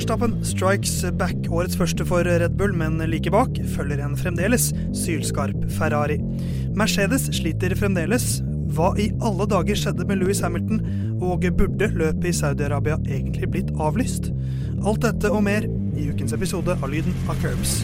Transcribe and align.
Verstappen 0.00 0.38
strikes 0.48 1.02
back, 1.20 1.36
årets 1.52 1.76
første 1.76 2.06
for 2.08 2.24
Red 2.24 2.54
Bull, 2.56 2.72
men 2.72 2.96
like 3.12 3.28
bak 3.28 3.58
følger 3.74 4.00
en 4.00 4.14
fremdeles 4.16 4.70
sylskarp 4.96 5.66
Ferrari. 5.76 6.16
Mercedes 6.72 7.28
sliter 7.36 7.76
fremdeles. 7.76 8.38
Hva 8.72 8.94
i 8.96 9.10
alle 9.20 9.44
dager 9.52 9.76
skjedde 9.76 10.08
med 10.08 10.22
Louis 10.22 10.40
Hamilton, 10.40 10.80
og 11.20 11.44
burde 11.52 11.92
løpet 11.92 12.30
i 12.32 12.36
Saudi-Arabia 12.40 12.96
egentlig 13.12 13.52
blitt 13.52 13.76
avlyst? 13.76 14.32
Alt 14.80 15.04
dette 15.04 15.28
og 15.28 15.44
mer 15.44 15.68
i 15.68 16.08
ukens 16.08 16.32
episode 16.32 16.80
av 16.80 16.88
Lyden 16.88 17.12
av 17.28 17.36
Curbs. 17.44 17.82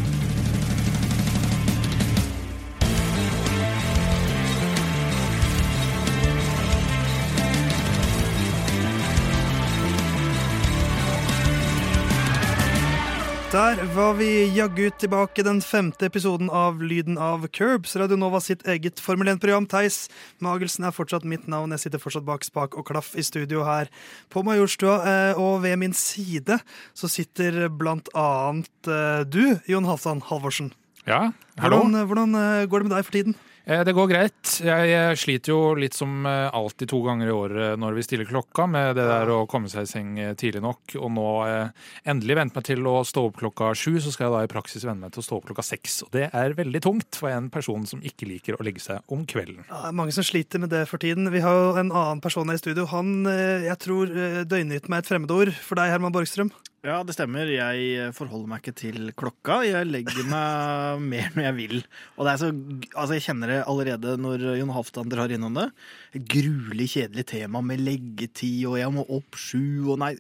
Der 13.57 13.79
var 13.95 14.13
vi 14.19 14.27
jaggu 14.53 14.91
tilbake 15.01 15.41
den 15.41 15.63
femte 15.65 16.11
episoden 16.11 16.51
av 16.53 16.83
Lyden 16.85 17.15
av 17.17 17.47
Curbs, 17.57 17.95
Radio 17.97 18.19
Nova 18.21 18.37
sitt 18.45 18.67
eget 18.69 19.01
Formel 19.01 19.31
1-program. 19.33 19.65
Theis 19.73 20.11
Magelsen 20.45 20.85
er 20.85 20.93
fortsatt 20.93 21.25
mitt 21.25 21.47
navn. 21.49 21.73
Jeg 21.73 21.87
sitter 21.87 22.03
fortsatt 22.03 22.27
bak 22.27 22.45
spak 22.45 22.77
og 22.77 22.85
klaff 22.91 23.15
i 23.17 23.25
studio 23.25 23.65
her 23.65 23.89
på 24.29 24.43
Majorstua. 24.45 24.99
Eh, 25.09 25.41
og 25.41 25.63
ved 25.65 25.81
min 25.81 25.97
side 25.97 26.59
så 26.93 27.09
sitter 27.09 27.71
blant 27.73 28.13
annet 28.13 28.93
eh, 28.93 29.25
du, 29.25 29.57
Jon 29.73 29.89
Halvdan 29.89 30.21
Halvorsen. 30.29 30.75
Ja, 31.09 31.31
hallo. 31.57 31.81
Hvordan, 31.81 32.11
hvordan 32.13 32.41
eh, 32.43 32.69
går 32.69 32.85
det 32.85 32.91
med 32.91 32.97
deg 32.99 33.09
for 33.09 33.17
tiden? 33.17 33.41
Eh, 33.67 33.83
Det 33.85 33.93
går 33.93 34.07
greit. 34.07 34.51
Jeg 34.63 34.91
eh, 34.95 35.13
sliter 35.19 35.51
jo 35.51 35.75
litt 35.75 35.95
som 35.97 36.23
eh, 36.27 36.47
alltid 36.55 36.87
to 36.93 37.01
ganger 37.03 37.27
i 37.27 37.35
året 37.35 37.81
når 37.83 37.97
vi 37.97 38.05
stiller 38.07 38.29
klokka, 38.29 38.69
med 38.71 38.95
det 38.95 39.07
der 39.11 39.33
å 39.35 39.41
komme 39.51 39.67
seg 39.73 39.89
i 39.89 39.91
seng 39.91 40.13
eh, 40.23 40.35
tidlig 40.39 40.63
nok. 40.63 40.95
Og 41.01 41.11
nå 41.11 41.25
eh, 41.49 41.73
endelig 42.07 42.37
vente 42.39 42.61
meg 42.61 42.69
til 42.69 42.87
å 42.87 43.01
stå 43.03 43.25
opp 43.27 43.41
klokka 43.41 43.73
sju, 43.75 43.97
så 43.99 44.13
skal 44.15 44.29
jeg 44.29 44.37
da 44.37 44.45
i 44.47 44.53
praksis 44.55 44.87
venne 44.87 45.03
meg 45.03 45.17
til 45.17 45.25
å 45.25 45.27
stå 45.27 45.41
opp 45.41 45.49
klokka 45.51 45.67
seks. 45.67 45.99
Og 46.07 46.13
det 46.15 46.29
er 46.31 46.55
veldig 46.55 46.83
tungt 46.87 47.19
for 47.19 47.35
en 47.35 47.51
person 47.51 47.83
som 47.91 48.05
ikke 48.07 48.31
liker 48.31 48.55
å 48.55 48.67
legge 48.67 48.85
seg 48.87 49.03
om 49.11 49.27
kvelden. 49.27 49.65
Ja, 49.67 49.83
det 49.83 49.91
er 49.91 49.99
mange 49.99 50.15
som 50.15 50.27
sliter 50.31 50.63
med 50.63 50.71
det 50.71 50.85
for 50.87 51.03
tiden. 51.03 51.27
Vi 51.35 51.43
har 51.43 51.59
jo 51.59 51.75
en 51.83 51.91
annen 51.91 52.23
person 52.23 52.47
her 52.47 52.61
i 52.61 52.63
studio. 52.63 52.87
Han, 52.95 53.17
eh, 53.33 53.67
jeg 53.67 53.83
tror 53.83 54.15
eh, 54.15 54.45
døgnrytme 54.47 54.95
er 55.01 55.03
et 55.03 55.11
fremmedord 55.11 55.53
for 55.59 55.83
deg, 55.83 55.91
Herman 55.91 56.15
Borgstrøm. 56.15 56.55
Ja, 56.87 57.01
det 57.03 57.17
stemmer. 57.17 57.49
Jeg 57.51 58.13
forholder 58.15 58.51
meg 58.53 58.63
ikke 58.63 58.77
til 58.79 59.09
klokka. 59.19 59.57
Jeg 59.67 59.89
legger 59.89 60.29
meg 60.31 61.01
mer 61.13 61.33
når 61.35 61.47
jeg 61.49 61.57
vil. 61.57 61.81
Og 62.15 62.29
det 62.29 62.35
er 62.35 62.41
så, 62.45 62.51
altså 62.93 63.17
jeg 63.17 63.25
kjenner 63.25 63.51
det 63.51 63.59
allerede 63.67 64.15
når 64.23 64.45
Jon 64.61 64.71
Halvdan 64.77 65.11
drar 65.11 65.35
innom 65.35 65.59
det. 65.59 65.67
Et 66.15 66.29
gruelig 66.37 66.87
kjedelig 66.95 67.27
tema 67.33 67.65
med 67.67 67.83
leggetid, 67.83 68.63
og 68.71 68.79
jeg 68.79 68.95
må 68.95 69.03
opp 69.19 69.41
sju, 69.41 69.91
og 69.91 69.99
nei 70.05 70.15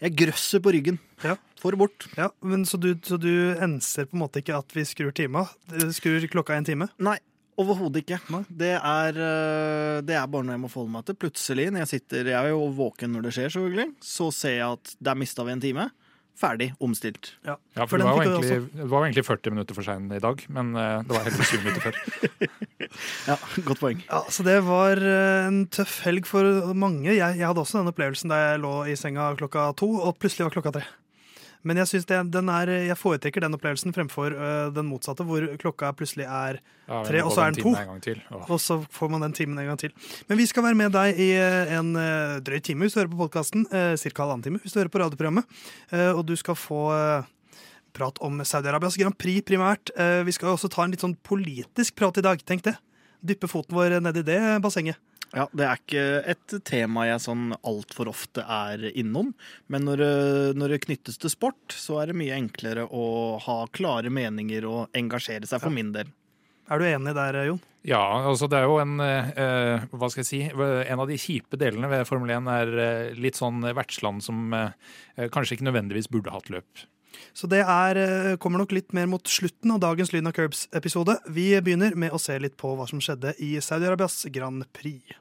Jeg 0.00 0.16
grøsser 0.16 0.64
på 0.64 0.72
ryggen. 0.72 0.96
Ja. 1.20 1.36
Få 1.60 1.74
det 1.74 1.80
bort. 1.82 2.06
Ja, 2.16 2.30
men 2.40 2.64
så 2.68 2.80
du, 2.80 2.94
så 3.04 3.18
du 3.20 3.32
enser 3.60 4.08
på 4.08 4.16
en 4.16 4.22
måte 4.22 4.40
ikke 4.40 4.56
at 4.62 4.72
vi 4.72 4.86
skrur 4.88 5.12
tima? 5.12 5.44
Skrur 5.92 6.24
klokka 6.32 6.56
en 6.56 6.68
time? 6.68 6.88
Nei. 7.02 7.18
Overhodet 7.58 8.04
ikke. 8.04 8.18
Det 8.48 8.74
er, 8.78 9.16
øh, 9.18 10.00
det 10.06 10.14
er 10.14 10.26
bare 10.30 10.46
når 10.46 10.54
jeg 10.56 10.62
må 10.62 10.68
forholde 10.70 10.94
meg 10.94 11.06
til. 11.08 11.16
Plutselig, 11.18 11.70
når 11.74 11.84
jeg 11.84 11.90
sitter 11.96 12.30
Jeg 12.30 12.38
er 12.38 12.52
jo 12.52 12.68
våken 12.78 13.10
når 13.16 13.26
det 13.28 13.32
skjer, 13.34 13.50
selvfølgelig. 13.56 13.88
Så 14.04 14.28
ser 14.34 14.54
jeg 14.60 14.68
at 14.78 14.92
der 15.02 15.18
mista 15.18 15.42
vi 15.46 15.56
en 15.56 15.64
time. 15.64 15.88
Ferdig. 16.38 16.68
Omstilt. 16.78 17.32
Ja, 17.42 17.56
Ja, 17.74 17.82
for 17.82 17.96
for 17.96 17.98
det 17.98 18.06
var, 18.06 18.22
jo 18.22 18.30
du 18.30 18.46
egentlig, 18.46 18.90
var 18.90 19.00
jo 19.00 19.06
egentlig 19.08 19.24
40 19.26 19.50
minutter 19.56 19.74
for 19.74 19.82
sein 19.82 20.04
i 20.14 20.20
dag, 20.22 20.44
men 20.54 20.70
eh, 20.78 21.00
det 21.02 21.16
var 21.16 21.24
heldigvis 21.26 21.50
20 21.50 21.64
minutter 21.64 21.82
før. 21.88 21.98
Ja, 23.28 23.34
Godt 23.66 23.80
poeng. 23.82 23.98
Ja, 24.06 24.20
så 24.30 24.44
det 24.46 24.54
var 24.64 25.02
eh, 25.02 25.48
en 25.48 25.64
tøff 25.66 25.98
helg 26.06 26.28
for 26.30 26.70
mange. 26.78 27.10
Jeg, 27.10 27.18
jeg 27.40 27.42
hadde 27.44 27.60
også 27.60 27.82
den 27.82 27.90
opplevelsen 27.90 28.30
da 28.30 28.38
jeg 28.44 28.62
lå 28.62 28.72
i 28.86 28.94
senga 28.96 29.32
klokka 29.40 29.72
to, 29.76 29.90
og 29.98 30.14
plutselig 30.22 30.46
var 30.46 30.54
klokka 30.54 30.72
tre. 30.78 30.84
Men 31.68 31.80
jeg, 31.82 32.02
er, 32.08 32.72
jeg 32.88 32.96
foretrekker 32.96 33.44
den 33.44 33.56
opplevelsen 33.56 33.94
fremfor 33.96 34.32
uh, 34.32 34.68
den 34.72 34.88
motsatte, 34.88 35.26
hvor 35.28 35.44
klokka 35.60 35.92
plutselig 35.96 36.24
er 36.24 36.60
Ja, 36.88 37.02
Tre, 37.04 37.20
og 37.20 37.34
så 37.34 37.44
er 37.44 37.52
den 37.52 37.60
to. 37.66 37.72
Og 38.48 38.60
så 38.64 38.78
får 38.94 39.10
man 39.12 39.26
den 39.26 39.34
timen 39.36 39.58
en 39.60 39.68
gang 39.68 39.80
til. 39.80 39.92
Men 40.30 40.40
vi 40.40 40.46
skal 40.48 40.64
være 40.64 40.78
med 40.78 40.94
deg 40.94 41.18
i 41.20 41.26
eh, 41.36 41.72
en 41.76 41.90
uh, 41.98 42.38
drøy 42.44 42.62
time 42.64 42.86
hvis 42.86 42.96
du 42.96 43.02
hører 43.02 43.10
på 43.12 43.18
podkasten. 43.20 43.66
Uh, 43.68 43.92
Ca. 44.00 44.14
halvannen 44.22 44.46
time 44.46 44.62
hvis 44.62 44.72
du 44.72 44.80
hører 44.80 44.92
på 44.94 45.02
radioprogrammet. 45.02 45.58
Uh, 45.92 46.14
og 46.14 46.22
du 46.30 46.32
skal 46.40 46.56
få 46.56 46.86
prat 47.96 48.20
om 48.24 48.40
Saudi-Arabias 48.40 48.96
Grand 49.00 49.16
Prix 49.18 49.44
primært. 49.48 49.90
Vi 50.24 50.32
skal 50.36 50.52
også 50.52 50.68
ta 50.70 50.84
en 50.84 50.92
litt 50.92 51.02
sånn 51.02 51.16
politisk 51.26 51.96
prat 51.98 52.20
i 52.20 52.24
dag. 52.24 52.40
Tenk 52.46 52.62
det. 52.68 52.76
Dyppe 53.26 53.48
foten 53.50 53.74
vår 53.74 53.96
ned 54.04 54.20
i 54.20 54.26
det 54.28 54.40
bassenget. 54.62 55.00
Ja, 55.36 55.44
Det 55.52 55.64
er 55.66 55.80
ikke 55.80 56.04
et 56.32 56.54
tema 56.64 57.04
jeg 57.08 57.20
sånn 57.20 57.50
altfor 57.60 58.08
ofte 58.12 58.44
er 58.44 58.86
innom. 58.94 59.34
Men 59.68 59.84
når 59.84 60.04
når 60.56 60.74
det 60.74 60.84
knyttes 60.86 61.18
til 61.20 61.32
sport, 61.32 61.74
så 61.74 62.00
er 62.02 62.10
det 62.10 62.18
mye 62.20 62.36
enklere 62.38 62.86
å 62.88 63.36
ha 63.44 63.58
klare 63.72 64.12
meninger 64.12 64.64
og 64.68 64.96
engasjere 64.96 65.48
seg, 65.48 65.60
for 65.60 65.74
min 65.74 65.92
del. 65.92 66.08
Er 66.68 66.80
du 66.80 66.84
enig 66.84 67.14
der, 67.16 67.42
Jon? 67.48 67.60
Ja, 67.86 68.00
altså 68.28 68.48
det 68.50 68.58
er 68.58 68.66
jo 68.66 68.76
en 68.82 68.98
eh, 69.00 69.86
Hva 69.94 70.08
skal 70.10 70.24
jeg 70.24 70.28
si? 70.28 70.40
En 70.50 71.00
av 71.00 71.08
de 71.08 71.16
kjipe 71.20 71.56
delene 71.60 71.88
ved 71.88 72.06
Formel 72.08 72.34
1 72.34 72.50
er 72.52 72.72
eh, 72.82 73.16
litt 73.16 73.38
sånn 73.38 73.62
vertsland 73.64 74.24
som 74.24 74.52
eh, 74.56 75.28
kanskje 75.32 75.56
ikke 75.56 75.68
nødvendigvis 75.70 76.10
burde 76.12 76.34
hatt 76.34 76.50
løp. 76.52 76.84
Så 77.34 77.48
det 77.50 77.62
er, 77.64 77.98
eh, 77.98 78.36
kommer 78.36 78.58
nok 78.58 78.72
litt 78.72 78.92
mer 78.92 79.06
mot 79.06 79.22
slutten 79.24 79.70
av 79.74 79.80
dagens 79.80 80.12
Lyden 80.12 80.28
av 80.30 80.36
Curbs-episode. 80.36 81.18
Vi 81.28 81.60
begynner 81.60 81.94
med 81.94 82.12
å 82.12 82.20
se 82.20 82.38
litt 82.38 82.56
på 82.56 82.76
hva 82.76 82.88
som 82.88 83.00
skjedde 83.00 83.34
i 83.38 83.56
Saudi-Arabias 83.58 84.26
Grand 84.32 84.64
Prix. 84.72 85.16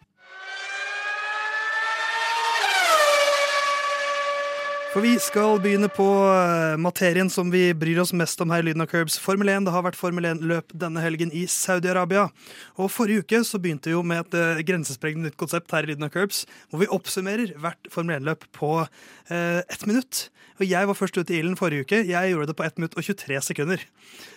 For 4.98 5.06
vi 5.06 5.20
skal 5.22 5.60
begynne 5.62 5.92
på 5.94 6.06
eh, 6.26 6.76
materien 6.82 7.28
som 7.30 7.52
vi 7.54 7.68
bryr 7.78 8.00
oss 8.02 8.16
mest 8.18 8.40
om 8.42 8.50
her 8.50 8.64
i 8.64 8.66
Lyden 8.66 8.82
av 8.82 8.88
Curbs. 8.90 9.20
Formel 9.22 9.52
1. 9.54 9.68
Det 9.68 9.74
har 9.76 9.84
vært 9.86 10.00
Formel 10.00 10.26
1-løp 10.26 10.74
denne 10.74 11.04
helgen 11.04 11.30
i 11.38 11.44
Saudi-Arabia. 11.54 12.24
Og 12.82 12.90
forrige 12.90 13.22
uke 13.22 13.44
så 13.46 13.60
begynte 13.62 13.92
vi 13.92 13.94
jo 13.94 14.02
med 14.02 14.24
et 14.24 14.38
eh, 14.40 14.64
grensesprengende 14.66 15.30
nytt 15.30 15.38
konsept 15.38 15.70
her 15.76 15.86
i 15.86 15.92
Lyden 15.92 16.08
av 16.08 16.16
Curbs, 16.16 16.48
hvor 16.72 16.82
vi 16.82 16.90
oppsummerer 16.98 17.54
hvert 17.62 17.92
Formel 17.94 18.18
1-løp 18.18 18.50
på 18.58 18.72
eh, 18.82 19.62
ett 19.62 19.86
minutt. 19.86 20.32
Og 20.58 20.66
jeg 20.66 20.90
var 20.90 20.98
først 20.98 21.18
ute 21.20 21.36
i 21.36 21.38
ilden 21.44 21.58
forrige 21.58 21.86
uke. 21.86 22.00
Jeg 22.10 22.32
gjorde 22.32 22.50
det 22.50 22.56
på 22.58 22.66
1 22.66 22.80
minutt 22.82 22.96
og 22.98 23.06
23 23.06 23.42
sekunder. 23.46 23.84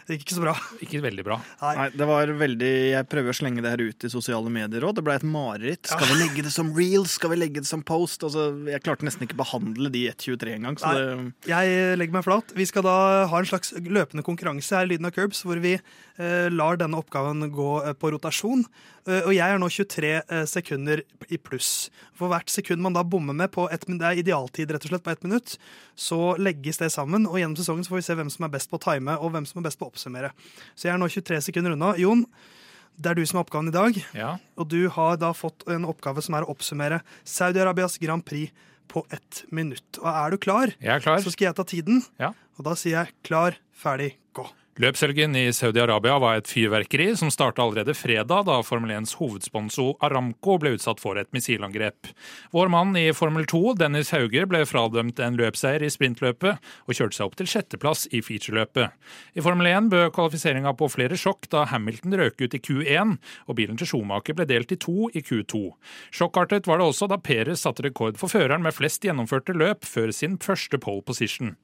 Det 0.05 0.19
gikk 0.19 0.27
ikke 0.27 0.37
så 0.37 0.43
bra. 0.45 0.55
Ikke 0.85 1.01
veldig 1.01 1.25
bra. 1.25 1.39
Nei. 1.63 1.73
Nei, 1.79 1.87
det 1.97 2.09
var 2.11 2.33
veldig 2.43 2.73
Jeg 2.91 3.09
prøver 3.09 3.33
å 3.33 3.39
slenge 3.41 3.65
det 3.65 3.73
her 3.73 3.83
ut 3.89 4.05
i 4.05 4.11
sosiale 4.13 4.53
medier 4.53 4.85
òg. 4.85 4.99
Det 4.99 5.05
ble 5.07 5.17
et 5.17 5.25
mareritt. 5.25 5.89
Skal 5.89 6.11
vi 6.11 6.19
legge 6.21 6.45
det 6.45 6.53
som 6.53 6.75
reels? 6.77 7.17
Skal 7.17 7.33
vi 7.33 7.41
legge 7.41 7.65
det 7.65 7.71
som 7.71 7.85
post? 7.87 8.27
Altså, 8.27 8.51
jeg 8.69 8.85
klarte 8.85 9.09
nesten 9.09 9.25
ikke 9.25 9.39
å 9.39 9.43
behandle 9.45 9.93
de 9.95 10.05
1.23 10.13 10.50
Så 10.81 10.91
Nei. 10.91 10.95
det 10.99 11.51
Jeg 11.51 11.99
legger 12.01 12.17
meg 12.17 12.25
flat. 12.27 12.55
Vi 12.57 12.67
skal 12.69 12.85
da 12.87 12.97
ha 13.31 13.41
en 13.41 13.49
slags 13.49 13.73
løpende 13.77 14.25
konkurranse 14.27 14.77
her 14.77 14.89
i 14.89 14.93
Lyden 14.93 15.09
av 15.09 15.15
Curbs, 15.17 15.43
hvor 15.47 15.61
vi 15.63 15.77
eh, 15.77 16.49
lar 16.53 16.81
denne 16.81 16.99
oppgaven 17.01 17.47
gå 17.55 17.71
eh, 17.85 17.95
på 17.99 18.13
rotasjon. 18.15 18.65
Eh, 19.07 19.23
og 19.23 19.33
jeg 19.35 19.47
er 19.47 19.61
nå 19.63 19.71
23 19.73 20.13
eh, 20.21 20.45
sekunder 20.51 21.03
i 21.29 21.41
pluss. 21.41 21.91
For 22.19 22.33
hvert 22.33 22.53
sekund 22.53 22.83
man 22.85 22.97
da 22.97 23.05
bommer 23.07 23.37
med 23.37 23.53
på 23.55 23.69
ett 23.71 23.87
minutt, 23.89 24.03
det 24.03 24.11
er 24.11 24.23
idealtid 24.25 24.73
rett 24.75 24.87
og 24.87 24.95
slett 24.95 25.07
på 25.07 25.15
ett 25.15 25.27
minutt, 25.27 25.57
så 25.95 26.35
legges 26.41 26.81
det 26.83 26.93
sammen. 26.95 27.29
Og 27.31 27.41
gjennom 27.41 27.59
sesongen 27.59 27.87
så 27.87 27.95
får 27.95 28.03
vi 28.03 28.09
se 28.09 28.19
hvem 28.21 28.33
som 28.33 28.47
er 28.49 28.55
best 28.57 28.71
på 28.71 28.81
å 28.81 28.87
time, 28.91 29.19
og 29.19 29.35
hvem 29.35 29.49
som 29.49 29.63
er 29.63 29.69
best 29.71 29.81
på 29.81 29.89
å 29.89 29.93
oppsummere. 29.93 30.33
Så 30.75 30.89
jeg 30.89 30.97
er 30.97 31.03
nå 31.03 31.11
23 31.11 31.45
sekunder 31.51 31.77
unna. 31.77 31.95
Jon, 32.01 32.27
det 33.01 33.13
er 33.13 33.17
du 33.17 33.25
som 33.25 33.41
har 33.41 33.47
oppgaven 33.47 33.71
i 33.71 33.77
dag. 33.77 34.01
Ja. 34.17 34.35
Og 34.61 34.69
du 34.73 34.83
har 34.93 35.21
da 35.21 35.33
fått 35.37 35.65
en 35.71 35.87
oppgave 35.89 36.23
som 36.25 36.37
er 36.37 36.45
å 36.45 36.53
oppsummere 36.53 37.01
Saudi-Arabias 37.25 37.97
Grand 38.03 38.25
Prix 38.27 38.53
på 38.91 39.05
ett 39.15 39.45
minutt. 39.55 40.01
Og 40.03 40.09
er 40.11 40.35
du 40.35 40.39
klar, 40.43 40.73
Jeg 40.83 40.97
er 40.97 41.05
klar. 41.05 41.23
så 41.23 41.31
skal 41.33 41.51
jeg 41.51 41.59
ta 41.61 41.65
tiden. 41.71 42.03
Ja. 42.21 42.33
Og 42.59 42.67
da 42.67 42.75
sier 42.79 42.99
jeg 43.05 43.15
klar, 43.27 43.57
ferdig, 43.73 44.13
gå. 44.37 44.45
Løpshelgen 44.79 45.35
i 45.35 45.49
Saudi-Arabia 45.51 46.15
var 46.23 46.37
et 46.39 46.49
fyrverkeri 46.49 47.09
som 47.19 47.29
starta 47.35 47.65
allerede 47.65 47.91
fredag, 47.99 48.45
da 48.47 48.61
Formel 48.63 48.93
1s 48.95 49.17
hovedsponsor 49.19 49.97
Aramco 50.07 50.55
ble 50.63 50.77
utsatt 50.77 51.01
for 51.03 51.19
et 51.19 51.29
missilangrep. 51.35 52.07
Vår 52.55 52.71
mann 52.71 52.95
i 52.97 53.09
Formel 53.13 53.49
2, 53.51 53.75
Dennis 53.81 54.13
Hauger, 54.15 54.47
ble 54.49 54.63
fradømt 54.65 55.19
en 55.21 55.37
løpseier 55.37 55.83
i 55.83 55.91
sprintløpet 55.91 56.63
og 56.87 56.95
kjørte 56.97 57.19
seg 57.19 57.27
opp 57.27 57.35
til 57.41 57.51
sjetteplass 57.51 58.07
i 58.15 58.21
featureløpet. 58.23 58.95
I 59.35 59.43
Formel 59.43 59.69
1 59.73 59.91
bød 59.91 60.15
kvalifiseringa 60.15 60.73
på 60.79 60.89
flere 60.95 61.19
sjokk 61.19 61.51
da 61.51 61.67
Hamilton 61.75 62.17
røk 62.23 62.39
ut 62.39 62.55
i 62.55 62.63
Q1 62.63 63.19
og 63.51 63.59
bilen 63.59 63.77
til 63.81 63.91
Schumacher 63.91 64.39
ble 64.39 64.47
delt 64.49 64.71
i 64.71 64.79
to 64.81 65.11
i 65.11 65.25
Q2. 65.27 65.65
Sjokkartet 66.15 66.71
var 66.71 66.79
det 66.79 66.89
også 66.89 67.11
da 67.11 67.19
Perez 67.19 67.67
satte 67.67 67.89
rekord 67.89 68.23
for 68.23 68.31
føreren 68.31 68.63
med 68.63 68.79
flest 68.79 69.03
gjennomførte 69.03 69.59
løp 69.59 69.83
før 69.85 70.15
sin 70.15 70.39
første 70.39 70.79
pole 70.79 71.03
position. 71.03 71.57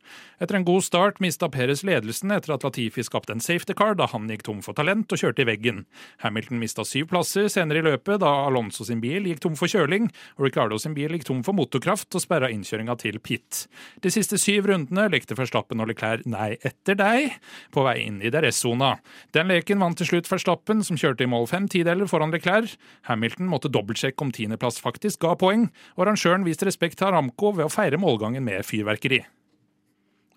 Etter 0.42 0.58
en 0.58 0.68
god 0.68 0.84
start 0.84 1.22
mista 1.22 1.48
Perez 1.48 1.86
ledelsen 1.86 2.34
etter 2.34 2.58
at 2.58 2.66
Latifi 2.66 2.95
skapte 3.04 3.34
en 3.34 3.42
safety 3.44 3.74
car 3.76 3.96
da 3.98 4.06
han 4.08 4.30
gikk 4.30 4.46
tom 4.46 4.62
for 4.64 4.76
talent 4.78 5.12
og 5.12 5.20
kjørte 5.20 5.44
i 5.44 5.48
veggen. 5.48 5.82
Hamilton 6.22 6.60
mista 6.62 6.84
syv 6.88 7.10
plasser 7.10 7.50
senere 7.52 7.82
i 7.82 7.84
løpet 7.84 8.22
da 8.22 8.30
Alonso 8.46 8.86
sin 8.88 9.02
bil 9.04 9.28
gikk 9.28 9.42
tom 9.44 9.58
for 9.58 9.68
kjøling, 9.68 10.08
og 10.38 10.46
Ricardo 10.48 10.78
sin 10.80 10.96
bil 10.96 11.12
gikk 11.12 11.26
tom 11.28 11.42
for 11.44 11.56
motorkraft 11.56 12.16
og 12.16 12.24
sperra 12.24 12.48
innkjøringa 12.54 12.96
til 13.02 13.20
pit. 13.20 13.66
De 14.00 14.12
siste 14.12 14.40
syv 14.40 14.70
rundene 14.70 15.08
lekte 15.12 15.36
Verstappen 15.36 15.82
og 15.84 15.90
Leclerc 15.90 16.24
nei 16.30 16.54
etter 16.64 16.96
deg 16.98 17.36
på 17.74 17.84
vei 17.86 17.98
inn 18.06 18.22
i 18.24 18.32
DRS-sona. 18.32 18.94
Den 19.36 19.52
leken 19.52 19.82
vant 19.82 19.98
til 20.00 20.08
slutt 20.10 20.30
Verstappen, 20.30 20.84
som 20.86 20.98
kjørte 21.00 21.26
i 21.26 21.30
mål 21.30 21.48
fem 21.50 21.68
tideler 21.68 22.08
foran 22.10 22.34
Leclerc. 22.34 22.76
Hamilton 23.10 23.50
måtte 23.50 23.72
dobbeltsjekke 23.72 24.24
om 24.24 24.32
tiendeplass 24.34 24.80
faktisk 24.82 25.24
ga 25.24 25.36
poeng, 25.38 25.68
og 25.96 26.06
arrangøren 26.06 26.46
viste 26.46 26.68
respekt 26.68 27.00
til 27.00 27.10
Aramco 27.10 27.52
ved 27.56 27.68
å 27.68 27.72
feire 27.72 28.00
målgangen 28.00 28.44
med 28.46 28.64
fyrverkeri. 28.66 29.24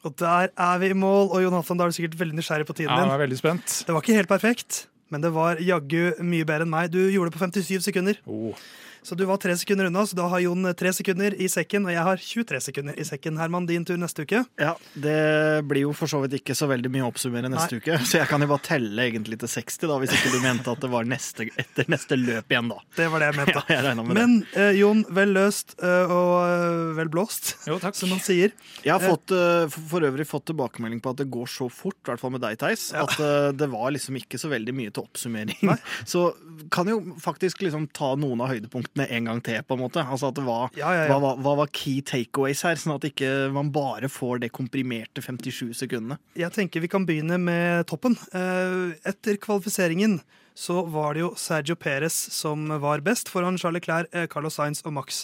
Og 0.07 0.13
der 0.19 0.47
er 0.55 0.77
vi 0.79 0.89
i 0.93 0.95
mål, 0.95 1.27
og 1.33 1.43
Jonathan, 1.43 1.77
da 1.79 1.83
er 1.83 1.91
du 1.91 1.97
sikkert 1.97 2.19
veldig 2.19 2.37
nysgjerrig 2.39 2.67
på 2.69 2.73
tiden 2.77 2.93
din. 2.93 3.01
Ja, 3.03 3.09
jeg 3.09 3.17
er 3.17 3.23
veldig 3.25 3.39
spent. 3.39 3.83
Det 3.87 3.95
var 3.95 4.01
ikke 4.05 4.15
helt 4.15 4.31
perfekt, 4.31 4.87
men 5.09 5.21
det 5.25 5.31
var 5.35 5.61
jaggu 5.63 6.13
mye 6.21 6.45
bedre 6.47 6.67
enn 6.67 6.73
meg. 6.73 6.91
Du 6.93 7.01
gjorde 7.09 7.31
det 7.31 7.37
på 7.39 7.45
57 7.47 7.89
sekunder. 7.89 8.21
Oh. 8.29 8.53
Så 9.01 9.15
du 9.15 9.23
var 9.23 9.37
tre 9.39 9.53
sekunder 9.55 9.87
unna, 9.87 10.01
så 10.05 10.15
da 10.17 10.25
har 10.27 10.41
Jon 10.43 10.65
tre 10.75 10.91
sekunder 10.91 11.31
i 11.39 11.47
sekken, 11.47 11.85
og 11.87 11.93
jeg 11.93 12.03
har 12.03 12.19
23 12.19 12.59
sekunder 12.65 12.97
i 12.99 13.05
sekken. 13.07 13.37
Herman, 13.39 13.63
din 13.69 13.85
tur 13.87 13.95
neste 13.97 14.25
uke. 14.27 14.41
Ja, 14.59 14.73
Det 14.91 15.63
blir 15.69 15.85
jo 15.85 15.93
for 15.95 16.11
så 16.11 16.19
vidt 16.25 16.35
ikke 16.41 16.55
så 16.57 16.67
veldig 16.67 16.91
mye 16.91 17.05
å 17.05 17.11
oppsummere 17.13 17.47
neste 17.51 17.79
uke, 17.79 17.95
så 18.09 18.19
jeg 18.19 18.27
kan 18.29 18.43
jo 18.43 18.49
bare 18.51 18.65
telle 18.67 19.05
egentlig 19.07 19.39
til 19.39 19.51
60, 19.53 19.87
da, 19.87 19.97
hvis 20.03 20.15
ikke 20.17 20.33
du 20.35 20.39
mente 20.43 20.73
at 20.73 20.83
det 20.83 20.91
var 20.91 21.07
neste, 21.07 21.47
etter 21.63 21.87
neste 21.91 22.17
løp 22.19 22.51
igjen, 22.51 22.73
da. 22.73 22.81
Det 22.99 23.07
var 23.13 23.23
det 23.23 23.31
jeg 23.31 23.39
mente. 23.39 23.63
Ja, 23.69 23.79
jeg 23.87 23.95
med. 24.01 24.17
Men 24.19 24.35
eh, 24.57 24.73
Jon, 24.81 25.05
vel 25.15 25.31
løst 25.35 25.75
eh, 25.79 26.11
og 26.11 26.35
eh, 26.43 26.93
vel 26.99 27.11
blåst, 27.13 27.53
Jo, 27.69 27.77
takk. 27.79 27.95
som 27.95 28.11
man 28.11 28.19
sier. 28.23 28.51
Jeg 28.83 28.91
har 28.91 29.03
fått, 29.03 29.31
eh, 29.31 29.69
for- 29.71 30.03
øvrig 30.09 30.27
fått 30.27 30.49
tilbakemelding 30.51 30.99
på 31.05 31.13
at 31.15 31.21
det 31.23 31.29
går 31.31 31.47
så 31.47 31.69
fort, 31.71 31.97
i 32.03 32.11
hvert 32.11 32.19
fall 32.21 32.35
med 32.35 32.43
deg, 32.43 32.59
Theis, 32.59 32.89
at 32.97 33.15
eh, 33.23 33.49
det 33.55 33.71
var 33.71 33.93
liksom 33.95 34.19
ikke 34.19 34.41
så 34.41 34.51
veldig 34.51 34.75
mye 34.75 34.91
til 34.91 34.98
oppsummering. 35.01 35.59
Nei. 35.67 35.77
Så 36.11 36.29
kan 36.73 36.89
jo 36.91 36.99
faktisk 37.21 37.63
liksom 37.63 37.87
ta 37.95 38.11
noen 38.19 38.43
av 38.43 38.51
høydepunktene 38.53 39.07
en 39.15 39.29
gang 39.29 39.41
til, 39.45 39.61
på 39.65 39.77
en 39.77 39.83
måte. 39.83 40.03
Altså 40.03 40.29
at 40.29 40.39
det 40.39 40.45
var, 40.47 40.73
Ja, 40.79 40.91
ja, 40.95 41.05
ja. 41.07 41.19
Hva, 41.19 41.35
hva, 41.39 41.55
var 41.61 41.71
key 41.75 42.03
takeaways 42.05 42.63
her, 42.67 42.79
sånn 42.79 42.97
at 42.97 43.07
ikke 43.09 43.49
man 43.55 43.71
bare 43.75 44.11
får 44.11 44.43
det 44.45 44.51
komprimerte 44.55 45.23
57 45.25 45.73
sekundene. 45.83 46.19
Jeg 46.39 46.53
tenker 46.55 46.83
vi 46.83 46.91
kan 46.91 47.07
begynne 47.07 47.39
med 47.41 47.87
toppen. 47.89 48.17
Eh, 48.35 48.97
Etter 49.09 49.39
kvalifiseringen 49.41 50.19
så 50.59 50.81
var 50.91 51.15
det 51.15 51.23
jo 51.23 51.33
Sergio 51.39 51.77
Perez 51.79 52.15
som 52.35 52.67
var 52.83 53.03
best, 53.05 53.31
foran 53.31 53.57
Charles 53.57 53.79
Leclerc, 53.79 54.09
eh, 54.11 54.27
Carlos 54.27 54.57
Sainz 54.59 54.83
og 54.83 54.97
Max 54.97 55.23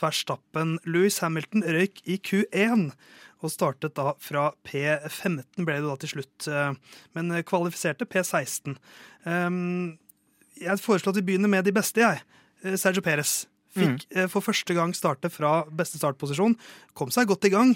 Verstappen. 0.00 0.76
Louis 0.84 1.18
Hamilton 1.22 1.64
røyk 1.64 2.02
i 2.04 2.18
Q1 2.18 2.90
og 3.44 3.52
startet 3.52 3.94
da 3.96 4.14
fra 4.22 4.48
P15, 4.66 5.42
ble 5.66 5.76
det 5.80 5.84
da 5.84 5.96
til 6.00 6.14
slutt, 6.14 6.48
eh, 6.48 6.72
men 7.16 7.36
kvalifiserte 7.44 8.08
P16. 8.08 8.78
Um, 9.24 9.98
Jeg 10.56 10.80
foreslår 10.80 11.12
at 11.12 11.20
vi 11.20 11.26
begynner 11.32 11.52
med 11.52 11.66
de 11.68 11.72
beste, 11.76 12.00
jeg. 12.00 12.22
Eh, 12.64 12.78
Sergio 12.80 13.02
Perez 13.04 13.44
fikk 13.76 14.06
eh, 14.16 14.26
for 14.32 14.40
første 14.40 14.72
gang 14.72 14.94
starte 14.96 15.28
fra 15.28 15.66
beste 15.68 16.00
startposisjon. 16.00 16.56
Kom 16.96 17.12
seg 17.12 17.28
godt 17.28 17.44
i 17.44 17.52
gang, 17.52 17.74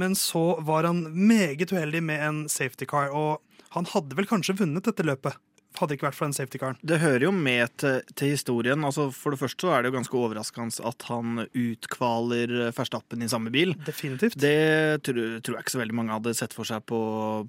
men 0.00 0.16
så 0.16 0.56
var 0.64 0.88
han 0.88 1.04
meget 1.12 1.72
uheldig 1.72 2.00
med 2.02 2.24
en 2.24 2.42
safety 2.48 2.88
car. 2.88 3.12
Og 3.12 3.42
han 3.76 3.88
hadde 3.92 4.16
vel 4.16 4.28
kanskje 4.28 4.56
vunnet 4.62 4.88
dette 4.88 5.04
løpet, 5.04 5.36
hadde 5.78 5.92
det 5.92 5.98
ikke 5.98 6.08
vært 6.08 6.18
for 6.18 6.28
den 6.28 6.36
safety-karen. 6.36 6.78
Det 6.82 6.98
hører 7.02 7.26
jo 7.26 7.32
med 7.34 7.72
til, 7.80 8.00
til 8.18 8.32
historien. 8.34 8.84
Altså 8.84 9.08
For 9.14 9.34
det 9.34 9.40
første 9.40 9.66
så 9.66 9.72
er 9.76 9.82
det 9.82 9.92
jo 9.92 9.96
ganske 9.98 10.18
overraskende 10.18 10.86
at 10.88 11.06
han 11.08 11.44
utkvaler 11.48 12.54
Verstappen 12.76 13.22
i 13.24 13.28
samme 13.30 13.52
bil. 13.54 13.74
Definitivt. 13.86 14.36
Det 14.40 15.02
tror, 15.06 15.38
tror 15.44 15.56
jeg 15.58 15.64
ikke 15.66 15.74
så 15.76 15.82
veldig 15.82 15.98
mange 15.98 16.16
hadde 16.16 16.34
sett 16.38 16.56
for 16.56 16.68
seg 16.68 16.84
på, 16.88 17.00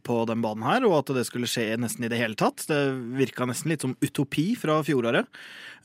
på 0.05 0.19
den 0.29 0.43
banen 0.45 0.65
her, 0.67 0.85
og 0.89 0.99
at 1.01 1.13
det 1.17 1.25
skulle 1.29 1.49
skje 1.49 1.73
nesten 1.81 2.05
i 2.07 2.11
det 2.11 2.21
hele 2.21 2.37
tatt. 2.39 2.65
Det 2.69 2.79
virka 3.19 3.47
nesten 3.49 3.73
litt 3.73 3.85
som 3.85 3.97
utopi 4.03 4.53
fra 4.59 4.79
fjoråret. 4.85 5.29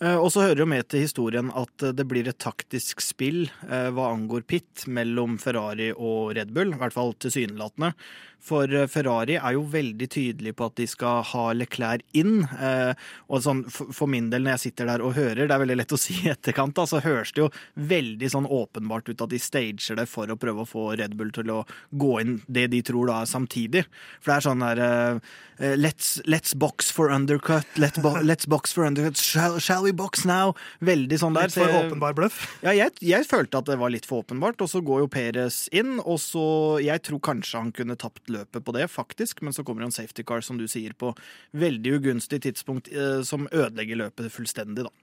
Eh, 0.00 0.16
Og 0.18 0.30
så 0.34 0.44
hører 0.46 0.62
jo 0.64 0.70
med 0.70 0.88
til 0.90 1.04
historien 1.06 1.50
at 1.58 1.88
det 1.98 2.06
blir 2.08 2.28
et 2.30 2.38
taktisk 2.42 3.02
spill 3.04 3.46
eh, 3.68 3.88
hva 3.94 4.12
angår 4.14 4.46
pit 4.48 4.86
mellom 4.86 5.38
Ferrari 5.42 5.90
og 5.94 6.34
Red 6.38 6.52
Bull, 6.54 6.74
i 6.74 6.80
hvert 6.80 6.94
fall 6.96 7.14
tilsynelatende. 7.18 7.94
For 8.40 8.70
eh, 8.70 8.86
Ferrari 8.88 9.34
er 9.36 9.56
jo 9.56 9.64
veldig 9.68 10.06
tydelig 10.14 10.54
på 10.56 10.68
at 10.70 10.76
de 10.78 10.86
skal 10.88 11.24
ha 11.32 11.46
Leclerc 11.56 12.04
inn. 12.16 12.44
eh, 12.58 12.92
Og 13.28 13.42
sånn, 13.44 13.64
for 13.70 14.06
min 14.08 14.30
del, 14.30 14.44
når 14.46 14.56
jeg 14.56 14.64
sitter 14.68 14.88
der 14.92 15.04
og 15.04 15.16
hører, 15.18 15.46
det 15.48 15.54
er 15.56 15.62
veldig 15.64 15.76
lett 15.80 15.92
å 15.92 15.98
si 16.04 16.14
i 16.22 16.30
etterkant, 16.32 16.76
da, 16.78 16.86
så 16.88 17.02
høres 17.04 17.32
det 17.34 17.42
jo 17.42 17.50
veldig 17.76 18.30
sånn 18.32 18.46
åpenbart 18.46 19.10
ut 19.10 19.24
at 19.26 19.32
de 19.34 19.40
stager 19.42 19.98
det 19.98 20.06
for 20.08 20.30
å 20.30 20.38
prøve 20.40 20.64
å 20.64 20.68
få 20.68 20.86
Red 21.00 21.16
Bull 21.18 21.32
til 21.34 21.50
å 21.52 21.64
gå 21.90 22.12
inn 22.22 22.38
det 22.46 22.68
de 22.72 22.80
tror 22.86 23.10
da 23.10 23.20
er 23.24 23.30
samtidig. 23.30 23.84
For 24.22 24.32
det 24.32 24.36
er 24.38 24.46
sånn 24.48 24.64
der 24.64 24.82
eh, 24.86 25.74
let's, 25.76 26.14
let's 26.30 26.54
box 26.56 26.92
for 26.94 27.10
undercut, 27.12 27.66
let 27.76 27.98
bo 28.00 28.14
let's 28.30 28.46
box 28.48 28.72
for 28.72 28.86
undercut, 28.88 29.18
shall, 29.18 29.58
shall 29.58 29.82
we 29.84 29.92
box 29.92 30.24
now? 30.28 30.54
Veldig 30.80 31.18
sånn 31.20 31.36
der. 31.36 31.50
Litt 31.50 31.58
for 31.58 31.74
åpenbar 31.82 32.16
bløff. 32.16 32.40
ja, 32.66 32.72
jeg, 32.76 32.94
jeg 33.04 33.26
følte 33.28 33.60
at 33.60 33.68
det 33.68 33.78
var 33.82 33.92
litt 33.92 34.06
for 34.08 34.22
åpenbart, 34.24 34.62
og 34.64 34.70
så 34.72 34.80
går 34.84 35.04
jo 35.04 35.10
Perez 35.12 35.64
inn, 35.74 35.98
og 36.00 36.16
så 36.22 36.46
Jeg 36.84 37.02
tror 37.04 37.20
kanskje 37.24 37.58
han 37.60 37.74
kunne 37.74 37.96
tapt 37.98 38.27
løpet 38.32 38.64
på 38.64 38.74
det, 38.76 38.86
faktisk, 38.92 39.42
men 39.42 39.56
så 39.56 39.64
kommer 39.66 39.86
en 39.86 39.94
safety 39.94 40.24
car, 40.26 40.44
som 40.44 40.60
du 40.60 40.66
sier, 40.70 40.94
på 40.98 41.14
veldig 41.58 41.98
ugunstig 41.98 42.42
tidspunkt, 42.46 42.92
eh, 42.92 43.20
som 43.26 43.48
ødelegger 43.52 44.04
løpet 44.06 44.32
fullstendig, 44.34 44.88
da. 44.88 44.94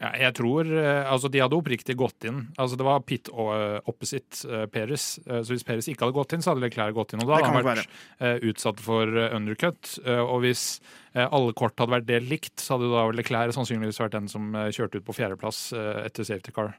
Ja, 0.00 0.10
jeg 0.16 0.32
tror 0.38 0.64
eh, 0.64 1.04
Altså, 1.04 1.28
de 1.28 1.42
hadde 1.42 1.56
oppriktig 1.58 1.96
gått 2.00 2.24
inn. 2.28 2.46
Altså, 2.60 2.78
det 2.80 2.86
var 2.86 3.02
pit 3.04 3.28
og 3.32 3.50
eh, 3.52 3.76
opposite 3.90 4.48
uh, 4.48 4.64
Peres. 4.72 5.12
Så 5.20 5.52
hvis 5.52 5.66
Peres 5.66 5.88
ikke 5.90 6.06
hadde 6.06 6.16
gått 6.16 6.32
inn, 6.34 6.44
så 6.44 6.54
hadde 6.54 6.64
Leclerc 6.64 6.96
gått 6.96 7.14
inn. 7.14 7.24
Og 7.24 7.28
da 7.28 7.40
hadde 7.40 7.50
han 7.52 7.66
vært 7.66 7.98
eh, 8.24 8.38
utsatt 8.50 8.80
for 8.82 9.20
undercut. 9.28 9.92
Og 10.06 10.40
hvis 10.44 10.64
alle 11.10 11.54
kort 11.58 11.80
hadde 11.80 11.96
vært 11.96 12.08
delt 12.08 12.30
likt, 12.30 12.62
så 12.62 12.76
hadde 12.76 12.90
da 12.92 13.04
Leclerc 13.18 13.54
sannsynligvis 13.56 13.98
vært 14.00 14.14
den 14.14 14.28
som 14.30 14.52
kjørte 14.70 15.00
ut 15.00 15.06
på 15.08 15.16
fjerdeplass 15.18 15.62
uh, 15.74 16.04
etter 16.06 16.26
safety 16.26 16.54
car. 16.54 16.76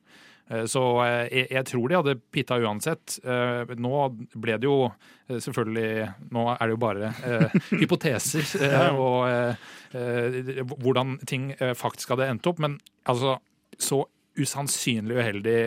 Eh, 0.49 0.65
Så 0.65 0.81
eh, 1.05 1.27
jeg, 1.31 1.47
jeg 1.51 1.65
tror 1.69 1.87
de 1.91 1.95
hadde 1.99 2.15
pitta 2.31 2.57
uansett. 2.61 3.19
Eh, 3.23 3.75
Nå 3.77 3.91
ble 4.35 4.57
det 4.57 4.67
jo 4.69 4.91
selvfølgelig 5.31 6.07
Nå 6.35 6.41
er 6.53 6.59
det 6.67 6.73
jo 6.73 6.79
bare 6.81 7.11
eh, 7.23 7.59
hypoteser 7.81 8.43
eh, 8.67 8.89
og 8.95 9.29
eh, 9.29 10.63
hvordan 10.81 11.17
ting 11.27 11.51
faktisk 11.75 12.13
hadde 12.15 12.29
endt 12.31 12.47
opp. 12.51 12.59
Men 12.63 12.79
altså, 13.09 13.37
så 13.77 14.03
usannsynlig 14.39 15.17
uheldig 15.19 15.57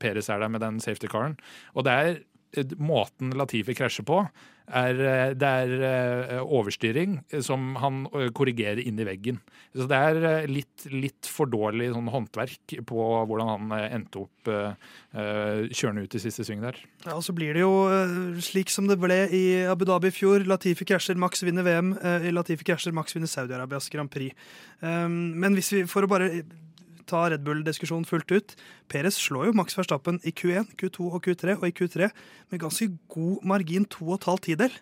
Peres 0.00 0.28
er 0.28 0.42
der 0.42 0.50
med 0.52 0.60
den 0.60 0.80
safety 0.84 1.08
caren. 1.08 1.38
Og 1.74 1.86
det 1.86 1.94
er 1.96 2.74
måten 2.82 3.30
Latifi 3.38 3.72
krasjer 3.78 4.04
på, 4.08 4.18
er, 4.70 5.00
eh, 5.00 5.32
det 5.38 5.48
er 5.48 5.72
eh, 5.86 6.40
overstyring 6.42 7.18
som 7.42 7.74
han 7.80 8.04
eh, 8.14 8.28
korrigerer 8.34 8.80
inn 8.82 9.00
i 9.00 9.06
veggen. 9.06 9.40
Så 9.74 9.86
det 9.90 9.98
er 9.98 10.48
litt, 10.50 10.86
litt 10.90 11.28
for 11.30 11.50
dårlig 11.50 11.90
sånn 11.92 12.10
håndverk 12.10 12.76
på 12.88 13.08
hvordan 13.28 13.50
han 13.52 13.74
endte 13.86 14.24
opp 14.24 14.50
kjørende 15.12 16.06
ut 16.06 16.14
i 16.16 16.20
siste 16.22 16.46
sving 16.46 16.62
der. 16.64 16.78
Ja, 17.04 17.12
og 17.12 17.22
så 17.22 17.34
blir 17.36 17.54
det 17.54 17.62
jo 17.62 18.40
slik 18.42 18.72
som 18.72 18.88
det 18.90 18.96
ble 18.98 19.18
i 19.36 19.42
Abu 19.68 19.84
Dhabi 19.86 20.10
i 20.10 20.14
fjor. 20.16 20.46
Latifi 20.48 20.86
krasjer, 20.88 21.18
Max 21.20 21.44
vinner 21.46 21.66
VM. 21.66 21.92
Latifi 22.32 22.66
krasjer, 22.66 22.94
Max 22.96 23.14
vinner 23.14 23.30
Saudi-Arabias 23.30 23.90
Grand 23.92 24.10
Prix. 24.10 24.34
Um, 24.80 25.36
men 25.38 25.54
hvis 25.58 25.70
vi, 25.74 25.84
for 25.90 26.06
å 26.06 26.10
bare 26.10 26.42
ta 27.10 27.26
Red 27.30 27.42
Bull-diskusjonen 27.46 28.06
fullt 28.08 28.30
ut 28.32 28.54
Perez 28.90 29.18
slår 29.18 29.50
jo 29.50 29.56
Max 29.58 29.76
Verstappen 29.78 30.20
i 30.26 30.32
Q1, 30.34 30.76
Q2 30.80 31.10
og 31.10 31.24
Q3, 31.26 31.56
og 31.58 31.66
i 31.68 31.74
Q3 31.74 32.10
med 32.50 32.62
ganske 32.62 32.90
god 33.12 33.44
margin, 33.46 33.86
to 33.90 34.06
og 34.08 34.20
et 34.20 34.30
halvt 34.30 34.46
tidel. 34.48 34.78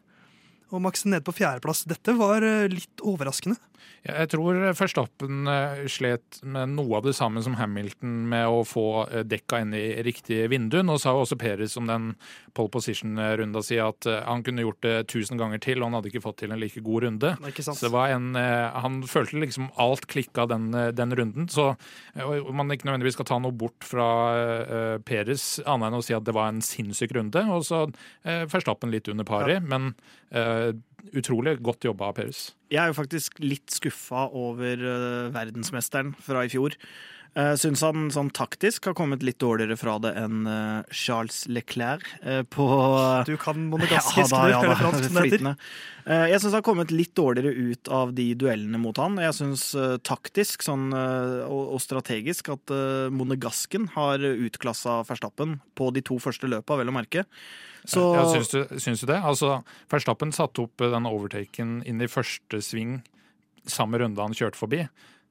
Og 0.69 0.85
Max 0.85 1.07
nede 1.09 1.25
på 1.25 1.35
fjerdeplass. 1.37 1.87
Dette 1.89 2.13
var 2.19 2.45
eh, 2.45 2.69
litt 2.69 3.05
overraskende. 3.05 3.57
Ja, 4.07 4.15
Jeg 4.23 4.33
tror 4.35 4.59
Verstappen 4.79 5.49
eh, 5.51 5.85
slet 5.91 6.41
med 6.43 6.75
noe 6.77 7.01
av 7.01 7.07
det 7.09 7.15
samme 7.19 7.43
som 7.45 7.57
Hamilton 7.59 8.21
med 8.31 8.47
å 8.51 8.63
få 8.67 8.87
eh, 9.07 9.25
dekka 9.27 9.63
inn 9.65 9.75
i 9.77 10.03
riktig 10.07 10.45
vindu. 10.53 10.81
Nå 10.87 10.99
sa 11.03 11.15
også 11.17 11.39
Perez 11.41 11.77
om 11.81 11.89
den 11.91 12.13
pole 12.57 12.73
position-runda 12.75 13.63
si 13.65 13.81
at 13.83 14.09
eh, 14.09 14.23
han 14.27 14.45
kunne 14.47 14.65
gjort 14.67 14.83
det 14.87 14.97
tusen 15.13 15.41
ganger 15.41 15.63
til, 15.65 15.81
og 15.81 15.91
han 15.91 15.99
hadde 15.99 16.13
ikke 16.13 16.25
fått 16.25 16.41
til 16.45 16.55
en 16.55 16.63
like 16.63 16.83
god 16.85 17.09
runde. 17.09 17.35
Så 17.61 17.79
det 17.87 17.93
var 17.95 18.15
en, 18.15 18.35
Han 18.35 19.03
følte 19.09 19.41
liksom 19.41 19.71
alt 19.81 20.07
klikka 20.11 20.47
den, 20.51 20.71
den 20.95 21.15
runden. 21.17 21.49
Så 21.49 21.75
om 22.15 22.57
man 22.57 22.71
ikke 22.73 22.89
nødvendigvis 22.89 23.19
skal 23.19 23.29
ta 23.29 23.39
noe 23.43 23.55
bort 23.57 23.87
fra 23.87 24.09
uh, 24.35 24.97
Perez, 25.05 25.59
annet 25.65 25.91
enn 25.91 25.99
å 25.99 26.05
si 26.05 26.17
at 26.17 26.27
det 26.27 26.35
var 26.37 26.51
en 26.53 26.63
sinnssyk 26.65 27.15
runde. 27.17 27.43
Og 27.55 27.65
så 27.69 27.85
uh, 27.89 28.45
Verstappen 28.51 28.93
litt 28.93 29.09
under 29.11 29.27
pari, 29.29 29.59
men 29.65 29.93
eh, 30.31 30.71
utrolig 31.17 31.57
godt 31.65 31.87
jobba 31.89 32.11
av 32.11 32.19
Perez. 32.19 32.49
Jeg 32.73 32.83
er 32.83 32.91
jo 32.93 32.99
faktisk 32.99 33.39
litt 33.43 33.73
skuffa 33.73 34.27
over 34.37 34.83
eh, 34.83 35.31
verdensmesteren 35.35 36.15
fra 36.25 36.45
i 36.45 36.53
fjor. 36.53 36.77
Uh, 37.39 37.53
Syns 37.61 37.85
han 37.87 38.09
sånn 38.11 38.33
taktisk 38.35 38.89
har 38.89 38.97
kommet 38.99 39.23
litt 39.23 39.39
dårligere 39.39 39.77
fra 39.79 39.93
det 40.03 40.11
enn 40.19 40.41
eh, 40.51 40.89
Charles 40.91 41.45
Leclerc 41.47 42.03
eh, 42.27 42.41
på 42.51 42.65
Du 43.29 43.37
kan 43.39 43.61
monegaskisk, 43.71 44.33
ja, 44.35 44.41
du, 44.43 44.51
ja 44.51 44.63
eller 44.65 44.81
fransk, 44.81 45.05
som 45.05 45.15
det 45.15 45.23
heter. 45.23 45.37
flytende. 45.37 45.53
Eh, 46.09 46.25
Jeg 46.33 46.41
syns 46.41 46.49
han 46.51 46.57
har 46.59 46.67
kommet 46.67 46.91
litt 46.91 47.13
dårligere 47.15 47.53
ut 47.55 47.91
av 47.95 48.11
de 48.17 48.27
duellene 48.41 48.81
mot 48.83 48.99
han. 48.99 49.21
Jeg 49.23 49.37
syns 49.39 49.69
taktisk 50.09 50.67
sånn, 50.67 50.89
eh, 50.97 51.45
og, 51.47 51.77
og 51.77 51.83
strategisk 51.85 52.51
at 52.57 52.73
uh, 52.75 53.07
Monegasken 53.15 53.87
har 53.95 54.25
utklassa 54.25 55.03
Verstappen 55.07 55.61
på 55.79 55.93
de 55.95 56.03
to 56.09 56.19
første 56.23 56.51
løpa, 56.51 56.79
vel 56.81 56.91
å 56.91 56.97
merke. 56.97 57.23
Så 57.87 58.03
Ja, 58.17 58.25
syns, 58.33 58.51
du, 58.51 58.65
syns 58.83 59.05
du 59.05 59.07
det? 59.13 59.21
Altså, 59.23 59.61
Verstappen 59.93 60.35
satte 60.35 60.67
opp 60.67 60.83
den 60.83 61.07
overtaken 61.07 61.79
inn 61.87 62.03
i 62.03 62.11
første 62.11 62.59
sving 62.65 62.99
samme 63.69 64.01
runde 64.03 64.21
han 64.25 64.35
kjørte 64.35 64.59
forbi. 64.59 64.83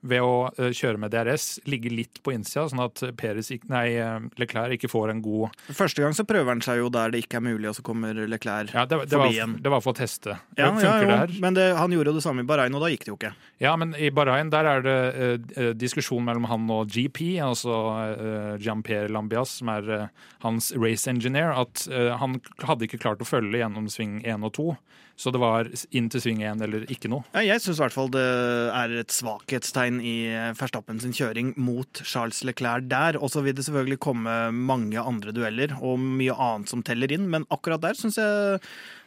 Ved 0.10 0.24
å 0.24 0.50
eh, 0.58 0.72
kjøre 0.76 1.02
med 1.02 1.14
DRS 1.14 1.48
ligge 1.70 1.92
litt 1.94 2.22
på 2.26 2.34
innsida, 2.36 2.68
sånn 2.72 2.84
at 2.86 3.04
Peres, 3.20 3.52
nei, 3.72 3.86
eh, 4.00 4.20
Leclerc 4.40 4.78
ikke 4.78 4.90
får 4.92 5.14
en 5.14 5.22
god 5.26 5.56
Første 5.76 6.04
gang 6.04 6.16
så 6.18 6.26
prøver 6.28 6.52
han 6.54 6.64
seg 6.66 6.82
jo 6.82 6.90
der 6.94 7.14
det 7.14 7.24
ikke 7.26 7.40
er 7.42 7.46
mulig, 7.48 7.70
og 7.72 7.78
så 7.78 7.86
kommer 7.86 8.18
Leclerc 8.28 8.74
Ja, 8.76 8.86
det, 8.90 9.02
det, 9.08 9.16
forbi 9.18 9.38
igjen. 9.38 9.58
det 9.64 9.74
var 9.74 9.84
for 9.86 9.96
å 9.96 10.00
teste. 10.00 10.38
Ja, 10.58 10.72
Funker 10.72 10.88
ja, 10.88 10.98
det 11.04 11.20
her? 11.22 11.36
men 11.44 11.58
det, 11.58 11.68
han 11.78 11.94
gjorde 11.96 12.14
jo 12.14 12.20
det 12.20 12.26
samme 12.26 12.46
i 12.46 12.50
Bahrain, 12.50 12.76
og 12.78 12.84
da 12.84 12.92
gikk 12.92 13.06
det 13.06 13.12
jo 13.14 13.18
ikke. 13.20 13.34
Ja, 13.64 13.76
men 13.80 13.94
i 13.98 14.12
Bahrain 14.14 14.52
der 14.54 14.70
er 14.70 14.84
det 14.86 14.98
eh, 15.14 15.36
eh, 15.58 15.72
diskusjon 15.78 16.26
mellom 16.28 16.48
han 16.52 16.68
og 16.74 16.92
GP, 16.94 17.22
altså 17.44 17.78
eh, 18.14 18.54
Jean-Pierre 18.64 19.12
Lambias, 19.14 19.58
som 19.62 19.72
er 19.74 19.92
eh, 19.94 20.08
hans 20.46 20.72
race 20.78 21.10
engineer, 21.10 21.54
at 21.58 21.88
han 21.88 22.38
hadde 22.64 22.86
ikke 22.88 23.00
klart 23.02 23.22
å 23.24 23.28
følge 23.28 23.60
gjennom 23.62 23.88
sving 23.92 24.20
1 24.26 24.46
og 24.46 24.54
2. 24.58 24.68
Så 25.18 25.32
det 25.34 25.40
var 25.42 25.66
inn 25.98 26.12
til 26.14 26.22
sving 26.22 26.44
én 26.46 26.60
eller 26.62 26.84
ikke 26.94 27.10
noe. 27.10 27.26
Ja, 27.34 27.42
jeg 27.42 27.64
syns 27.64 27.80
i 27.80 27.84
hvert 27.84 27.96
fall 27.96 28.12
det 28.14 28.22
er 28.22 28.92
et 29.00 29.14
svakhetstegn 29.16 29.98
i 30.06 30.16
Verstappen 30.60 31.02
sin 31.02 31.16
kjøring 31.18 31.56
mot 31.58 32.04
Charles 32.06 32.44
Leclerc 32.46 32.86
der. 32.92 33.18
Og 33.18 33.34
så 33.34 33.42
vil 33.42 33.58
det 33.58 33.66
selvfølgelig 33.66 33.98
komme 34.06 34.36
mange 34.54 35.02
andre 35.02 35.34
dueller 35.34 35.74
og 35.82 35.98
mye 35.98 36.38
annet 36.38 36.70
som 36.70 36.86
teller 36.86 37.12
inn, 37.18 37.26
men 37.34 37.50
akkurat 37.54 37.82
der 37.82 37.98
syns 37.98 38.20
jeg 38.22 38.62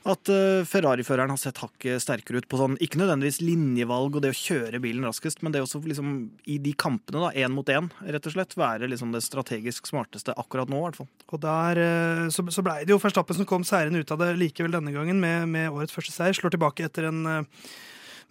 at 0.09 0.31
eh, 0.33 0.63
Ferrari-føreren 0.65 1.33
har 1.35 1.41
sett 1.41 1.61
hakket 1.61 2.01
sterkere 2.01 2.41
ut 2.41 2.49
på 2.49 2.61
sånn, 2.61 2.79
ikke 2.81 3.01
nødvendigvis 3.03 3.41
linjevalg 3.45 4.17
og 4.17 4.25
det 4.25 4.33
å 4.33 4.39
kjøre 4.39 4.81
bilen 4.81 5.05
raskest, 5.05 5.43
men 5.45 5.53
det 5.53 5.61
også 5.61 5.83
liksom 5.85 6.15
i 6.49 6.57
de 6.63 6.73
kampene, 6.79 7.27
da, 7.27 7.33
én 7.45 7.53
mot 7.53 7.69
én, 7.69 7.91
rett 8.07 8.29
og 8.31 8.35
slett, 8.37 8.57
være 8.57 8.89
liksom 8.89 9.13
det 9.13 9.21
strategisk 9.27 9.91
smarteste 9.91 10.37
akkurat 10.41 10.73
nå, 10.73 10.81
i 10.81 10.87
hvert 10.89 11.01
fall. 11.03 11.11
Og 11.31 11.45
der 11.45 11.83
eh, 11.85 12.25
så, 12.33 12.47
så 12.49 12.65
blei 12.65 12.81
det 12.87 12.95
jo 12.95 13.01
Verstappen 13.03 13.37
som 13.37 13.49
kom 13.49 13.67
seirende 13.67 14.01
ut 14.01 14.15
av 14.15 14.23
det 14.25 14.33
likevel 14.41 14.79
denne 14.79 14.95
gangen, 14.95 15.21
med, 15.21 15.49
med 15.53 15.69
årets 15.69 15.95
første 15.95 16.17
seier. 16.17 16.37
Slår 16.37 16.57
tilbake 16.57 16.89
etter 16.89 17.11
en 17.11 17.23
eh, 17.29 17.67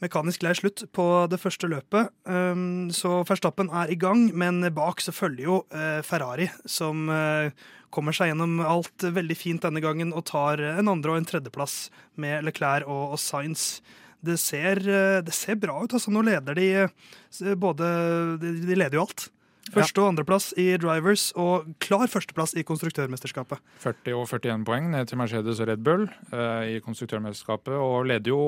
mekanisk 0.03 0.43
lei 0.45 0.53
slutt 0.57 0.85
på 0.95 1.05
det 1.31 1.39
første 1.41 1.69
løpet. 1.71 2.11
Um, 2.23 2.89
så 2.95 3.21
Verstappen 3.27 3.71
er 3.71 3.91
i 3.91 3.97
gang, 3.99 4.29
men 4.37 4.61
bak 4.75 5.03
så 5.03 5.13
følger 5.15 5.45
jo 5.45 5.57
eh, 5.75 5.99
Ferrari, 6.05 6.49
som 6.69 7.09
eh, 7.13 7.51
kommer 7.93 8.15
seg 8.15 8.31
gjennom 8.31 8.59
alt 8.63 9.03
veldig 9.03 9.37
fint 9.37 9.65
denne 9.65 9.81
gangen 9.83 10.13
og 10.13 10.27
tar 10.29 10.61
en 10.75 10.91
andre- 10.91 11.15
og 11.15 11.21
en 11.21 11.27
tredjeplass 11.29 11.89
med 12.21 12.45
Leclerc 12.47 12.87
og, 12.87 13.15
og 13.15 13.21
Sainz. 13.21 13.79
Det 14.25 14.37
ser, 14.41 14.83
eh, 14.83 15.19
det 15.25 15.35
ser 15.35 15.59
bra 15.59 15.79
ut. 15.83 15.93
altså 15.95 16.11
Nå 16.13 16.23
leder 16.27 16.57
de 16.59 17.55
både 17.59 17.89
De, 18.41 18.55
de 18.67 18.77
leder 18.77 18.99
jo 18.99 19.07
alt. 19.07 19.29
Første- 19.69 20.01
og 20.01 20.07
andreplass 20.09 20.47
i 20.57 20.71
Drivers 20.81 21.27
og 21.37 21.67
klar 21.83 22.07
førsteplass 22.09 22.55
i 22.57 22.63
konstruktørmesterskapet. 22.65 23.59
40 23.83 24.15
og 24.17 24.25
41 24.31 24.63
poeng 24.65 24.87
ned 24.89 25.11
til 25.11 25.19
Mercedes 25.21 25.59
og 25.61 25.67
Red 25.69 25.83
Bull 25.85 26.07
eh, 26.33 26.77
i 26.77 26.79
konstruktørmesterskapet, 26.81 27.75
og 27.77 28.07
leder 28.09 28.31
jo 28.31 28.39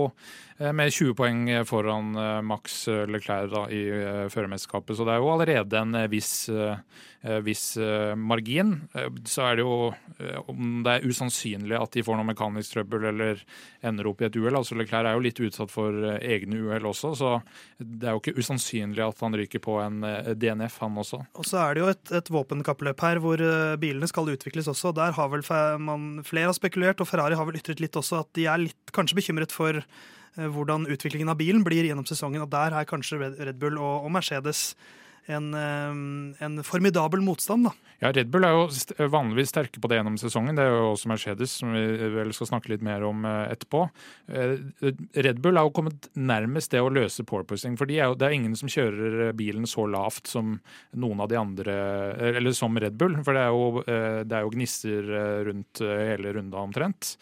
eh, 0.57 0.71
med 0.73 0.89
20 0.89 1.13
poeng 1.19 1.43
foran 1.69 2.15
eh, 2.17 2.41
Max 2.41 2.87
Leclerc 2.89 3.51
da, 3.53 3.67
i 3.69 3.83
eh, 3.93 4.25
førermesterskapet. 4.33 4.97
Så 4.97 5.05
det 5.05 5.13
er 5.13 5.21
jo 5.21 5.29
allerede 5.35 5.77
en 5.83 5.99
eh, 5.99 6.07
viss, 6.09 6.31
eh, 6.49 7.37
viss 7.45 7.67
eh, 7.77 8.15
margin. 8.17 8.73
Eh, 8.97 9.11
så 9.29 9.45
er 9.51 9.59
det 9.61 9.67
jo 9.67 9.91
eh, 10.17 10.39
om 10.49 10.81
det 10.87 10.95
er 10.95 11.05
usannsynlig 11.05 11.77
at 11.77 11.93
de 11.93 12.05
får 12.07 12.17
noe 12.17 12.31
mekanisk 12.31 12.79
trøbbel 12.79 13.11
eller 13.11 13.45
ender 13.85 14.09
opp 14.09 14.25
i 14.25 14.29
et 14.31 14.41
uhell. 14.41 14.57
Altså 14.57 14.79
Leclerc 14.79 15.11
er 15.11 15.19
jo 15.19 15.25
litt 15.27 15.43
utsatt 15.45 15.69
for 15.69 16.01
eh, 16.01 16.17
egne 16.33 16.63
uhell 16.65 16.89
også, 16.95 17.13
så 17.21 17.35
det 17.77 18.09
er 18.09 18.17
jo 18.17 18.23
ikke 18.25 18.41
usannsynlig 18.41 19.05
at 19.05 19.21
han 19.21 19.37
ryker 19.37 19.61
på 19.61 19.77
en 19.85 20.01
eh, 20.07 20.33
DNF, 20.33 20.81
han. 20.81 20.97
Og 21.37 21.47
så 21.47 21.59
er 21.63 21.75
det 21.75 21.83
jo 21.83 21.89
et, 21.91 22.13
et 22.21 22.31
våpenkappløp 22.33 23.03
her 23.05 23.21
hvor 23.23 23.41
eh, 23.41 23.75
bilene 23.81 24.09
skal 24.09 24.31
utvikles 24.33 24.69
også. 24.71 24.93
Der 24.97 25.15
har 25.17 25.31
vel 25.33 25.43
man, 25.81 26.23
flere 26.27 26.49
har 26.51 26.57
spekulert, 26.57 27.01
og 27.01 27.09
Ferrari 27.09 27.37
har 27.37 27.47
vel 27.47 27.59
ytret 27.59 27.83
litt 27.83 27.97
også, 27.97 28.23
at 28.25 28.31
de 28.37 28.47
er 28.51 28.65
litt 28.67 28.95
kanskje 28.95 29.19
bekymret 29.19 29.53
for 29.55 29.81
eh, 29.81 30.47
hvordan 30.55 30.87
utviklingen 30.91 31.31
av 31.31 31.39
bilen 31.41 31.65
blir 31.67 31.87
gjennom 31.87 32.07
sesongen. 32.09 32.43
Og 32.45 32.51
der 32.53 32.77
er 32.77 32.89
kanskje 32.89 33.21
Red 33.37 33.59
Bull 33.61 33.79
og, 33.79 34.07
og 34.07 34.15
Mercedes 34.17 34.71
en, 35.25 35.53
eh, 35.53 36.43
en 36.45 36.63
formidabel 36.63 37.21
motstand, 37.21 37.65
da. 37.69 37.73
Ja, 38.01 38.09
Red 38.11 38.31
Bull 38.33 38.45
er 38.47 38.55
jo 38.55 39.09
vanligvis 39.13 39.51
sterke 39.53 39.77
på 39.77 39.89
det 39.89 39.99
gjennom 39.99 40.17
sesongen. 40.17 40.55
Det 40.57 40.63
er 40.65 40.71
jo 40.73 40.87
også 40.95 41.09
Mercedes, 41.11 41.51
som 41.59 41.75
vi 41.75 41.83
vel 42.15 42.33
skal 42.33 42.49
snakke 42.49 42.71
litt 42.73 42.81
mer 42.85 43.05
om 43.05 43.25
eh, 43.29 43.53
etterpå. 43.53 43.83
Eh, 44.33 44.55
Red 45.21 45.43
Bull 45.43 45.59
har 45.59 45.67
jo 45.67 45.75
kommet 45.77 46.09
nærmest 46.17 46.73
det 46.73 46.81
å 46.81 46.89
løse 46.89 47.25
porpoising. 47.29 47.77
For 47.77 47.85
de 47.85 47.99
er 47.99 48.09
jo, 48.09 48.17
det 48.17 48.27
er 48.27 48.37
ingen 48.39 48.57
som 48.57 48.71
kjører 48.71 49.35
bilen 49.37 49.69
så 49.69 49.85
lavt 49.85 50.31
som 50.33 50.57
noen 50.97 51.21
av 51.21 51.29
de 51.29 51.37
andre, 51.37 51.77
eller 52.33 52.57
som 52.57 52.77
Red 52.81 52.97
Bull. 52.97 53.19
For 53.21 53.37
det 53.37 53.45
er 53.45 53.53
jo, 53.53 53.85
det 54.25 54.37
er 54.37 54.47
jo 54.47 54.55
gnisser 54.57 55.13
rundt 55.45 55.83
hele 55.85 56.33
runda 56.33 56.65
omtrent. 56.65 57.15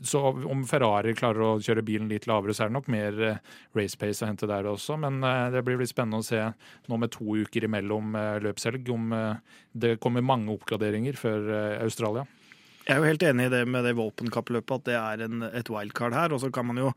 Så 0.00 0.20
om 0.24 0.62
Ferrari 0.68 1.12
klarer 1.16 1.44
å 1.44 1.60
kjøre 1.60 1.84
bilen 1.84 2.08
litt 2.08 2.24
lavere, 2.30 2.54
så 2.56 2.64
er 2.64 2.70
det 2.70 2.76
nok 2.78 2.90
mer 2.92 3.18
eh, 3.26 3.40
race 3.76 3.98
pace 4.00 4.24
å 4.24 4.28
hente 4.30 4.48
der 4.48 4.68
også. 4.70 4.96
Men 5.00 5.20
eh, 5.26 5.48
det 5.52 5.64
blir 5.66 5.80
litt 5.80 5.92
spennende 5.92 6.22
å 6.22 6.26
se 6.26 6.40
nå 6.88 7.00
med 7.00 7.12
to 7.12 7.36
uker 7.42 7.66
imellom 7.68 8.16
eh, 8.16 8.38
løpshelg 8.46 8.88
om 8.94 9.12
det 9.72 9.98
kommer 10.02 10.24
mange 10.24 10.52
oppgraderinger 10.54 11.16
før 11.18 11.50
Australia. 11.82 12.24
Jeg 12.82 12.96
er 12.96 12.98
jo 12.98 13.10
helt 13.12 13.24
enig 13.28 13.44
i 13.46 13.52
det 13.52 13.60
med 13.70 13.84
det 13.86 13.92
våpenkappløpet, 13.94 14.80
at 14.80 14.88
det 14.88 14.96
er 14.98 15.26
en, 15.28 15.44
et 15.52 15.68
wildcard 15.70 16.16
her. 16.16 16.32
Og 16.34 16.42
så 16.42 16.50
kan 16.54 16.66
man 16.66 16.80
jo 16.80 16.90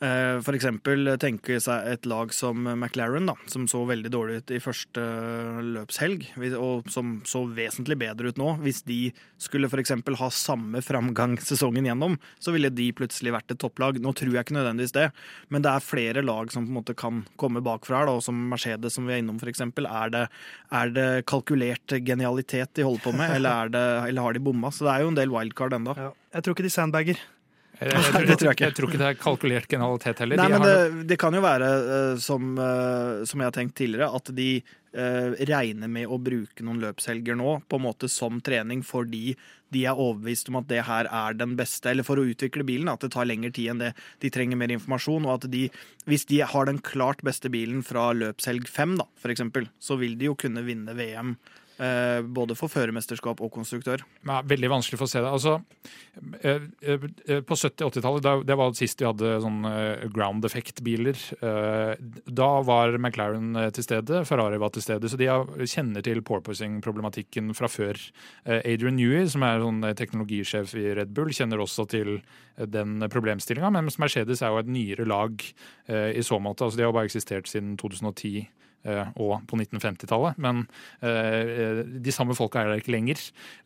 f.eks. 0.00 0.66
tenke 1.22 1.58
seg 1.62 1.86
et 1.92 2.06
lag 2.10 2.32
som 2.34 2.64
McLaren, 2.74 3.26
da, 3.30 3.34
som 3.50 3.66
så 3.70 3.84
veldig 3.88 4.10
dårlig 4.12 4.36
ut 4.42 4.50
i 4.56 4.60
første 4.62 5.04
løpshelg, 5.74 6.26
og 6.58 6.88
som 6.92 7.18
så 7.28 7.44
vesentlig 7.54 7.96
bedre 8.00 8.32
ut 8.32 8.40
nå. 8.40 8.50
Hvis 8.64 8.82
de 8.88 9.12
skulle 9.40 9.68
f.eks. 9.70 9.92
ha 10.20 10.28
samme 10.34 10.82
framgang 10.84 11.36
sesongen 11.50 11.86
gjennom, 11.88 12.18
så 12.42 12.54
ville 12.54 12.70
de 12.74 12.90
plutselig 12.96 13.32
vært 13.34 13.54
et 13.54 13.60
topplag. 13.62 14.00
Nå 14.02 14.12
tror 14.16 14.34
jeg 14.34 14.46
ikke 14.46 14.56
nødvendigvis 14.58 14.94
det, 14.96 15.08
men 15.54 15.64
det 15.64 15.72
er 15.72 15.84
flere 15.84 16.24
lag 16.24 16.50
som 16.52 16.66
på 16.66 16.72
en 16.74 16.78
måte 16.80 16.96
kan 16.98 17.22
komme 17.40 17.62
bakfra 17.64 18.02
her, 18.04 18.12
som 18.24 18.38
Mercedes, 18.50 18.96
som 18.98 19.06
vi 19.08 19.16
er 19.16 19.22
innom 19.24 19.38
f.eks. 19.42 19.62
Er, 19.64 20.10
det- 20.14 20.26
er 20.74 20.90
det 20.94 21.08
kalkulert 21.30 21.94
genialitet 22.04 22.74
de 22.74 22.84
holder 22.86 23.04
på 23.04 23.12
med, 23.16 23.30
eller, 23.36 23.64
er 23.66 23.68
det, 23.74 23.84
eller 24.10 24.22
har 24.28 24.32
de 24.36 24.42
bomma? 24.44 24.70
Så 24.74 24.86
det 24.86 24.94
er 24.96 25.04
jo 25.04 25.12
en 25.12 25.18
del 25.18 25.32
wildcard 25.32 25.76
ennå. 25.78 25.94
Ja. 25.98 26.10
Jeg 26.34 26.42
tror 26.44 26.56
ikke 26.56 26.66
de 26.66 26.72
sandbager. 26.74 27.20
Jeg, 27.84 28.04
jeg, 28.04 28.28
jeg, 28.30 28.38
tror 28.38 28.62
jeg 28.64 28.76
tror 28.76 28.90
ikke 28.90 29.00
det 29.02 29.10
er 29.10 29.18
kalkulert 29.20 29.68
genialitet 29.70 30.22
heller. 30.22 30.40
Nei, 30.40 30.46
De 30.48 30.54
men 30.56 30.64
det, 30.64 31.08
det 31.12 31.18
kan 31.20 31.36
jo 31.36 31.42
være, 31.44 31.68
eh, 31.96 32.14
som, 32.22 32.54
eh, 32.56 33.24
som 33.28 33.42
jeg 33.42 33.50
har 33.50 33.56
tenkt 33.56 33.76
tidligere, 33.80 34.08
at 34.16 34.30
de 34.36 34.48
eh, 34.58 35.44
regner 35.50 35.90
med 35.90 36.08
å 36.08 36.20
bruke 36.22 36.64
noen 36.64 36.80
løpshelger 36.84 37.36
nå 37.38 37.58
på 37.68 37.80
en 37.80 37.86
måte 37.86 38.10
som 38.12 38.40
trening 38.44 38.84
fordi 38.86 39.34
de 39.74 39.82
er 39.90 39.98
overbevist 39.98 40.48
om 40.52 40.60
at 40.60 40.68
det 40.70 40.84
her 40.86 41.08
er 41.10 41.36
den 41.36 41.56
beste, 41.58 41.90
eller 41.90 42.06
for 42.06 42.20
å 42.20 42.26
utvikle 42.30 42.66
bilen, 42.66 42.90
at 42.92 43.02
det 43.02 43.10
tar 43.14 43.26
lengre 43.26 43.50
tid 43.54 43.72
enn 43.72 43.82
det. 43.82 43.90
De 44.22 44.30
trenger 44.32 44.60
mer 44.60 44.72
informasjon, 44.74 45.26
og 45.26 45.40
at 45.40 45.48
de, 45.50 45.66
hvis 46.06 46.28
de 46.30 46.40
har 46.46 46.70
den 46.70 46.78
klart 46.84 47.24
beste 47.26 47.50
bilen 47.52 47.82
fra 47.86 48.12
løpshelg 48.14 48.70
fem, 48.70 48.94
da, 49.00 49.08
for 49.18 49.34
eksempel, 49.34 49.66
så 49.82 49.98
vil 50.00 50.14
de 50.20 50.30
jo 50.30 50.38
kunne 50.38 50.62
vinne 50.66 50.94
VM. 50.94 51.34
Eh, 51.78 52.20
både 52.22 52.56
for 52.58 52.72
førermesterskap 52.72 53.40
og 53.44 53.52
konstruktør. 53.54 54.02
Ja, 54.26 54.40
veldig 54.46 54.70
vanskelig 54.72 55.00
for 55.00 55.08
å 55.08 55.12
se 55.12 55.22
det. 55.22 55.30
Altså, 55.30 55.54
eh, 56.40 56.66
eh, 56.82 57.40
på 57.44 57.58
70-80-tallet, 57.58 58.46
det 58.46 58.56
var 58.58 58.74
sist 58.78 59.00
vi 59.00 59.08
hadde 59.08 59.34
sånn 59.44 59.60
ground 60.14 60.44
effect-biler. 60.44 61.18
Da 62.24 62.50
var 62.66 62.98
McLaren 62.98 63.54
til 63.74 63.86
stede, 63.86 64.24
Ferrari 64.28 64.58
var 64.60 64.72
til 64.74 64.84
stede, 64.84 65.08
så 65.10 65.18
de 65.20 65.28
kjenner 65.66 66.04
til 66.04 66.22
porpoising-problematikken 66.22 67.54
fra 67.56 67.68
før. 67.68 67.98
Adrian 68.46 68.96
Newey, 68.96 69.26
som 69.30 69.44
er 69.46 69.62
sånn 69.62 69.82
teknologisjef 69.98 70.74
i 70.80 70.94
Red 71.00 71.14
Bull, 71.16 71.32
kjenner 71.34 71.62
også 71.62 71.86
til 71.90 72.18
den 72.56 73.02
problemstillinga, 73.10 73.72
men 73.74 73.90
Mercedes 73.98 74.42
er 74.42 74.54
jo 74.54 74.62
et 74.62 74.70
nyere 74.70 75.06
lag 75.08 75.42
i 75.88 76.22
så 76.24 76.38
måte. 76.42 76.64
Altså, 76.64 76.78
de 76.78 76.86
har 76.86 76.94
bare 76.94 77.10
eksistert 77.10 77.50
siden 77.50 77.74
2010 77.80 78.36
eh, 78.38 78.46
og 78.84 79.44
på 79.48 79.58
1950-tallet. 79.58 80.38
Men 80.44 80.64
eh, 81.04 81.82
de 82.04 82.14
samme 82.14 82.36
folka 82.36 82.62
er 82.62 82.70
der 82.70 82.82
ikke 82.82 82.94
lenger. 82.94 83.20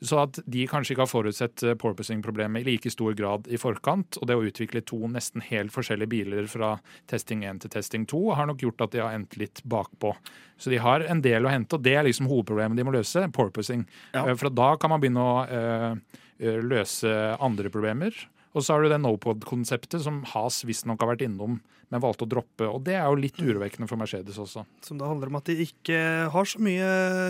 Så 0.05 0.21
at 0.23 0.41
de 0.47 0.67
kanskje 0.71 0.95
ikke 0.95 1.05
har 1.07 1.11
forutsett 1.11 1.65
eh, 1.67 1.77
porpoising-problemet 1.81 2.63
i 2.63 2.73
like 2.73 2.93
stor 2.95 3.17
grad 3.19 3.49
i 3.51 3.61
forkant, 3.61 4.21
og 4.21 4.29
det 4.31 4.39
å 4.39 4.45
utvikle 4.47 4.85
to 4.87 5.01
nesten 5.11 5.45
helt 5.49 5.75
forskjellige 5.75 6.13
biler 6.13 6.51
fra 6.51 6.77
testing 7.11 7.45
1 7.49 7.65
til 7.65 7.75
testing 7.75 8.07
2, 8.09 8.23
har 8.39 8.51
nok 8.51 8.63
gjort 8.67 8.87
at 8.87 8.95
de 8.95 9.03
har 9.05 9.17
endt 9.17 9.39
litt 9.41 9.63
bakpå. 9.69 10.15
Så 10.59 10.71
de 10.71 10.81
har 10.83 11.05
en 11.07 11.23
del 11.23 11.47
å 11.47 11.53
hente, 11.53 11.79
og 11.79 11.85
det 11.87 11.95
er 11.95 12.07
liksom 12.07 12.29
hovedproblemet 12.31 12.79
de 12.79 12.87
må 12.87 12.95
løse, 12.95 13.23
porpoising. 13.35 13.87
Ja. 14.15 14.27
Eh, 14.27 14.35
For 14.39 14.51
da 14.51 14.73
kan 14.81 14.93
man 14.95 15.03
begynne 15.03 15.23
å 15.25 15.39
eh, 15.47 16.21
eh, 16.43 16.61
løse 16.65 17.15
andre 17.39 17.71
problemer. 17.75 18.15
Og 18.57 18.65
så 18.65 18.75
har 18.75 18.83
du 18.83 18.91
det 18.91 18.99
NoPod-konseptet 19.05 20.03
som 20.03 20.23
Has 20.33 20.65
visstnok 20.67 21.03
har 21.05 21.13
vært 21.13 21.27
innom, 21.29 21.61
men 21.89 22.03
valgte 22.03 22.27
å 22.27 22.31
droppe. 22.31 22.67
Og 22.69 22.83
det 22.85 22.97
er 22.99 23.07
jo 23.07 23.19
litt 23.21 23.39
urovekkende 23.41 23.89
for 23.89 24.01
Mercedes 24.01 24.39
også. 24.41 24.65
Som 24.85 25.01
da 25.01 25.09
handler 25.09 25.31
om 25.33 25.39
at 25.41 25.49
de 25.49 25.57
ikke 25.65 26.01
har 26.35 26.49
så 26.49 26.61
mye 26.63 26.89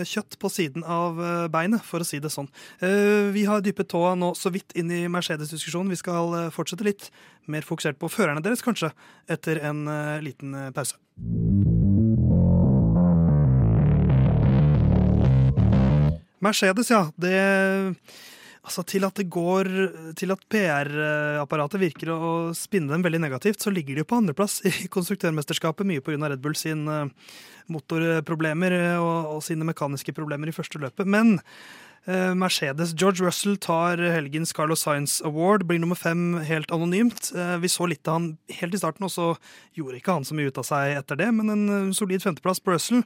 kjøtt 0.09 0.39
på 0.41 0.51
siden 0.51 0.83
av 0.83 1.19
eh, 1.23 1.47
beinet, 1.51 1.83
for 1.85 2.03
å 2.03 2.07
si 2.07 2.19
det 2.23 2.31
sånn. 2.33 2.49
Eh, 2.83 3.29
Vi 3.35 3.45
har 3.47 3.63
dyppet 3.63 3.91
tåa 3.91 4.15
nå 4.19 4.33
så 4.37 4.51
vidt 4.53 4.75
inn 4.79 4.91
i 4.91 5.05
Mercedes-diskusjonen. 5.11 5.91
Vi 5.93 6.01
skal 6.01 6.35
eh, 6.35 6.49
fortsette 6.53 6.87
litt 6.87 7.09
mer 7.49 7.65
fokusert 7.65 7.99
på 8.01 8.11
førerne 8.11 8.43
deres, 8.45 8.61
kanskje, 8.61 8.91
etter 9.31 9.63
en 9.65 9.87
liten 10.21 10.53
pause. 10.75 10.99
Mercedes, 16.39 16.91
ja. 16.93 17.07
Det 17.19 17.95
Altså 18.65 18.83
Til 18.83 19.05
at 19.07 19.15
det 19.19 19.29
går 19.31 19.69
Til 20.19 20.33
at 20.35 20.41
PR-apparatet 20.51 21.81
virker 21.81 22.11
å 22.13 22.31
spinne 22.57 22.91
dem 22.91 23.05
veldig 23.05 23.21
negativt, 23.23 23.61
så 23.63 23.71
ligger 23.73 23.95
de 23.95 24.03
jo 24.03 24.09
på 24.09 24.19
andreplass 24.19 24.59
i 24.67 24.89
konstruktørmesterskapet, 24.91 25.87
mye 25.87 26.03
pga. 26.03 26.19
Red 26.29 26.43
Bull 26.43 26.57
sin 26.59 26.83
eh, 26.91 27.29
motorproblemer 27.73 28.75
og, 28.99 29.35
og 29.35 29.45
sine 29.45 29.67
mekaniske 29.67 30.15
problemer 30.17 30.49
i 30.49 30.55
første 30.55 30.81
løpet. 30.81 31.07
Men 31.09 31.37
eh, 32.09 32.33
Mercedes. 32.37 32.93
George 32.97 33.23
Russell 33.25 33.57
tar 33.57 33.97
helgens 33.97 34.53
Carlos 34.55 34.83
Science 34.83 35.23
Award, 35.25 35.65
blir 35.69 35.79
nummer 35.81 35.97
fem 35.99 36.39
helt 36.47 36.71
anonymt. 36.71 37.31
Eh, 37.35 37.57
Vi 37.63 37.71
så 37.71 37.87
litt 37.89 38.07
av 38.07 38.19
han 38.19 38.29
helt 38.59 38.75
i 38.75 38.81
starten, 38.81 39.05
og 39.05 39.13
så 39.13 39.29
gjorde 39.77 39.99
ikke 39.99 40.17
han 40.17 40.27
så 40.27 40.37
mye 40.37 40.49
ut 40.49 40.59
av 40.61 40.67
seg 40.67 40.97
etter 40.97 41.19
det, 41.19 41.31
men 41.35 41.53
en 41.55 41.65
eh, 41.69 41.95
solid 41.97 42.23
femteplass 42.25 42.61
på 42.63 42.75
Russell. 42.75 43.03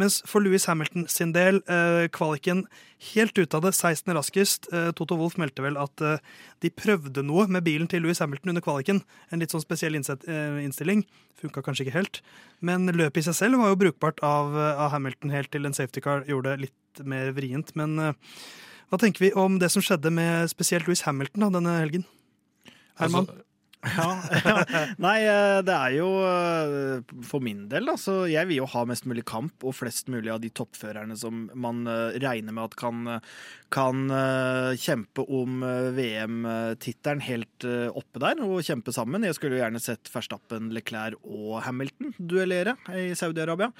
Mens 0.00 0.20
for 0.28 0.42
Louis 0.44 0.66
Hamilton 0.66 1.08
sin 1.08 1.34
del, 1.36 1.62
eh, 1.68 2.06
kvaliken 2.12 2.66
helt 3.14 3.38
ut 3.38 3.54
av 3.54 3.64
det, 3.64 3.72
16. 3.72 4.12
raskest. 4.16 4.68
Eh, 4.72 4.90
Toto 4.96 5.16
Wolff 5.16 5.38
meldte 5.40 5.64
vel 5.64 5.78
at 5.80 6.04
eh, 6.04 6.20
de 6.60 6.70
prøvde 6.74 7.24
noe 7.24 7.46
med 7.48 7.64
bilen 7.64 7.88
til 7.88 8.04
Louis 8.04 8.20
Hamilton 8.20 8.52
under 8.52 8.64
kvaliken. 8.64 9.02
En 9.32 9.40
litt 9.40 9.54
sånn 9.54 9.64
spesiell 9.64 9.96
eh, 9.96 10.60
innstilling. 10.64 11.06
Funka 11.40 11.62
kanskje 11.64 11.86
ikke 11.86 11.96
helt. 11.96 12.20
Men 12.60 12.84
løpet 12.92 13.22
i 13.22 13.28
seg 13.30 13.38
selv 13.38 13.62
var 13.62 13.72
jo 13.72 13.80
brukbart 14.00 14.20
av, 14.22 14.56
eh, 14.56 14.80
av 14.80 14.90
Hamilton 14.90 15.30
helt 15.30 15.50
til 15.50 15.66
en 15.66 15.74
safety 15.74 16.00
car 16.00 16.24
gjorde 16.24 16.56
det 16.56 16.68
litt 16.68 17.04
mer 17.04 17.32
vrient. 17.32 17.74
Men 17.76 17.98
eh, 17.98 18.12
hva 18.90 18.98
tenker 18.98 19.20
vi 19.20 19.32
om 19.32 19.58
det 19.58 19.70
som 19.70 19.82
skjedde 19.82 20.10
med 20.10 20.48
spesielt 20.50 20.86
Louis 20.86 21.02
Hamilton 21.02 21.40
da, 21.40 21.50
denne 21.58 21.78
helgen? 21.78 22.04
Herman? 22.98 23.26
Altså, 23.26 23.44
Ja. 23.96 24.64
Nei, 25.00 25.16
eh, 25.24 25.58
det 25.64 25.74
er 25.74 25.94
jo 25.96 26.08
eh, 26.26 27.14
for 27.26 27.40
min 27.44 27.64
del, 27.70 27.88
da. 27.88 27.96
Så 28.00 28.26
jeg 28.28 28.48
vil 28.50 28.60
jo 28.60 28.68
ha 28.74 28.84
mest 28.88 29.06
mulig 29.08 29.24
kamp 29.28 29.64
og 29.64 29.76
flest 29.78 30.10
mulig 30.12 30.32
av 30.32 30.42
de 30.42 30.50
toppførerne 30.52 31.16
som 31.18 31.46
man 31.58 31.86
eh, 31.88 32.18
regner 32.20 32.56
med 32.56 32.68
at 32.68 32.76
kan, 32.80 33.08
kan 33.72 34.12
kjempe 34.80 35.24
om 35.24 35.62
VM-tittelen 35.96 37.22
helt 37.24 37.66
oppe 37.96 38.22
der 38.22 38.40
og 38.44 38.64
kjempe 38.66 38.92
sammen. 38.94 39.24
Jeg 39.26 39.38
skulle 39.38 39.56
jo 39.56 39.62
gjerne 39.62 39.82
sett 39.82 40.10
Verstappen, 40.12 40.72
Leclerc 40.74 41.20
og 41.24 41.60
Hamilton 41.64 42.14
duellere 42.18 42.76
i 42.96 43.10
Saudi-Arabia. 43.16 43.70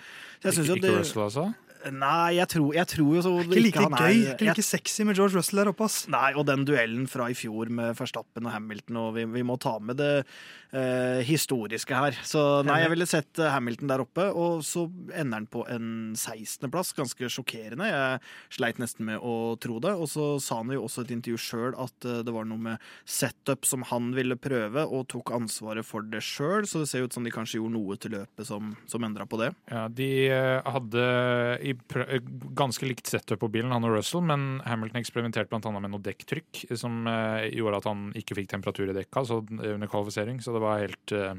Ikke 0.41 0.97
Russell, 0.97 1.27
altså? 1.27 1.51
Nei, 1.91 2.35
jeg 2.37 2.49
tror, 2.53 2.75
jeg 2.77 2.87
tror 2.93 3.15
jo 3.17 3.23
så 3.25 3.33
Ikke 3.45 3.63
like 3.65 3.81
han 3.81 3.95
er- 3.95 3.99
gøy, 4.05 4.19
ikke 4.35 4.45
jeg 4.45 4.57
like 4.57 4.65
sexy 4.67 5.05
med 5.09 5.17
George 5.17 5.39
Russell 5.39 5.63
der 5.63 5.71
oppe, 5.73 5.85
ass. 5.89 6.03
Nei, 6.13 6.33
og 6.37 6.45
den 6.47 6.65
duellen 6.69 7.07
fra 7.09 7.29
i 7.31 7.37
fjor 7.39 7.71
med 7.73 7.95
Verstappen 7.97 8.45
og 8.47 8.53
Hamilton, 8.53 8.97
og 9.01 9.15
vi, 9.17 9.25
vi 9.25 9.43
må 9.47 9.57
ta 9.63 9.79
med 9.81 9.97
det 9.97 10.11
eh, 10.73 11.21
historiske 11.27 11.95
her. 11.97 12.19
Så 12.27 12.43
nei, 12.67 12.81
jeg 12.83 12.93
ville 12.93 13.07
sett 13.09 13.39
eh, 13.41 13.51
Hamilton 13.55 13.89
der 13.91 14.05
oppe, 14.05 14.27
og 14.35 14.61
så 14.67 14.85
ender 15.17 15.41
han 15.41 15.47
på 15.51 15.65
en 15.73 16.13
16.-plass. 16.19 16.93
Ganske 16.99 17.31
sjokkerende. 17.33 17.89
Jeg 17.89 18.21
sleit 18.59 18.79
nesten 18.83 19.07
med 19.09 19.19
å 19.25 19.57
tro 19.63 19.79
det. 19.83 19.95
Og 19.97 20.09
så 20.13 20.29
sa 20.43 20.61
han 20.61 20.71
jo 20.75 20.85
også 20.87 21.03
i 21.05 21.09
et 21.09 21.15
intervju 21.17 21.41
sjøl 21.41 21.75
at 21.81 22.07
eh, 22.09 22.21
det 22.27 22.35
var 22.35 22.45
noe 22.51 22.61
med 22.71 22.87
setup 23.09 23.65
som 23.69 23.83
han 23.91 24.13
ville 24.17 24.37
prøve, 24.37 24.85
og 24.87 25.09
tok 25.11 25.33
ansvaret 25.37 25.87
for 25.87 26.03
det 26.07 26.23
sjøl, 26.25 26.67
så 26.69 26.85
det 26.85 26.91
ser 26.93 27.07
ut 27.09 27.17
som 27.17 27.25
de 27.27 27.33
kanskje 27.35 27.59
gjorde 27.61 27.75
noe 27.79 27.97
til 28.01 28.15
løpet 28.19 28.47
som, 28.49 28.75
som 28.91 29.05
endra 29.07 29.27
på 29.31 29.41
det. 29.41 29.53
Ja, 29.73 29.87
De 29.89 30.11
eh, 30.29 30.61
hadde 30.77 31.07
i 31.71 31.77
eh, 32.01 32.21
ganske 32.59 32.87
likt 32.87 33.11
setup 33.11 33.41
på 33.43 33.51
bilen, 33.53 33.73
han 33.75 33.87
og 33.87 33.97
Russell, 33.97 34.25
men 34.27 34.61
Hamilton 34.67 35.01
eksperimenterte 35.01 35.51
bl.a. 35.51 35.73
med 35.79 35.93
noe 35.93 36.05
dekktrykk 36.05 36.65
som 36.79 37.05
uh, 37.09 37.43
gjorde 37.49 37.81
at 37.81 37.89
han 37.91 38.09
ikke 38.19 38.37
fikk 38.39 38.51
temperatur 38.53 38.91
i 38.91 38.97
dekka 38.97 39.25
så, 39.27 39.41
under 39.43 39.91
kvalifisering. 39.91 40.41
Så 40.43 40.55
det 40.55 40.63
var 40.63 40.83
helt 40.83 41.15
eh, 41.17 41.39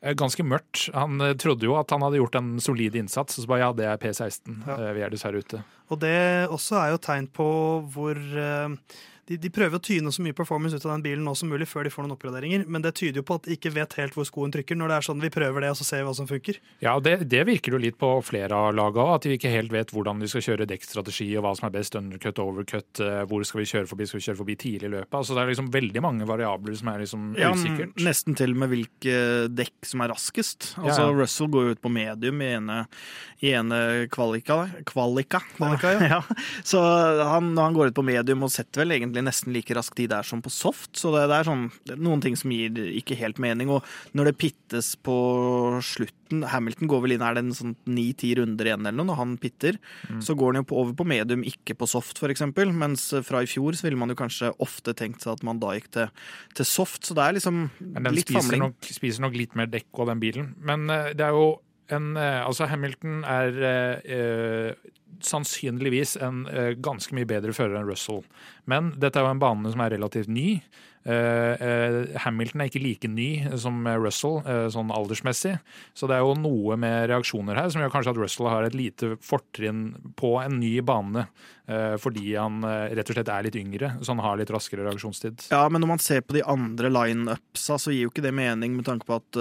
eh, 0.00 0.14
Ganske 0.18 0.46
mørkt. 0.46 0.88
Han 0.94 1.20
eh, 1.24 1.36
trodde 1.40 1.68
jo 1.68 1.78
at 1.78 1.94
han 1.94 2.04
hadde 2.04 2.20
gjort 2.20 2.38
en 2.40 2.54
solid 2.62 2.96
innsats, 3.00 3.38
og 3.38 3.44
så 3.46 3.50
bare 3.50 3.64
ja, 3.64 3.72
det 3.76 3.88
er 3.90 4.02
P16. 4.02 4.60
Ja. 4.66 4.78
Eh, 4.78 4.92
vi 4.98 5.04
er 5.06 5.14
dessverre 5.14 5.42
ute. 5.42 5.64
Og 5.92 6.00
det 6.02 6.16
også 6.52 6.78
er 6.80 6.94
jo 6.94 7.02
tegn 7.04 7.28
på 7.32 7.48
hvor 7.94 8.18
eh, 8.18 9.00
de, 9.28 9.36
de 9.40 9.50
prøver 9.54 9.78
å 9.78 9.82
tyne 9.82 10.10
så 10.12 10.22
mye 10.24 10.36
performance 10.36 10.76
ut 10.76 10.84
av 10.84 10.92
den 10.96 11.04
bilen 11.06 11.24
nå 11.24 11.32
som 11.38 11.48
mulig 11.48 11.66
før 11.70 11.86
de 11.86 11.92
får 11.94 12.04
noen 12.04 12.14
oppgraderinger, 12.16 12.66
men 12.68 12.82
det 12.84 12.94
tyder 12.98 13.22
jo 13.22 13.26
på 13.28 13.38
at 13.38 13.46
de 13.48 13.54
ikke 13.56 13.72
vet 13.74 13.96
helt 14.00 14.16
hvor 14.16 14.26
skoen 14.28 14.52
trykker, 14.52 14.76
når 14.76 14.90
det 14.92 14.96
er 14.98 15.06
sånn 15.08 15.22
vi 15.24 15.30
prøver 15.32 15.64
det, 15.64 15.70
og 15.72 15.78
så 15.80 15.86
ser 15.88 16.02
vi 16.02 16.08
hva 16.10 16.14
som 16.18 16.28
funker. 16.28 16.58
Ja, 16.84 16.96
det, 17.00 17.14
det 17.32 17.44
virker 17.48 17.76
jo 17.76 17.80
litt 17.80 17.96
på 18.00 18.10
flere 18.26 18.52
av 18.56 18.74
laga 18.76 19.00
òg, 19.04 19.12
at 19.16 19.28
de 19.28 19.36
ikke 19.38 19.52
helt 19.54 19.72
vet 19.72 19.94
hvordan 19.94 20.20
de 20.20 20.28
skal 20.30 20.44
kjøre 20.48 20.66
dekkstrategi 20.68 21.30
og 21.38 21.46
hva 21.46 21.54
som 21.56 21.68
er 21.70 21.74
best 21.78 21.96
undercut, 22.00 22.42
overcut, 22.44 23.00
eh, 23.04 23.22
hvor 23.30 23.44
skal 23.48 23.62
vi 23.62 23.68
kjøre 23.72 23.90
forbi, 23.90 24.08
skal 24.10 24.20
vi 24.20 24.26
kjøre 24.28 24.40
forbi 24.42 24.58
tidlig 24.64 24.90
i 24.90 24.94
løpet. 24.98 25.16
Altså 25.20 25.38
Det 25.38 25.44
er 25.46 25.52
liksom 25.54 25.70
veldig 25.74 26.04
mange 26.04 26.28
variabler 26.28 26.76
som 26.80 26.92
er 26.92 27.00
liksom 27.04 27.30
Ja, 27.40 27.52
usikkert. 27.56 27.94
nesten 28.04 28.36
til 28.38 28.52
og 28.52 28.60
med 28.64 28.72
hvilke 28.74 29.16
dekk 29.54 29.88
som 29.88 30.04
er 30.04 30.12
raskest. 30.12 30.72
Altså 30.82 31.06
Ja, 31.06 31.08
ja. 31.08 31.16
Russell 31.22 31.48
går 31.54 31.68
jo 31.70 31.74
ut 31.78 31.82
på 31.84 31.92
medium 31.92 32.42
i 32.44 32.50
ene, 32.58 32.78
i 33.40 33.54
ene 33.56 33.80
kvalika. 34.12 34.60
Kvalika. 34.88 35.40
Kvalika, 35.56 35.94
ja. 36.14 36.20
Så 36.66 36.80
han, 36.82 37.52
han 37.56 37.74
går 37.76 37.92
ut 37.92 37.96
på 37.96 38.04
medium 38.06 38.44
og 38.46 38.52
setter 38.52 38.82
vel 38.84 38.96
egentlig 38.98 39.13
nesten 39.22 39.54
like 39.54 39.74
rask 39.76 39.94
tid 39.94 40.10
der 40.10 40.26
som 40.26 40.42
på 40.42 40.50
soft. 40.50 40.90
Så 40.98 41.12
det, 41.14 41.28
det 41.30 41.36
er 41.38 41.46
sånn 41.46 41.68
det 41.86 41.94
er 41.94 42.02
noen 42.02 42.22
ting 42.24 42.34
som 42.36 42.50
gir 42.50 42.74
ikke 42.98 43.18
helt 43.20 43.38
mening. 43.42 43.70
Og 43.70 43.86
når 44.18 44.32
det 44.32 44.38
pittes 44.42 44.94
på 44.98 45.14
slutten 45.84 46.42
Hamilton 46.50 46.88
går 46.90 47.02
vel 47.04 47.14
inn 47.14 47.22
er 47.22 47.36
det 47.36 47.44
en 47.44 47.54
sånn 47.54 47.74
ni-ti 47.86 48.32
runder 48.34 48.66
igjen 48.66 48.88
eller 48.88 48.96
noe 48.98 49.12
når 49.12 49.20
han 49.20 49.36
pitter. 49.38 49.78
Så 50.24 50.34
går 50.38 50.54
han 50.54 50.62
jo 50.62 50.68
på, 50.72 50.78
over 50.82 50.96
på 50.98 51.06
medium, 51.06 51.44
ikke 51.46 51.76
på 51.78 51.86
soft 51.90 52.18
f.eks. 52.18 52.42
Mens 52.74 53.06
fra 53.28 53.44
i 53.44 53.50
fjor 53.50 53.76
så 53.78 53.86
ville 53.86 54.00
man 54.00 54.10
jo 54.10 54.18
kanskje 54.18 54.50
ofte 54.64 54.96
tenkt 54.98 55.22
seg 55.22 55.36
at 55.36 55.44
man 55.46 55.60
da 55.62 55.74
gikk 55.76 55.92
til, 55.94 56.10
til 56.56 56.68
soft. 56.68 57.04
Så 57.06 57.14
det 57.14 57.28
er 57.28 57.38
liksom 57.38 57.68
Men 57.78 58.08
den 58.08 58.16
litt 58.18 58.26
spiser 58.26 58.42
famling. 58.48 58.66
nok, 58.66 58.90
spiser 58.96 59.22
nok 59.26 59.38
litt 59.38 59.54
mer 59.58 59.70
dekk 59.70 60.02
av 60.02 60.10
den 60.10 60.24
bilen. 60.24 60.50
Men 60.64 60.88
eh, 60.90 61.12
det 61.14 61.28
er 61.28 61.36
jo 61.36 61.46
en 61.92 62.14
eh, 62.16 62.40
Altså, 62.44 62.66
Hamilton 62.70 63.24
er 63.28 63.58
eh, 63.68 64.14
eh, 64.16 64.92
sannsynligvis 65.22 66.16
en 66.22 66.46
eh, 66.50 66.72
ganske 66.80 67.14
mye 67.16 67.28
bedre 67.28 67.54
fører 67.56 67.78
enn 67.78 67.88
Russell. 67.88 68.24
Men 68.70 68.94
dette 69.00 69.20
er 69.20 69.26
jo 69.26 69.34
en 69.34 69.42
bane 69.42 69.70
som 69.72 69.84
er 69.84 69.94
relativt 69.96 70.30
ny. 70.32 70.60
Eh, 71.04 71.60
eh, 71.60 71.96
Hamilton 72.24 72.62
er 72.64 72.70
ikke 72.70 72.80
like 72.80 73.10
ny 73.12 73.28
som 73.60 73.82
Russell, 74.00 74.40
sånn 74.72 74.92
aldersmessig. 74.94 75.58
Så 75.92 76.08
det 76.08 76.16
er 76.16 76.24
jo 76.24 76.36
noe 76.38 76.78
med 76.80 77.10
reaksjoner 77.12 77.60
her 77.60 77.68
som 77.72 77.84
gjør 77.84 77.92
kanskje 77.92 78.14
at 78.14 78.22
Russell 78.22 78.48
har 78.50 78.66
et 78.66 78.78
lite 78.78 79.14
fortrinn 79.24 79.90
på 80.16 80.36
en 80.42 80.58
ny 80.60 80.78
bane. 80.80 81.28
fordi 81.64 82.34
han 82.36 82.60
rett 82.60 83.08
og 83.08 83.16
slett 83.16 83.28
er 83.32 83.44
litt 83.46 83.56
yngre, 83.56 83.88
så 84.04 84.12
han 84.12 84.20
har 84.20 84.36
litt 84.36 84.50
raskere 84.52 84.84
reaksjonstid. 84.84 85.46
Ja, 85.48 85.62
men 85.72 85.80
når 85.80 85.88
man 85.94 86.02
ser 86.04 86.20
på 86.20 86.36
de 86.36 86.42
andre 86.44 86.90
line-upsa, 86.92 87.78
så 87.80 87.88
gir 87.88 88.04
jo 88.04 88.10
ikke 88.12 88.26
det 88.26 88.34
mening 88.36 88.74
med 88.76 88.84
tanke 88.84 89.08
på 89.08 89.16
at 89.16 89.38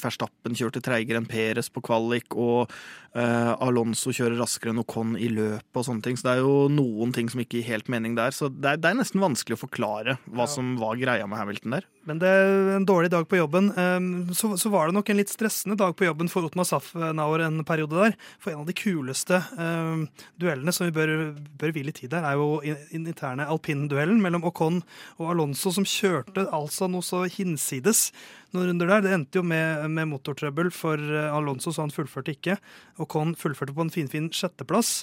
Verstappen 0.00 0.56
kjørte 0.56 0.80
treigere 0.80 1.20
enn 1.20 1.28
Peres 1.28 1.68
på 1.68 1.84
kvalik, 1.84 2.32
og 2.32 2.72
eh, 3.18 3.52
Alonso 3.62 4.12
kjører 4.14 4.38
raskere 4.40 4.72
enn 4.72 4.82
Ocon 4.82 5.16
i 5.20 5.28
løpet 5.32 5.78
og 5.78 5.86
sånne 5.86 6.04
ting. 6.04 6.18
Så 6.18 6.28
det 6.28 6.34
er 6.36 6.44
jo 6.44 6.68
noen 6.72 7.14
ting 7.14 7.30
som 7.32 7.42
ikke 7.42 7.60
gir 7.60 7.70
helt 7.70 7.90
mening 7.92 8.16
der. 8.18 8.34
Så 8.34 8.50
det 8.52 8.74
er, 8.74 8.80
det 8.82 8.90
er 8.90 8.98
nesten 9.00 9.22
vanskelig 9.22 9.58
å 9.58 9.64
forklare 9.64 10.18
hva 10.32 10.48
som 10.50 10.74
var 10.80 11.00
greia 11.00 11.28
med 11.28 11.40
Hamilton 11.40 11.76
der. 11.78 11.88
Men 12.08 12.18
det 12.18 12.30
er 12.34 12.72
en 12.76 12.86
dårlig 12.88 13.12
dag 13.12 13.28
på 13.30 13.38
jobben. 13.38 13.70
Um, 13.78 14.32
Så, 14.34 14.50
så 14.58 14.72
var 14.72 14.88
det 14.88 14.96
nok 14.96 15.10
en 15.12 15.20
litt 15.20 15.30
stressende 15.30 15.76
dag 15.78 15.94
på 15.96 16.06
jobben 16.08 16.30
for 16.32 16.46
Otmar 16.48 16.66
Safnauer 16.66 17.44
en 17.46 17.62
periode 17.68 17.98
der. 17.98 18.16
For 18.42 18.52
en 18.52 18.64
av 18.64 18.68
de 18.68 18.74
kuleste 18.76 19.38
um, 19.54 20.08
duellene 20.40 20.74
som 20.74 20.88
vi 20.88 20.96
bør, 20.96 21.14
bør 21.60 21.74
hvile 21.76 21.92
i 21.92 21.96
tid 21.96 22.10
der, 22.14 22.26
er 22.26 22.40
jo 22.40 22.58
den 22.64 23.06
interne 23.06 23.46
alpinduellen 23.46 24.22
mellom 24.24 24.46
Ocon 24.50 24.82
og 25.18 25.34
Alonso, 25.34 25.70
som 25.74 25.86
kjørte 25.86 26.48
altså 26.50 26.88
noe 26.90 27.06
så 27.06 27.22
hinsides 27.30 28.08
noen 28.54 28.72
runder 28.72 28.90
der. 28.94 29.04
Det 29.04 29.14
endte 29.16 29.40
jo 29.40 29.44
med, 29.46 29.86
med 29.92 30.10
motortrøbbel 30.12 30.72
for 30.74 31.00
eh, 31.00 31.28
Alonso, 31.32 31.72
så 31.72 31.86
han 31.86 31.94
fullførte 31.94 32.34
ikke. 32.36 32.58
Og 33.02 33.10
Con 33.12 33.36
fullførte 33.38 33.74
på 33.76 33.86
en 33.86 33.94
finfin 33.94 34.30
sjetteplass. 34.34 35.02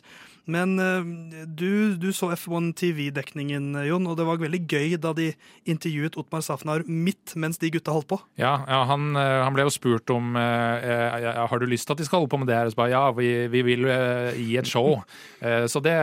Men 0.49 0.79
eh, 0.81 1.45
du, 1.45 1.95
du 1.99 2.09
så 2.15 2.31
F1 2.33 2.71
TV-dekningen, 2.79 3.71
Jon, 3.85 4.07
og 4.09 4.17
det 4.19 4.25
var 4.27 4.41
veldig 4.41 4.61
gøy 4.65 4.95
da 5.01 5.13
de 5.17 5.31
intervjuet 5.69 6.17
Otmar 6.19 6.43
Safnar 6.45 6.85
midt 6.89 7.35
mens 7.39 7.61
de 7.61 7.71
gutta 7.73 7.93
holdt 7.93 8.09
på. 8.09 8.19
Ja, 8.41 8.59
ja 8.69 8.81
han, 8.89 9.11
eh, 9.19 9.41
han 9.45 9.55
ble 9.55 9.67
jo 9.67 9.73
spurt 9.73 10.09
om 10.13 10.37
eh, 10.39 10.89
eh, 10.89 11.43
har 11.51 11.61
du 11.61 11.67
lyst 11.69 11.89
til 11.89 11.95
at 11.95 12.01
de 12.01 12.07
skal 12.09 12.23
holde 12.23 12.33
på 12.33 12.41
med 12.41 12.49
det 12.49 12.57
her. 12.57 12.69
Og 12.69 12.73
så 12.73 12.81
bare, 12.81 12.93
ja, 12.95 13.03
vi, 13.15 13.29
vi 13.53 13.65
vil 13.67 13.89
eh, 13.89 14.39
gi 14.39 14.57
et 14.61 14.69
show. 14.69 14.99
Eh, 15.39 15.69
så 15.71 15.79
det, 15.79 15.93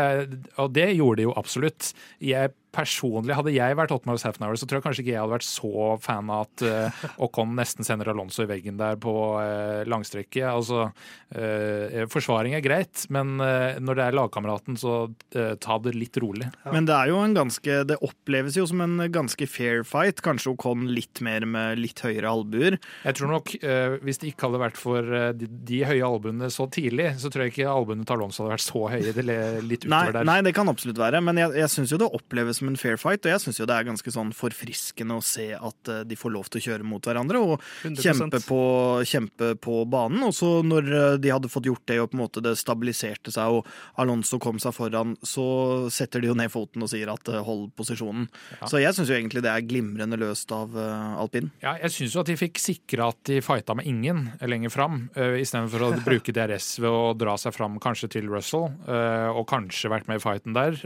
og 0.62 0.70
det 0.72 0.86
gjorde 0.96 1.18
de 1.20 1.24
jo 1.26 1.32
absolutt. 1.36 1.90
Jeg 2.24 2.54
personlig, 2.76 3.34
Hadde 3.36 3.54
jeg 3.56 3.78
vært 3.78 3.94
Otmar 3.96 4.20
Safnauer, 4.20 4.58
så 4.60 4.68
tror 4.68 4.80
jeg 4.80 4.86
kanskje 4.86 5.04
ikke 5.06 5.14
jeg 5.14 5.22
hadde 5.22 5.36
vært 5.38 5.48
så 5.48 5.96
fan 6.04 6.30
av 6.32 6.46
at 6.46 6.66
uh, 6.68 7.06
Ocon 7.24 7.56
nesten 7.56 7.86
sender 7.86 8.12
Alonso 8.12 8.44
i 8.44 8.50
veggen 8.50 8.78
der 8.80 8.98
på 9.00 9.14
uh, 9.40 9.82
langstrekket. 9.88 10.44
Altså, 10.52 10.90
uh, 11.36 12.04
forsvaring 12.12 12.56
er 12.56 12.64
greit, 12.64 13.06
men 13.12 13.36
uh, 13.40 13.76
når 13.82 13.98
det 13.98 14.04
er 14.06 14.16
lagkameraten, 14.16 14.76
så 14.80 14.94
eh, 15.36 15.54
ta 15.62 15.76
det 15.82 15.94
litt 15.96 16.16
rolig. 16.22 16.48
Men 16.72 16.86
det 16.88 16.94
er 16.96 17.10
jo 17.10 17.20
en 17.22 17.34
ganske 17.36 17.76
Det 17.88 17.96
oppleves 18.04 18.56
jo 18.58 18.64
som 18.68 18.82
en 18.84 18.98
ganske 19.12 19.46
fair 19.50 19.82
fight. 19.86 20.20
Kanskje 20.24 20.52
Ocon 20.52 20.86
litt 20.92 21.20
mer 21.24 21.46
med 21.48 21.80
litt 21.80 22.00
høyere 22.04 22.30
albuer. 22.30 22.78
Jeg 23.04 23.18
tror 23.18 23.32
nok, 23.36 23.54
eh, 23.60 23.96
Hvis 24.04 24.20
det 24.22 24.32
ikke 24.32 24.48
hadde 24.48 24.62
vært 24.62 24.80
for 24.80 25.00
eh, 25.16 25.30
de, 25.36 25.48
de 25.68 25.82
høye 25.88 26.04
albuene 26.06 26.50
så 26.52 26.68
tidlig, 26.72 27.12
så 27.22 27.30
tror 27.32 27.46
jeg 27.46 27.54
ikke 27.54 27.70
albuene 27.72 28.06
til 28.06 28.16
Alonso 28.18 28.44
hadde 28.44 28.56
vært 28.56 28.66
så 28.66 28.84
høye. 28.92 29.14
Det 29.16 29.26
litt 29.26 29.86
Nei, 29.86 30.02
utover 30.02 30.18
der. 30.18 30.28
nei, 30.28 30.38
det 30.46 30.54
kan 30.56 30.72
absolutt 30.72 31.00
være, 31.00 31.22
men 31.24 31.40
jeg, 31.40 31.54
jeg 31.62 31.72
syns 31.72 31.94
jo 31.94 32.00
det 32.02 32.10
oppleves 32.16 32.60
som 32.60 32.65
som 32.66 32.74
en 32.74 32.80
fair 32.80 32.98
fight, 33.00 33.24
og 33.24 33.32
jeg 33.32 33.42
syns 33.42 33.60
jo 33.60 33.66
det 33.68 33.76
er 33.76 33.86
ganske 33.86 34.12
sånn 34.12 34.32
forfriskende 34.34 35.16
å 35.16 35.24
se 35.24 35.48
at 35.54 35.90
eh, 35.92 36.02
de 36.08 36.18
får 36.18 36.32
lov 36.34 36.50
til 36.50 36.60
å 36.60 36.64
kjøre 36.66 36.86
mot 36.86 37.04
hverandre 37.06 37.42
og 37.42 37.62
kjempe 38.02 38.40
på, 38.46 38.60
kjempe 39.06 39.52
på 39.62 39.84
banen. 39.90 40.24
Og 40.26 40.34
så 40.36 40.50
når 40.66 40.90
eh, 40.90 41.18
de 41.22 41.32
hadde 41.32 41.50
fått 41.52 41.68
gjort 41.70 41.86
det, 41.86 42.00
og 42.02 42.10
på 42.10 42.18
en 42.18 42.24
måte 42.24 42.42
det 42.44 42.56
stabiliserte 42.58 43.34
seg, 43.34 43.58
og 43.58 44.00
Alonso 44.02 44.40
kom 44.42 44.60
seg 44.62 44.74
foran, 44.76 45.16
så 45.22 45.46
setter 45.92 46.24
de 46.24 46.32
jo 46.32 46.38
ned 46.38 46.52
foten 46.52 46.84
og 46.84 46.90
sier 46.92 47.12
at 47.12 47.30
eh, 47.32 47.42
hold 47.46 47.68
posisjonen. 47.78 48.28
Så 48.66 48.80
jeg 48.82 48.94
syns 48.96 49.12
jo 49.12 49.18
egentlig 49.18 49.44
det 49.44 49.52
er 49.52 49.66
glimrende 49.66 50.18
løst 50.20 50.50
av 50.54 50.74
alpin. 50.76 51.50
Ja, 51.62 51.76
jeg 51.80 51.92
syns 51.94 52.16
jo 52.16 52.22
at 52.22 52.30
de 52.30 52.38
fikk 52.38 52.60
sikra 52.60 53.10
at 53.12 53.20
de 53.28 53.40
fighta 53.44 53.76
med 53.76 53.86
ingen 53.88 54.26
lenger 54.46 54.72
fram, 54.72 55.06
uh, 55.16 55.36
istedenfor 55.38 55.84
å 55.86 55.90
bruke 56.06 56.34
DRS 56.34 56.76
ved 56.82 56.90
å 56.90 57.12
dra 57.18 57.36
seg 57.40 57.54
fram 57.54 57.78
kanskje 57.82 58.10
til 58.16 58.30
Russell, 58.30 58.68
og 58.86 59.44
kanskje 59.50 59.90
vært 59.92 60.08
med 60.08 60.18
i 60.18 60.22
fighten 60.22 60.54
der. 60.56 60.76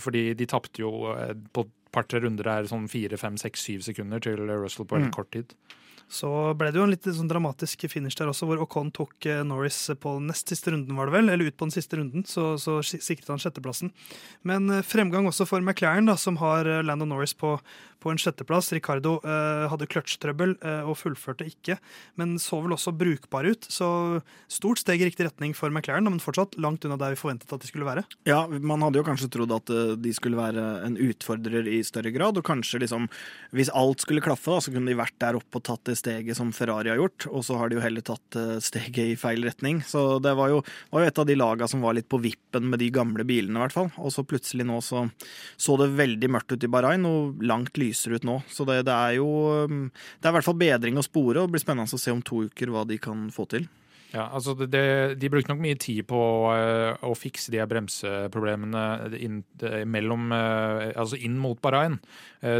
fordi 0.00 0.32
de 0.38 0.46
tapte 0.48 0.82
jo 0.82 1.12
på 1.52 1.66
et 1.66 1.74
par-tre 1.94 2.20
runder 2.20 2.46
er 2.52 2.68
sånn 2.68 2.88
fire, 2.90 3.16
fem, 3.20 3.36
seks, 3.40 3.64
syv 3.64 3.84
sekunder 3.86 4.22
til 4.22 4.44
Russell 4.50 4.86
på 4.88 4.98
veldig 4.98 5.14
kort 5.14 5.30
tid. 5.32 5.54
Så 6.08 6.28
ble 6.56 6.70
det 6.72 6.80
jo 6.80 6.86
en 6.86 6.92
litt 6.94 7.04
sånn 7.04 7.28
dramatisk 7.28 7.84
finish 7.92 8.16
der 8.16 8.30
også, 8.30 8.46
hvor 8.48 8.62
Ocon 8.64 8.88
tok 8.96 9.26
eh, 9.28 9.42
Norris 9.44 9.76
på 10.00 10.14
nest 10.24 10.48
siste 10.48 10.72
runden, 10.72 10.96
var 10.96 11.10
det 11.10 11.14
vel? 11.18 11.28
Eller 11.28 11.50
ut 11.50 11.58
på 11.60 11.68
den 11.68 11.74
siste 11.74 11.98
runden, 12.00 12.24
så, 12.24 12.54
så 12.56 12.78
sikret 12.80 13.28
han 13.28 13.40
sjetteplassen. 13.42 13.92
Men 14.48 14.72
eh, 14.72 14.84
fremgang 14.86 15.28
også 15.28 15.44
for 15.48 15.60
McLaren, 15.60 16.08
da, 16.08 16.16
som 16.16 16.40
har 16.40 16.64
eh, 16.64 16.80
Lando 16.80 17.04
Norris 17.08 17.36
på, 17.36 17.58
på 18.02 18.12
en 18.12 18.20
sjetteplass. 18.20 18.70
Ricardo 18.74 19.16
eh, 19.24 19.64
hadde 19.70 19.88
kløtsjtrøbbel 19.90 20.56
eh, 20.62 20.88
og 20.88 20.98
fullførte 21.00 21.46
ikke, 21.48 21.78
men 22.20 22.36
så 22.42 22.60
vel 22.64 22.74
også 22.76 22.94
brukbar 22.96 23.48
ut. 23.48 23.68
Så 23.72 23.88
stort 24.50 24.82
steg 24.82 25.02
i 25.02 25.08
riktig 25.08 25.26
retning 25.28 25.54
for 25.56 25.72
McLaren, 25.72 26.08
men 26.08 26.22
fortsatt 26.22 26.58
langt 26.62 26.86
unna 26.86 26.98
der 27.00 27.14
vi 27.14 27.20
forventet 27.20 27.52
at 27.54 27.64
de 27.64 27.70
skulle 27.70 27.88
være. 27.88 28.04
Ja, 28.28 28.44
man 28.48 28.84
hadde 28.86 29.00
jo 29.00 29.06
kanskje 29.06 29.30
trodd 29.34 29.54
at 29.54 29.72
eh, 29.74 29.94
de 29.98 30.14
skulle 30.16 30.40
være 30.40 30.66
en 30.86 30.98
utfordrer 31.08 31.68
i 31.70 31.80
større 31.86 32.12
grad, 32.14 32.38
og 32.38 32.46
kanskje 32.46 32.82
liksom 32.84 33.08
Hvis 33.54 33.70
alt 33.76 34.02
skulle 34.02 34.22
klaffe, 34.22 34.50
da, 34.52 34.60
så 34.62 34.72
kunne 34.72 34.90
de 34.90 34.98
vært 34.98 35.16
der 35.22 35.38
oppe 35.38 35.60
og 35.60 35.64
tatt 35.66 35.84
det 35.88 35.96
steget 35.98 36.36
som 36.38 36.52
Ferrari 36.54 36.90
har 36.92 37.00
gjort, 37.00 37.26
og 37.30 37.44
så 37.46 37.56
har 37.58 37.70
de 37.70 37.78
jo 37.78 37.84
heller 37.84 38.04
tatt 38.04 38.36
steget 38.64 39.14
i 39.14 39.16
feil 39.18 39.42
retning. 39.46 39.80
Så 39.86 40.18
det 40.22 40.34
var 40.38 40.52
jo, 40.52 40.60
var 40.92 41.02
jo 41.02 41.10
et 41.10 41.20
av 41.22 41.26
de 41.28 41.36
laga 41.38 41.68
som 41.70 41.82
var 41.84 41.96
litt 41.96 42.08
på 42.10 42.20
vippen 42.22 42.68
med 42.70 42.82
de 42.82 42.90
gamle 42.94 43.24
bilene, 43.28 43.56
i 43.58 43.64
hvert 43.64 43.74
fall. 43.74 43.90
Og 43.98 44.12
så 44.14 44.24
plutselig 44.28 44.66
nå 44.68 44.78
så 44.84 45.06
så 45.56 45.76
det 45.80 45.90
veldig 45.98 46.30
mørkt 46.30 46.54
ut 46.54 46.64
i 46.64 46.70
Bahrain, 46.70 47.06
og 47.08 47.42
langt 47.44 47.78
lysere 47.80 47.87
ut 48.18 48.26
nå. 48.26 48.40
Så 48.52 48.66
det, 48.68 48.82
det 48.88 48.94
er 48.94 49.18
jo 49.18 49.28
um, 49.68 49.86
Det 50.18 50.28
er 50.28 50.32
i 50.32 50.36
hvert 50.38 50.48
fall 50.48 50.58
bedring 50.60 50.98
å 50.98 51.06
spore, 51.06 51.40
og 51.40 51.48
det 51.48 51.56
blir 51.56 51.64
spennende 51.64 51.98
å 51.98 52.00
se 52.00 52.14
om 52.14 52.22
to 52.24 52.44
uker 52.48 52.72
hva 52.74 52.84
de 52.88 52.98
kan 53.02 53.28
få 53.34 53.48
til. 53.50 53.68
Ja, 54.08 54.24
altså 54.32 54.54
det, 54.56 54.70
det, 54.72 54.84
De 55.20 55.28
brukte 55.28 55.52
nok 55.52 55.60
mye 55.60 55.76
tid 55.80 56.06
på 56.08 56.18
eh, 56.54 56.96
å 57.04 57.12
fikse 57.18 57.52
de 57.52 57.60
her 57.60 57.68
bremseproblemene 57.68 58.84
inn, 59.20 59.42
eh, 59.60 59.84
mellom, 59.84 60.30
eh, 60.32 60.94
altså 60.96 61.18
inn 61.20 61.36
mot 61.40 61.60
Bahrain. 61.60 61.98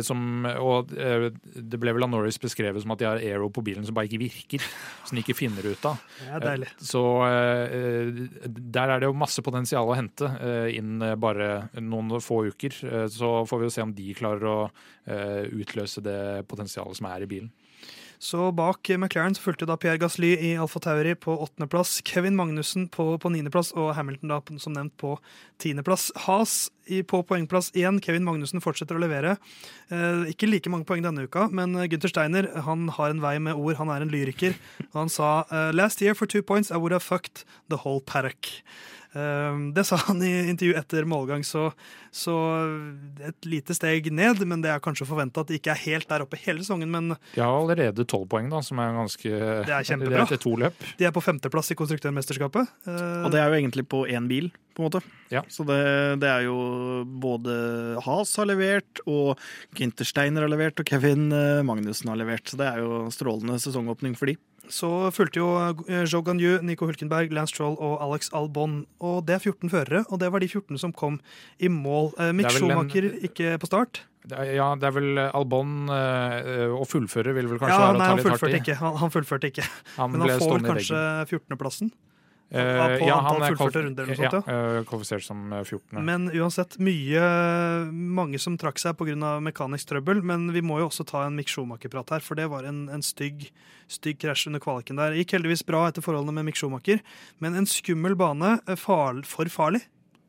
som, 0.03 0.43
og 0.59 0.91
det 0.91 1.79
ble 1.79 1.93
vel 1.95 2.03
av 2.03 2.11
Norris 2.11 2.41
beskrevet 2.43 2.83
som 2.83 2.91
at 2.91 2.99
de 2.99 3.07
har 3.07 3.21
aero 3.23 3.47
på 3.55 3.63
bilen 3.63 3.85
som 3.87 3.95
bare 3.95 4.09
ikke 4.09 4.19
virker. 4.25 4.65
Som 5.07 5.15
de 5.15 5.23
ikke 5.23 5.37
finner 5.39 5.63
ut 5.63 5.87
av. 5.87 6.01
Det 6.19 6.35
er 6.35 6.43
deilig. 6.43 6.71
Så 6.83 7.03
der 8.43 8.91
er 8.91 8.99
det 8.99 9.07
jo 9.07 9.15
masse 9.15 9.45
potensial 9.47 9.87
å 9.87 9.95
hente 9.95 10.27
inn 10.75 10.99
bare 11.23 11.69
noen 11.79 12.19
få 12.21 12.41
uker. 12.51 12.75
Så 13.07 13.31
får 13.47 13.63
vi 13.63 13.69
jo 13.69 13.75
se 13.77 13.87
om 13.87 13.95
de 13.95 14.09
klarer 14.19 14.51
å 14.51 14.59
utløse 15.55 16.03
det 16.03 16.43
potensialet 16.51 16.99
som 16.99 17.09
er 17.13 17.23
i 17.23 17.31
bilen. 17.31 17.53
Så 18.19 18.51
bak 18.53 18.89
McLaren 18.91 19.35
så 19.37 19.45
fulgte 19.45 19.67
da 19.69 19.77
Pierre 19.79 19.99
Gasly 20.03 20.33
i 20.43 20.57
Alfa 20.59 20.81
Tauri 20.83 21.15
på 21.15 21.37
åttendeplass, 21.39 22.01
Kevin 22.05 22.35
Magnussen 22.39 22.89
på, 22.91 23.13
på 23.23 23.31
niendeplass 23.31 23.71
og 23.79 23.93
Hamilton 23.95 24.33
da 24.33 24.41
som 24.59 24.75
nevnt 24.75 24.97
på 24.99 25.15
tiendeplass. 25.63 26.11
Haas 26.27 26.57
i, 26.91 27.05
på 27.07 27.23
poengplass 27.29 27.71
igjen. 27.79 28.01
Kevin 28.03 28.27
Magnussen 28.27 28.63
fortsetter 28.65 28.99
å 28.99 29.03
levere. 29.03 29.37
Eh, 29.95 30.27
ikke 30.33 30.51
like 30.51 30.73
mange 30.73 30.89
poeng 30.89 31.05
denne 31.07 31.29
uka, 31.29 31.47
men 31.55 31.79
Gunther 31.93 32.11
Steiner 32.11 32.51
han 32.67 32.89
har 32.99 33.15
en 33.15 33.23
vei 33.23 33.37
med 33.39 33.55
ord. 33.55 33.79
Han 33.79 33.95
er 33.95 34.03
en 34.03 34.13
lyriker. 34.13 34.59
Og 34.91 35.03
han 35.05 35.13
sa 35.13 35.33
eh, 35.47 35.71
«Last 35.77 36.03
year 36.03 36.19
for 36.19 36.27
two 36.27 36.43
points 36.43 36.73
I 36.75 36.83
would 36.83 36.97
have 36.97 37.07
fucked 37.07 37.47
the 37.71 37.85
whole 37.85 38.03
paddock». 38.03 38.51
Eh, 39.19 39.59
Det 39.75 39.85
sa 39.89 39.99
han 40.07 40.23
i 40.23 40.31
intervju 40.53 40.77
etter 40.79 41.07
målgang, 41.09 41.43
så, 41.47 41.69
så 42.15 42.35
et 43.27 43.49
lite 43.49 43.75
steg 43.77 44.11
ned. 44.15 44.45
Men 44.49 44.63
det 44.65 44.71
er 44.73 44.83
kanskje 44.85 45.07
å 45.07 45.11
forvente 45.11 45.43
at 45.43 45.51
de 45.51 45.59
ikke 45.59 45.75
er 45.75 45.83
helt 45.87 46.09
der 46.11 46.25
oppe 46.25 46.39
hele 46.45 46.63
sesongen. 46.63 46.91
Men 46.95 47.11
De 47.35 47.43
har 47.43 47.51
allerede 47.53 48.07
tolv 48.09 48.29
poeng, 48.31 48.49
da, 48.53 48.63
som 48.65 48.81
er 48.83 48.95
ganske 48.97 49.35
Det 49.69 49.75
er 49.75 49.89
kjempebra. 49.91 50.25
Det 50.31 50.39
er 50.39 50.45
to 50.47 50.55
løp. 50.61 50.87
de 50.99 51.09
er 51.09 51.15
på 51.15 51.25
femteplass 51.25 51.73
i 51.75 51.79
konstruktørmesterskapet. 51.83 52.71
Eh, 52.87 53.25
Og 53.27 53.31
det 53.35 53.43
er 53.43 53.51
jo 53.53 53.59
egentlig 53.61 53.87
på 53.91 54.05
én 54.09 54.29
bil, 54.31 54.51
på 54.77 54.83
en 54.85 54.89
måte. 54.91 55.03
Ja. 55.35 55.43
Så 55.51 55.67
det, 55.69 55.81
det 56.23 56.29
er 56.31 56.47
jo 56.47 56.59
både 57.21 57.59
Haas 58.07 58.35
har 58.39 58.47
levert, 58.49 59.03
og 59.11 59.39
Ginter 59.77 60.07
Steiner 60.09 60.47
har 60.47 60.53
levert, 60.53 60.79
og 60.81 60.87
Kevin 60.89 61.29
eh, 61.35 61.63
Magnussen 61.67 62.09
har 62.13 62.21
levert. 62.21 62.47
Så 62.49 62.57
det 62.61 62.69
er 62.71 62.85
jo 62.85 63.07
strålende 63.15 63.59
sesongåpning 63.63 64.17
for 64.19 64.31
de. 64.31 64.37
Så 64.69 64.89
fulgte 65.17 65.41
jo 65.41 65.49
eh, 65.89 66.05
Joe 66.05 66.23
Ganyu, 66.23 66.59
Nico 66.63 66.87
Hulkenberg, 66.89 67.33
Lance 67.33 67.55
Troll 67.57 67.77
og 67.81 67.99
Alex 68.05 68.29
Albon. 68.37 68.83
Og 69.01 69.23
det 69.27 69.39
er 69.39 69.43
14 69.53 69.71
førere, 69.73 70.05
og 70.13 70.21
det 70.21 70.29
var 70.35 70.41
de 70.45 70.49
14 70.49 70.79
som 70.79 70.93
kom 70.93 71.21
i 71.61 71.69
mål. 71.73 72.13
Eh, 72.19 72.33
Mick 72.37 72.49
Det 72.49 72.55
er 72.57 72.65
en- 72.65 72.71
Schumacher 72.71 73.09
ikke 73.31 73.59
på 73.59 73.67
start. 73.71 74.03
Ja, 74.29 74.75
det 74.77 74.85
er 74.85 74.93
vel 74.93 75.19
Albon 75.33 75.89
eh, 75.89 76.69
å 76.69 76.85
fullføre 76.85 77.33
vil 77.33 77.47
vel 77.49 77.59
kanskje 77.59 77.79
Ja, 77.79 77.93
være 77.93 77.97
å 77.97 78.03
ta 78.03 78.15
litt 78.19 78.27
hardt 78.29 78.53
i. 78.53 78.59
ikke. 78.61 78.75
Han, 78.83 78.97
han 79.01 79.11
fullførte 79.15 79.49
ikke. 79.49 79.65
Han 79.97 80.13
Men 80.13 80.21
han 80.27 80.39
får 80.43 80.67
kanskje 80.69 81.01
14.-plassen. 81.33 81.93
Eh, 82.49 82.99
på 82.99 83.05
ja, 83.05 83.19
antall 83.19 83.43
han 83.43 83.53
fullførte 83.53 83.83
runder 83.85 84.07
eller 84.07 84.17
noe 84.17 84.31
sånt, 84.31 84.47
ja. 84.49 84.55
ja. 84.79 84.85
Kvalifisert 84.89 85.25
som 85.27 85.43
eh, 85.53 85.65
14. 85.67 85.99
Men 86.05 86.31
uansett, 86.33 86.79
mye 86.81 87.25
mange 87.93 88.41
som 88.41 88.57
trakk 88.61 88.81
seg 88.81 88.97
pga. 88.97 89.35
mekanisk 89.45 89.91
trøbbel. 89.91 90.23
Men 90.25 90.49
vi 90.55 90.63
må 90.65 90.79
jo 90.81 90.89
også 90.89 91.05
ta 91.09 91.27
en 91.27 91.37
Mick 91.37 91.53
Schumacher-prat 91.53 92.15
her, 92.17 92.25
for 92.25 92.41
det 92.41 92.49
var 92.49 92.65
en, 92.69 92.87
en 92.89 93.05
stygg, 93.05 93.51
stygg 93.93 94.21
krasj 94.25 94.49
under 94.49 94.65
kvaliken 94.65 94.97
der. 94.97 95.17
Gikk 95.21 95.37
heldigvis 95.37 95.67
bra 95.69 95.85
etter 95.91 96.05
forholdene 96.05 96.39
med 96.41 96.49
Mick 96.49 96.57
Schumacher, 96.61 97.05
men 97.45 97.59
en 97.59 97.69
skummel 97.69 98.17
bane. 98.19 98.57
eh, 98.67 98.81
Far, 98.81 99.21
for 99.29 99.53
farlig. 99.53 99.85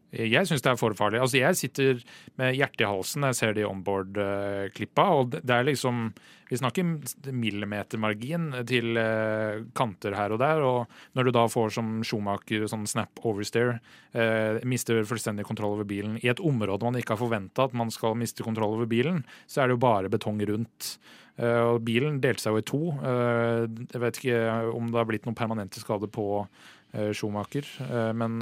Jeg 0.10 0.48
syns 0.50 0.64
det 0.66 0.72
er 0.72 0.80
for 0.80 0.96
farlig. 0.98 1.20
Altså, 1.22 1.38
jeg 1.38 1.58
sitter 1.60 2.00
med 2.40 2.56
hjertet 2.58 2.82
i 2.82 2.90
halsen 2.90 3.22
når 3.22 3.34
jeg 3.34 3.40
ser 3.40 3.56
de 3.58 3.66
onboard-klippa. 3.70 5.06
Og 5.20 5.36
det 5.36 5.54
er 5.54 5.68
liksom 5.68 6.10
Vi 6.50 6.58
snakker 6.58 7.30
millimetermargin 7.30 8.48
til 8.66 8.98
eh, 8.98 9.60
kanter 9.78 10.16
her 10.18 10.34
og 10.34 10.40
der. 10.42 10.64
Og 10.66 11.14
når 11.14 11.28
du 11.28 11.32
da 11.36 11.44
får 11.46 11.76
som 11.76 12.00
Schumacher 12.02 12.66
sånn 12.72 12.88
snap 12.90 13.22
oversteer, 13.22 13.78
eh, 14.18 14.58
mister 14.66 15.04
fullstendig 15.06 15.46
kontroll 15.46 15.76
over 15.78 15.86
bilen 15.86 16.18
i 16.24 16.32
et 16.34 16.42
område 16.42 16.90
man 16.90 16.98
ikke 16.98 17.14
har 17.14 17.22
forventa 17.22 17.68
at 17.70 17.78
man 17.78 17.94
skal 17.94 18.18
miste 18.18 18.42
kontroll 18.42 18.80
over 18.80 18.90
bilen, 18.90 19.22
så 19.46 19.62
er 19.62 19.70
det 19.70 19.78
jo 19.78 19.86
bare 19.86 20.10
betong 20.10 20.42
rundt. 20.50 20.96
Eh, 21.38 21.64
og 21.70 21.84
bilen 21.86 22.18
delte 22.24 22.48
seg 22.48 22.58
jo 22.58 22.64
i 22.64 22.68
to. 22.68 22.82
Eh, 22.98 23.64
jeg 23.94 24.02
vet 24.02 24.18
ikke 24.24 24.40
om 24.74 24.90
det 24.90 25.00
har 25.00 25.10
blitt 25.12 25.30
noen 25.30 25.38
permanente 25.38 25.86
skader 25.86 26.10
på 26.10 26.32
eh, 26.42 27.12
Schumacher, 27.14 27.70
eh, 27.86 28.10
men 28.18 28.42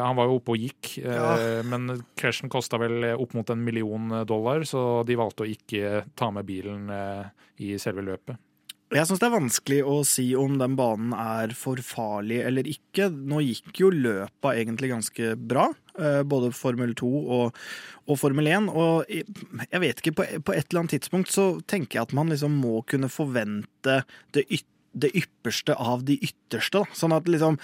Han 0.00 0.16
var 0.16 0.26
jo 0.30 0.38
oppe 0.40 0.54
og 0.54 0.58
gikk, 0.62 0.98
eh, 1.04 1.14
Ja. 1.14 1.62
men 1.62 2.02
crashen 2.16 2.50
kosta 2.52 2.78
vel 2.78 3.04
opp 3.14 3.34
mot 3.34 3.50
en 3.50 3.62
million 3.64 4.08
dollar, 4.26 4.60
så 4.68 5.04
de 5.06 5.16
valgte 5.16 5.44
å 5.44 5.50
ikke 5.50 6.04
ta 6.16 6.30
med 6.30 6.46
bilen 6.46 6.90
eh, 6.90 7.24
i 7.60 7.76
selve 7.78 8.02
løpet. 8.04 8.36
Jeg 8.94 9.08
syns 9.08 9.18
det 9.18 9.26
er 9.26 9.32
vanskelig 9.34 9.78
å 9.90 9.94
si 10.06 10.24
om 10.38 10.58
den 10.60 10.76
banen 10.78 11.14
er 11.16 11.50
for 11.56 11.80
farlig 11.82 12.42
eller 12.46 12.62
ikke. 12.68 13.08
Nå 13.10 13.40
gikk 13.42 13.80
jo 13.80 13.88
løpa 13.90 14.52
egentlig 14.54 14.90
ganske 14.92 15.32
bra, 15.40 15.64
eh, 15.98 16.20
både 16.22 16.52
Formel 16.54 16.92
2 16.94 17.08
og, 17.24 17.56
og 18.06 18.20
Formel 18.20 18.46
1. 18.46 18.68
Og 18.70 19.08
jeg 19.08 19.24
jeg 19.72 19.80
vet 19.82 19.98
ikke, 20.04 20.14
på, 20.20 20.28
på 20.44 20.54
et 20.54 20.68
eller 20.68 20.84
annet 20.84 20.94
tidspunkt 21.00 21.32
så 21.32 21.48
tenker 21.66 21.98
jeg 21.98 22.06
at 22.06 22.14
man 22.14 22.30
liksom 22.30 22.54
må 22.60 22.84
kunne 22.86 23.10
forvente 23.10 24.04
det 24.36 24.44
ytterligere 24.46 24.70
det 24.94 25.10
ypperste 25.18 25.74
av 25.74 26.04
de 26.06 26.16
ytterste. 26.22 26.80
Da. 26.80 26.96
Sånn 26.96 27.14
at 27.14 27.28
liksom 27.30 27.58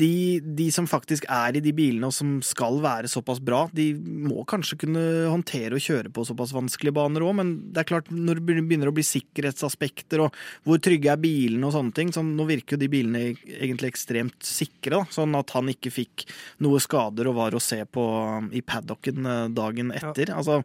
de, 0.00 0.40
de 0.56 0.66
som 0.72 0.86
faktisk 0.88 1.26
er 1.30 1.56
i 1.56 1.62
de 1.62 1.72
bilene 1.76 2.08
og 2.08 2.14
som 2.16 2.38
skal 2.44 2.80
være 2.82 3.10
såpass 3.12 3.42
bra, 3.44 3.62
de 3.76 3.90
må 3.94 4.44
kanskje 4.48 4.78
kunne 4.84 5.02
håndtere 5.30 5.76
og 5.76 5.84
kjøre 5.84 6.12
på 6.14 6.24
såpass 6.28 6.54
vanskelige 6.56 6.96
baner 6.96 7.24
òg, 7.26 7.34
men 7.40 7.52
det 7.74 7.82
er 7.82 7.90
klart 7.92 8.08
når 8.12 8.40
det 8.40 8.64
begynner 8.68 8.90
å 8.90 8.96
bli 8.96 9.04
sikkerhetsaspekter 9.06 10.24
og 10.24 10.38
hvor 10.66 10.80
trygge 10.82 11.12
er 11.12 11.20
bilene 11.20 11.68
og 11.68 11.74
sånne 11.76 11.96
ting, 11.96 12.12
sånn, 12.14 12.32
nå 12.38 12.48
virker 12.48 12.76
jo 12.76 12.84
de 12.84 12.92
bilene 12.92 13.24
egentlig 13.30 13.92
ekstremt 13.92 14.38
sikre, 14.46 14.96
da, 14.96 15.02
sånn 15.12 15.36
at 15.38 15.52
han 15.56 15.70
ikke 15.72 15.92
fikk 15.94 16.26
noe 16.64 16.80
skader 16.82 17.30
og 17.30 17.38
var 17.42 17.56
å 17.56 17.62
se 17.62 17.82
på 17.84 18.06
um, 18.40 18.50
i 18.56 18.64
paddocken 18.64 19.28
eh, 19.28 19.44
dagen 19.54 19.92
etter. 19.94 20.32
Altså 20.34 20.62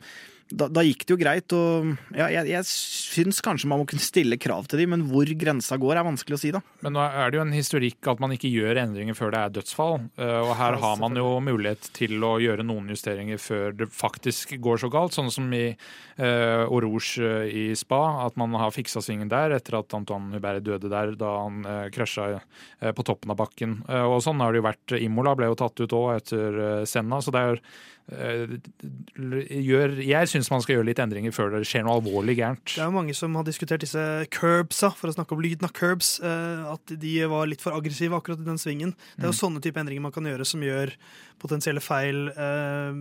da, 0.51 0.67
da 0.69 0.84
gikk 0.86 1.05
det 1.05 1.13
jo 1.13 1.17
greit, 1.17 1.53
og 1.58 1.95
ja, 2.13 2.27
jeg, 2.29 2.49
jeg 2.51 2.67
syns 2.69 3.41
kanskje 3.41 3.69
man 3.71 3.81
må 3.81 3.88
kunne 3.89 4.03
stille 4.03 4.38
krav 4.38 4.67
til 4.69 4.84
dem, 4.84 4.91
men 4.93 5.05
hvor 5.10 5.25
grensa 5.39 5.77
går, 5.81 5.97
er 5.97 6.05
vanskelig 6.05 6.38
å 6.38 6.41
si, 6.41 6.51
da. 6.53 6.62
Men 6.86 6.93
nå 6.97 7.01
er 7.05 7.31
det 7.34 7.39
jo 7.39 7.45
en 7.45 7.55
historikk 7.55 8.12
at 8.12 8.21
man 8.21 8.36
ikke 8.36 8.51
gjør 8.51 8.81
endringer 8.84 9.17
før 9.17 9.34
det 9.34 9.39
er 9.41 9.55
dødsfall. 9.55 9.97
eh, 10.21 10.41
Og 10.43 10.53
her 10.60 10.77
har 10.84 10.99
man 11.01 11.17
jo 11.17 11.31
mulighet 11.41 11.89
til 11.97 12.21
å 12.23 12.36
gjøre 12.43 12.65
noen 12.67 12.91
justeringer 12.93 13.41
før 13.41 13.73
det 13.79 13.89
faktisk 13.89 14.53
går 14.62 14.84
så 14.84 14.91
galt. 14.93 15.15
Sånn 15.17 15.31
som 15.34 15.49
i 15.55 15.63
uh, 15.73 16.65
Orouge 16.69 17.23
eh, 17.25 17.49
i 17.49 17.65
Spa, 17.79 18.03
at 18.27 18.38
man 18.38 18.53
har 18.60 18.75
fiksa 18.75 19.01
svingen 19.01 19.31
der 19.31 19.55
etter 19.58 19.79
at 19.79 19.97
Antoine 19.97 20.36
Hubert 20.36 20.63
døde 20.65 20.91
der 20.91 21.15
da 21.17 21.34
han 21.41 21.63
uh, 21.65 21.88
krasja 21.95 22.38
uh, 22.38 22.91
på 22.93 23.08
toppen 23.08 23.34
av 23.34 23.39
bakken. 23.41 23.79
Uh, 23.89 24.05
og 24.13 24.21
sånn 24.25 24.43
har 24.43 24.53
det 24.53 24.62
jo 24.62 24.69
vært. 24.69 24.97
Imola 25.01 25.34
ble 25.36 25.49
jo 25.49 25.58
tatt 25.60 25.81
ut 25.81 25.93
òg 25.95 26.10
etter 26.19 26.55
eh, 26.62 26.86
Senna, 26.88 27.17
så 27.23 27.31
det 27.34 27.41
er, 27.49 27.60
eh, 28.12 28.55
gjør 29.15 29.93
Jeg 30.03 30.27
syns 30.29 30.35
man 30.52 30.62
skal 30.62 30.76
gjøre 30.76 30.86
litt 30.86 31.00
endringer 31.00 31.32
før 31.32 31.50
det 31.56 31.62
skjer 31.69 31.84
noe 31.86 31.95
alvorlig 32.02 32.36
gærent. 32.38 32.65
Det 32.76 32.82
er 32.84 32.89
jo 32.89 32.95
mange 32.98 33.15
som 33.15 33.36
har 33.36 33.43
diskutert 33.48 33.80
disse 33.86 34.02
curbsa, 34.36 34.91
for 34.95 35.08
å 35.08 35.15
snakke 35.15 35.32
om 35.36 35.41
lyden 35.41 35.63
av 35.63 35.71
curbs. 35.74 36.19
eh, 36.24 36.65
At 36.74 36.86
de 37.00 37.13
var 37.32 37.48
litt 37.48 37.62
for 37.62 37.71
aggressive 37.74 38.12
akkurat 38.17 38.39
i 38.39 38.43
den 38.43 38.58
svingen. 38.58 38.93
Det 39.15 39.24
er 39.24 39.32
jo 39.32 39.39
sånne 39.39 39.62
type 39.62 39.80
endringer 39.80 40.02
man 40.02 40.12
kan 40.12 40.24
gjøre 40.26 40.45
som 40.45 40.60
gjør 40.62 40.91
potensielle 41.39 41.80
feil 41.82 42.28
eh, 42.36 42.91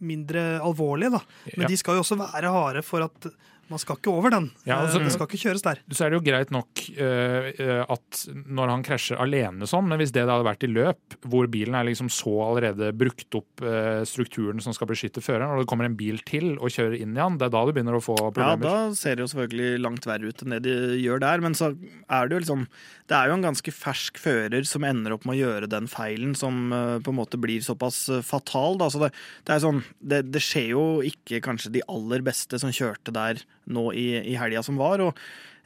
mindre 0.00 0.60
alvorlige, 0.60 1.10
da. 1.16 1.20
Men 1.56 1.62
Ja. 1.64 1.68
de 1.68 1.76
skal 1.76 1.94
jo 1.96 2.02
også 2.02 2.18
være 2.20 2.52
harde 2.52 2.82
for 2.84 3.02
at 3.02 3.26
man 3.68 3.80
skal 3.82 3.96
ikke 3.98 4.12
over 4.12 4.30
den. 4.30 4.50
Ja, 4.66 4.78
altså- 4.84 5.00
Eh, 5.00 5.04
det 5.04 5.12
skal 5.12 5.26
ikke 5.26 5.42
kjøres 5.42 5.62
der. 5.62 5.78
Så 5.90 6.04
er 6.06 6.10
det 6.10 6.18
jo 6.20 6.26
greit 6.30 6.50
nok 6.54 6.82
eh, 6.98 7.84
at 7.88 8.26
når 8.46 8.68
han 8.70 8.82
krasjer 8.86 9.18
alene 9.18 9.66
sånn, 9.66 9.88
men 9.88 9.98
hvis 9.98 10.12
det 10.12 10.26
da 10.26 10.36
hadde 10.36 10.46
vært 10.46 10.64
i 10.66 10.70
løp, 10.70 11.16
hvor 11.26 11.46
bilen 11.50 11.74
er 11.74 11.84
liksom 11.84 12.08
så 12.10 12.34
allerede 12.46 12.92
brukt 12.96 13.34
opp 13.34 13.62
uh, 13.62 14.04
strukturen 14.04 14.60
som 14.62 14.72
skal 14.72 14.86
beskytte 14.86 15.22
føreren, 15.24 15.50
og 15.52 15.62
det 15.62 15.68
kommer 15.70 15.86
en 15.88 15.96
bil 15.96 16.18
til 16.26 16.56
og 16.58 16.70
kjører 16.70 17.00
inn 17.00 17.16
i 17.16 17.20
han, 17.20 17.38
det 17.38 17.48
er 17.48 17.54
da 17.54 17.64
du 17.66 17.72
begynner 17.72 17.98
å 17.98 18.02
få 18.02 18.16
Ja, 18.36 18.54
da 18.56 18.92
ser 18.94 19.16
det 19.16 19.24
jo 19.24 19.30
selvfølgelig 19.32 19.80
langt 19.82 20.06
verre 20.06 20.30
ut 20.30 20.42
enn 20.42 20.54
det 20.56 20.62
de 20.66 20.76
gjør 21.02 21.20
der. 21.20 21.40
Men 21.40 21.54
så 21.54 21.72
er 21.74 22.28
det 22.28 22.36
jo 22.36 22.42
liksom 22.44 22.66
Det 23.06 23.14
er 23.14 23.28
jo 23.28 23.34
en 23.34 23.46
ganske 23.46 23.70
fersk 23.72 24.18
fører 24.18 24.66
som 24.66 24.82
ender 24.82 25.14
opp 25.14 25.26
med 25.26 25.36
å 25.36 25.42
gjøre 25.46 25.68
den 25.70 25.86
feilen 25.86 26.34
som 26.34 26.72
uh, 26.72 26.98
på 26.98 27.12
en 27.12 27.20
måte 27.20 27.38
blir 27.38 27.62
såpass 27.62 28.06
fatal. 28.26 28.78
Da. 28.78 28.88
Så 28.90 29.02
det, 29.02 29.12
det 29.46 29.54
er 29.54 29.62
sånn 29.62 29.84
det, 30.00 30.22
det 30.32 30.42
skjer 30.42 30.72
jo 30.72 30.86
ikke 31.06 31.42
kanskje 31.44 31.72
de 31.76 31.84
aller 31.88 32.24
beste 32.26 32.58
som 32.58 32.72
kjørte 32.74 33.14
der 33.14 33.42
nå 33.66 33.90
i, 33.96 34.06
i 34.32 34.36
helga 34.38 34.62
som 34.66 34.78
var. 34.80 35.02
og 35.04 35.18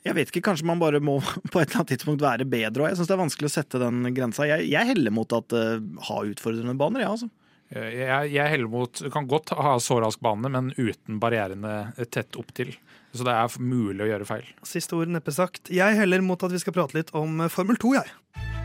jeg 0.07 0.17
vet 0.17 0.31
ikke, 0.33 0.45
Kanskje 0.49 0.69
man 0.69 0.81
bare 0.81 1.01
må 1.05 1.19
på 1.53 1.61
et 1.61 1.69
eller 1.69 1.83
annet 1.83 1.93
tidspunkt 1.95 2.25
være 2.25 2.47
bedre. 2.49 2.85
og 2.85 2.89
Jeg 2.89 3.01
syns 3.01 3.11
det 3.11 3.17
er 3.17 3.25
vanskelig 3.25 3.51
å 3.51 3.55
sette 3.57 3.83
den 3.83 4.09
grensa. 4.17 4.49
Jeg, 4.49 4.71
jeg 4.73 4.93
heller 4.95 5.15
mot 5.15 5.37
at 5.37 5.57
uh, 5.57 5.77
ha 6.09 6.23
utfordrende 6.31 6.77
baner, 6.81 7.05
jeg, 7.05 7.09
ja, 7.09 7.17
altså. 7.19 7.31
Eh, 7.71 7.91
Jeg, 8.01 8.31
jeg 8.35 8.55
heller 8.55 8.73
mot 8.73 9.03
kan 9.13 9.29
godt 9.31 9.53
ha 9.59 9.77
så 9.83 10.01
rask 10.03 10.23
bane, 10.25 10.51
men 10.53 10.73
uten 10.79 11.21
barrierene 11.23 11.93
tett 12.09 12.39
opptil. 12.41 12.73
Så 13.13 13.27
det 13.27 13.35
er 13.35 13.61
mulig 13.61 14.07
å 14.07 14.11
gjøre 14.13 14.29
feil. 14.29 14.49
Siste 14.67 14.97
ord 14.97 15.11
neppe 15.11 15.35
sagt. 15.35 15.69
Jeg 15.75 15.99
heller 15.99 16.23
mot 16.25 16.43
at 16.47 16.55
vi 16.55 16.63
skal 16.63 16.77
prate 16.77 16.97
litt 16.97 17.13
om 17.19 17.43
Formel 17.51 17.79
2, 17.83 17.95
jeg. 17.99 18.60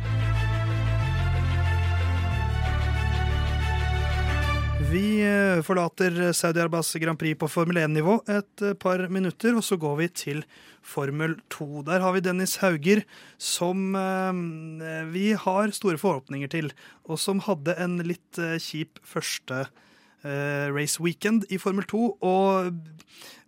Vi 4.91 5.21
eh, 5.25 5.61
forlater 5.65 6.33
Saudi-Arabias 6.33 6.93
Grand 7.01 7.19
Prix 7.19 7.37
på 7.39 7.47
Formel 7.49 7.79
1-nivå 7.81 8.19
et 8.29 8.63
eh, 8.63 8.75
par 8.77 9.01
minutter, 9.09 9.55
og 9.57 9.63
så 9.65 9.77
går 9.81 9.95
vi 9.99 10.07
til 10.21 10.43
Formel 10.85 11.33
2. 11.53 11.81
Der 11.87 12.03
har 12.03 12.13
vi 12.13 12.21
Dennis 12.21 12.57
Hauger, 12.61 13.01
som 13.41 13.95
eh, 13.97 15.07
vi 15.09 15.25
har 15.33 15.73
store 15.73 15.97
forhåpninger 16.01 16.51
til, 16.53 16.69
og 17.09 17.17
som 17.21 17.41
hadde 17.47 17.73
en 17.81 17.97
litt 18.05 18.41
kjip 18.61 19.01
første 19.01 19.65
eh, 20.25 20.67
race 20.73 21.01
weekend 21.03 21.45
i 21.53 21.59
Formel 21.61 21.85
2. 21.87 22.03
Og 22.25 22.71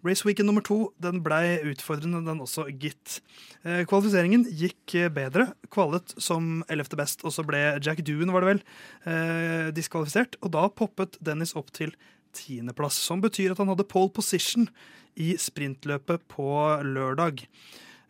race 0.06 0.24
weekend 0.28 0.48
nummer 0.48 0.64
to 0.64 0.92
den 1.04 1.22
blei 1.26 1.58
utfordrende, 1.68 2.22
den 2.28 2.44
også, 2.44 2.68
gitt. 2.80 3.20
Eh, 3.66 3.82
kvalifiseringen 3.90 4.46
gikk 4.48 4.96
eh, 4.96 5.10
bedre. 5.14 5.50
Kvalet 5.74 6.14
som 6.22 6.62
ellevte 6.72 7.00
best, 7.00 7.26
og 7.28 7.34
så 7.36 7.46
ble 7.48 7.64
Jack 7.84 8.04
Doohan, 8.08 8.32
var 8.36 8.46
det 8.46 8.54
vel, 8.54 8.62
eh, 9.10 9.72
diskvalifisert. 9.76 10.38
Og 10.44 10.54
da 10.56 10.68
poppet 10.70 11.18
Dennis 11.24 11.56
opp 11.58 11.74
til 11.76 11.96
tiendeplass, 12.38 13.00
som 13.02 13.24
betyr 13.24 13.56
at 13.56 13.62
han 13.64 13.72
hadde 13.74 13.88
pole 13.90 14.14
position 14.14 14.70
i 15.18 15.34
sprintløpet 15.42 16.28
på 16.30 16.48
lørdag. 16.86 17.48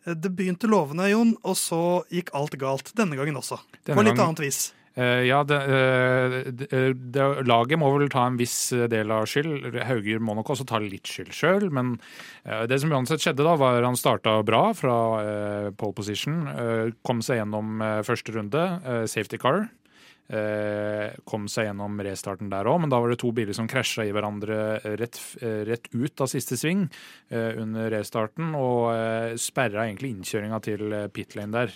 Det 0.08 0.30
begynte 0.36 0.68
lovende, 0.70 1.08
Jon, 1.10 1.34
og 1.44 1.56
så 1.58 1.80
gikk 2.12 2.30
alt 2.36 2.54
galt. 2.60 2.92
Denne 2.96 3.16
gangen 3.18 3.36
også. 3.40 3.58
Denne 3.84 3.96
på 3.96 4.04
litt 4.04 4.14
gangen- 4.16 4.36
annet 4.36 4.44
vis. 4.44 4.60
Eh, 4.98 5.24
ja, 5.28 5.44
det, 5.46 5.58
eh, 5.62 6.36
det, 6.50 6.68
det, 7.14 7.26
laget 7.46 7.78
må 7.78 7.90
vel 7.94 8.10
ta 8.10 8.24
en 8.26 8.38
viss 8.40 8.56
del 8.90 9.12
av 9.14 9.28
skyld. 9.30 9.70
Hauger 9.86 10.22
må 10.24 10.34
nok 10.34 10.50
også 10.54 10.66
ta 10.66 10.80
litt 10.82 11.06
skyld 11.06 11.30
sjøl, 11.36 11.68
men 11.74 11.94
eh, 12.42 12.64
det 12.70 12.80
som 12.82 12.90
uansett 12.94 13.22
skjedde, 13.22 13.46
da, 13.46 13.54
var 13.60 13.78
han 13.86 13.98
starta 13.98 14.40
bra 14.46 14.64
fra 14.74 14.96
eh, 15.22 15.68
pole 15.78 15.94
position. 15.94 16.40
eh, 16.50 16.94
kom 17.06 17.22
seg 17.22 17.42
gjennom 17.42 17.78
eh, 17.84 18.00
første 18.06 18.34
runde, 18.34 18.64
eh, 18.82 19.04
safety 19.10 19.38
car. 19.38 19.68
Eh, 20.28 21.14
kom 21.24 21.46
seg 21.48 21.70
gjennom 21.70 21.94
restarten 22.04 22.50
der 22.52 22.68
òg, 22.68 22.82
men 22.82 22.90
da 22.92 22.98
var 23.00 23.08
det 23.08 23.16
to 23.22 23.30
biler 23.32 23.56
som 23.56 23.64
krasja 23.70 24.04
i 24.04 24.10
hverandre 24.12 24.76
rett, 25.00 25.16
eh, 25.40 25.62
rett 25.64 25.88
ut 25.94 26.20
av 26.20 26.28
siste 26.28 26.58
sving 26.60 26.82
eh, 27.32 27.56
under 27.56 27.88
restarten, 27.94 28.50
og 28.52 28.90
eh, 28.92 29.38
sperra 29.40 29.86
egentlig 29.86 30.10
innkjøringa 30.12 30.60
til 30.66 30.92
eh, 30.92 31.06
pit 31.08 31.32
lane 31.38 31.56
der. 31.56 31.72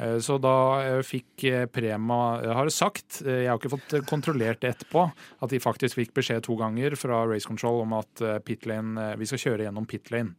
Eh, 0.00 0.16
Så 0.24 0.38
da 0.40 0.54
eh, 0.80 1.02
fikk 1.04 1.44
eh, 1.44 1.66
Prema 1.68 2.40
har 2.56 2.72
sagt, 2.72 3.20
eh, 3.20 3.42
jeg 3.44 3.52
har 3.52 3.60
ikke 3.60 3.74
fått 3.76 3.92
eh, 3.98 4.06
kontrollert 4.08 4.64
det 4.64 4.72
etterpå, 4.78 5.04
at 5.44 5.52
de 5.52 5.60
faktisk 5.60 6.00
fikk 6.00 6.16
beskjed 6.16 6.48
to 6.48 6.56
ganger 6.56 6.96
fra 6.96 7.26
Race 7.28 7.44
Control 7.44 7.82
om 7.84 7.98
at 8.00 8.24
eh, 8.24 8.38
pit 8.40 8.64
lane, 8.64 8.96
eh, 8.96 9.16
vi 9.20 9.28
skal 9.28 9.44
kjøre 9.44 9.68
gjennom 9.68 9.84
pit 9.84 10.08
lane. 10.08 10.32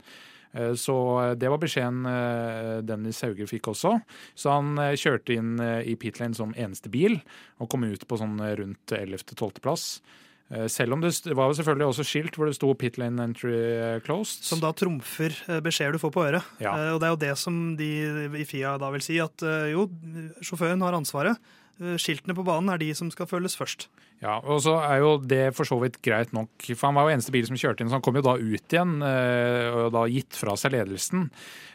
Eh, 0.53 0.73
Så 0.75 0.95
eh, 1.23 1.33
det 1.39 1.49
var 1.51 1.61
beskjeden 1.61 2.05
eh, 2.09 2.79
Dennis 2.85 3.21
Hauger 3.25 3.47
fikk 3.49 3.69
også. 3.71 3.95
Så 4.35 4.51
han 4.51 4.75
kjørte 4.99 5.35
inn 5.37 5.53
i 5.61 5.95
pit 5.99 6.19
lane 6.21 6.35
som 6.37 6.55
eneste 6.55 6.91
bil, 6.91 7.19
og 7.59 7.69
kom 7.71 7.85
ut 7.87 8.03
på 8.07 8.19
sånn 8.19 8.35
rundt 8.59 8.95
11.-12. 8.97 9.61
plass. 9.63 9.85
Eh, 10.51 10.67
Selv 10.71 10.97
om 10.97 11.01
det 11.03 11.13
var 11.37 11.47
jo 11.51 11.57
selvfølgelig 11.61 11.87
også 11.93 12.07
skilt 12.07 12.35
hvor 12.39 12.49
det 12.51 12.57
sto 12.57 12.73
pit 12.75 12.99
lane 12.99 13.23
entry 13.29 13.55
closed. 14.05 14.43
Som 14.47 14.59
da 14.63 14.73
trumfer 14.75 15.35
beskjeder 15.63 15.95
du 15.95 16.03
får 16.03 16.11
på 16.17 16.25
øret. 16.27 16.51
Ja. 16.63 16.75
Og 16.95 16.99
det 17.01 17.07
er 17.07 17.15
jo 17.15 17.23
det 17.27 17.33
som 17.39 17.61
de 17.79 17.91
i 18.41 18.45
FIA 18.47 18.75
da 18.81 18.91
vil 18.91 19.03
si, 19.05 19.19
at 19.23 19.43
jo, 19.71 19.87
sjåføren 20.43 20.83
har 20.83 20.97
ansvaret. 20.99 21.39
Eh, 21.81 21.97
Skiltene 21.97 22.35
på 22.37 22.45
banen 22.45 22.69
er 22.69 22.77
de 22.81 22.91
som 22.97 23.09
skal 23.13 23.27
følges 23.29 23.57
først. 23.57 23.87
Ja, 24.21 24.35
og 24.45 24.59
så 24.61 24.75
er 24.85 24.99
jo 25.01 25.15
det 25.17 25.47
for 25.57 25.65
så 25.65 25.79
vidt 25.81 25.97
greit 26.05 26.29
nok, 26.35 26.53
for 26.75 26.87
han 26.91 26.97
var 26.99 27.07
jo 27.07 27.13
eneste 27.15 27.33
bil 27.33 27.47
som 27.47 27.57
kjørte 27.57 27.81
inn, 27.81 27.89
så 27.89 27.97
han 27.97 28.03
kom 28.05 28.19
jo 28.19 28.21
da 28.27 28.35
ut 28.37 28.75
igjen 28.75 28.99
eh, 29.01 29.69
og 29.73 29.87
da 29.95 30.03
gitt 30.11 30.37
fra 30.37 30.53
seg 30.61 30.75
ledelsen. 30.75 31.23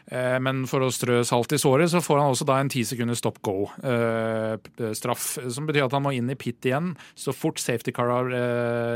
Eh, 0.07 0.37
Men 0.39 0.61
for 0.71 0.85
å 0.85 0.87
strø 0.95 1.19
salt 1.27 1.51
i 1.51 1.59
såret, 1.59 1.91
så 1.91 1.99
får 1.99 2.21
han 2.21 2.31
også 2.31 2.47
da 2.47 2.61
en 2.61 2.71
ti 2.71 2.85
sekunder 2.87 3.19
stop 3.19 3.41
go-straff. 3.43 5.25
Som 5.51 5.67
betyr 5.67 5.89
at 5.89 5.97
han 5.97 6.05
må 6.05 6.13
inn 6.15 6.31
i 6.31 6.37
pit 6.39 6.63
igjen 6.69 6.93
så 7.19 7.35
fort 7.35 7.59
safety 7.59 7.91
car 7.91 8.13
har 8.13 8.31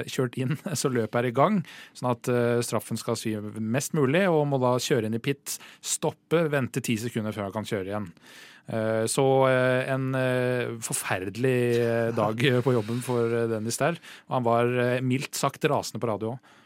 kjørt 0.08 0.39
inn, 0.39 0.56
så 0.80 0.88
løpet 0.93 1.19
er 1.19 1.28
i 1.28 1.36
gang. 1.36 1.60
Sånn 1.97 2.13
at 2.13 2.32
straffen 2.63 3.00
skal 3.00 3.19
svi 3.19 3.36
mest 3.60 3.91
mulig, 3.97 4.24
og 4.32 4.47
må 4.47 4.62
da 4.63 4.78
kjøre 4.80 5.12
inn 5.12 5.19
i 5.19 5.24
pit, 5.24 5.58
stoppe, 5.84 6.45
vente 6.56 6.80
ti 6.80 6.95
sekunder 7.02 7.36
før 7.36 7.50
han 7.50 7.58
kan 7.60 7.67
kjøre 7.67 7.91
igjen. 7.91 8.08
Eh, 8.67 9.06
Så 9.10 9.26
eh, 9.50 9.89
en 9.91 10.15
eh, 10.15 10.78
forferdelig 10.84 12.15
dag 12.17 12.41
på 12.63 12.74
jobben 12.76 13.02
for 13.06 13.30
Dennis 13.52 13.80
der. 13.82 14.00
Han 14.30 14.45
var 14.47 15.02
mildt 15.02 15.36
sagt 15.36 15.65
rasende 15.65 16.02
på 16.02 16.12
radio 16.12 16.36
òg. 16.36 16.58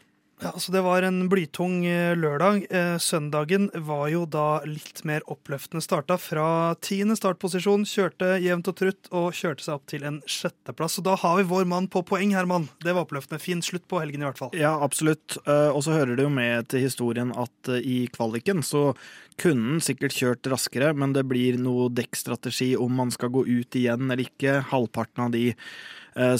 Ja, 0.42 0.52
så 0.60 0.72
Det 0.72 0.82
var 0.84 1.02
en 1.02 1.28
blytung 1.32 1.86
eh, 1.88 2.12
lørdag. 2.16 2.66
Eh, 2.70 2.98
Søndagen 3.00 3.70
var 3.72 4.10
jo 4.12 4.26
da 4.28 4.60
litt 4.68 5.00
mer 5.08 5.24
oppløftende 5.32 5.80
starta. 5.80 6.18
Fra 6.20 6.74
tiende 6.84 7.16
startposisjon, 7.16 7.86
kjørte 7.88 8.34
jevnt 8.44 8.68
og 8.68 8.76
trutt 8.76 9.08
og 9.16 9.30
kjørte 9.32 9.64
seg 9.64 9.78
opp 9.78 9.86
til 9.88 10.04
en 10.04 10.20
sjetteplass. 10.28 10.98
Så 10.98 11.04
da 11.06 11.16
har 11.16 11.38
vi 11.40 11.48
vår 11.48 11.64
mann 11.64 11.88
på 11.88 12.04
poeng, 12.04 12.34
Herman. 12.36 12.68
Det 12.84 12.92
var 12.92 13.06
oppløftende. 13.06 13.40
Fin 13.40 13.64
slutt 13.64 13.88
på 13.88 14.02
helgen, 14.02 14.20
i 14.20 14.28
hvert 14.28 14.42
fall. 14.42 14.52
Ja, 14.52 14.74
absolutt. 14.84 15.38
Eh, 15.46 15.70
Og 15.72 15.82
så 15.88 15.96
hører 15.96 16.16
det 16.20 16.28
jo 16.28 16.34
med 16.36 16.68
til 16.68 16.84
historien 16.84 17.32
at 17.32 17.72
i 17.80 18.04
kvaliken 18.12 18.60
så 18.62 18.90
kunne 19.40 19.76
han 19.76 19.84
sikkert 19.84 20.16
kjørt 20.16 20.48
raskere, 20.52 20.92
men 20.96 21.12
det 21.16 21.24
blir 21.28 21.56
noe 21.60 21.88
dekkstrategi 21.92 22.74
om 22.76 22.92
man 22.92 23.10
skal 23.10 23.32
gå 23.32 23.44
ut 23.48 23.76
igjen 23.76 24.04
eller 24.10 24.24
ikke. 24.28 24.60
Halvparten 24.68 25.24
av 25.26 25.32
de 25.32 25.54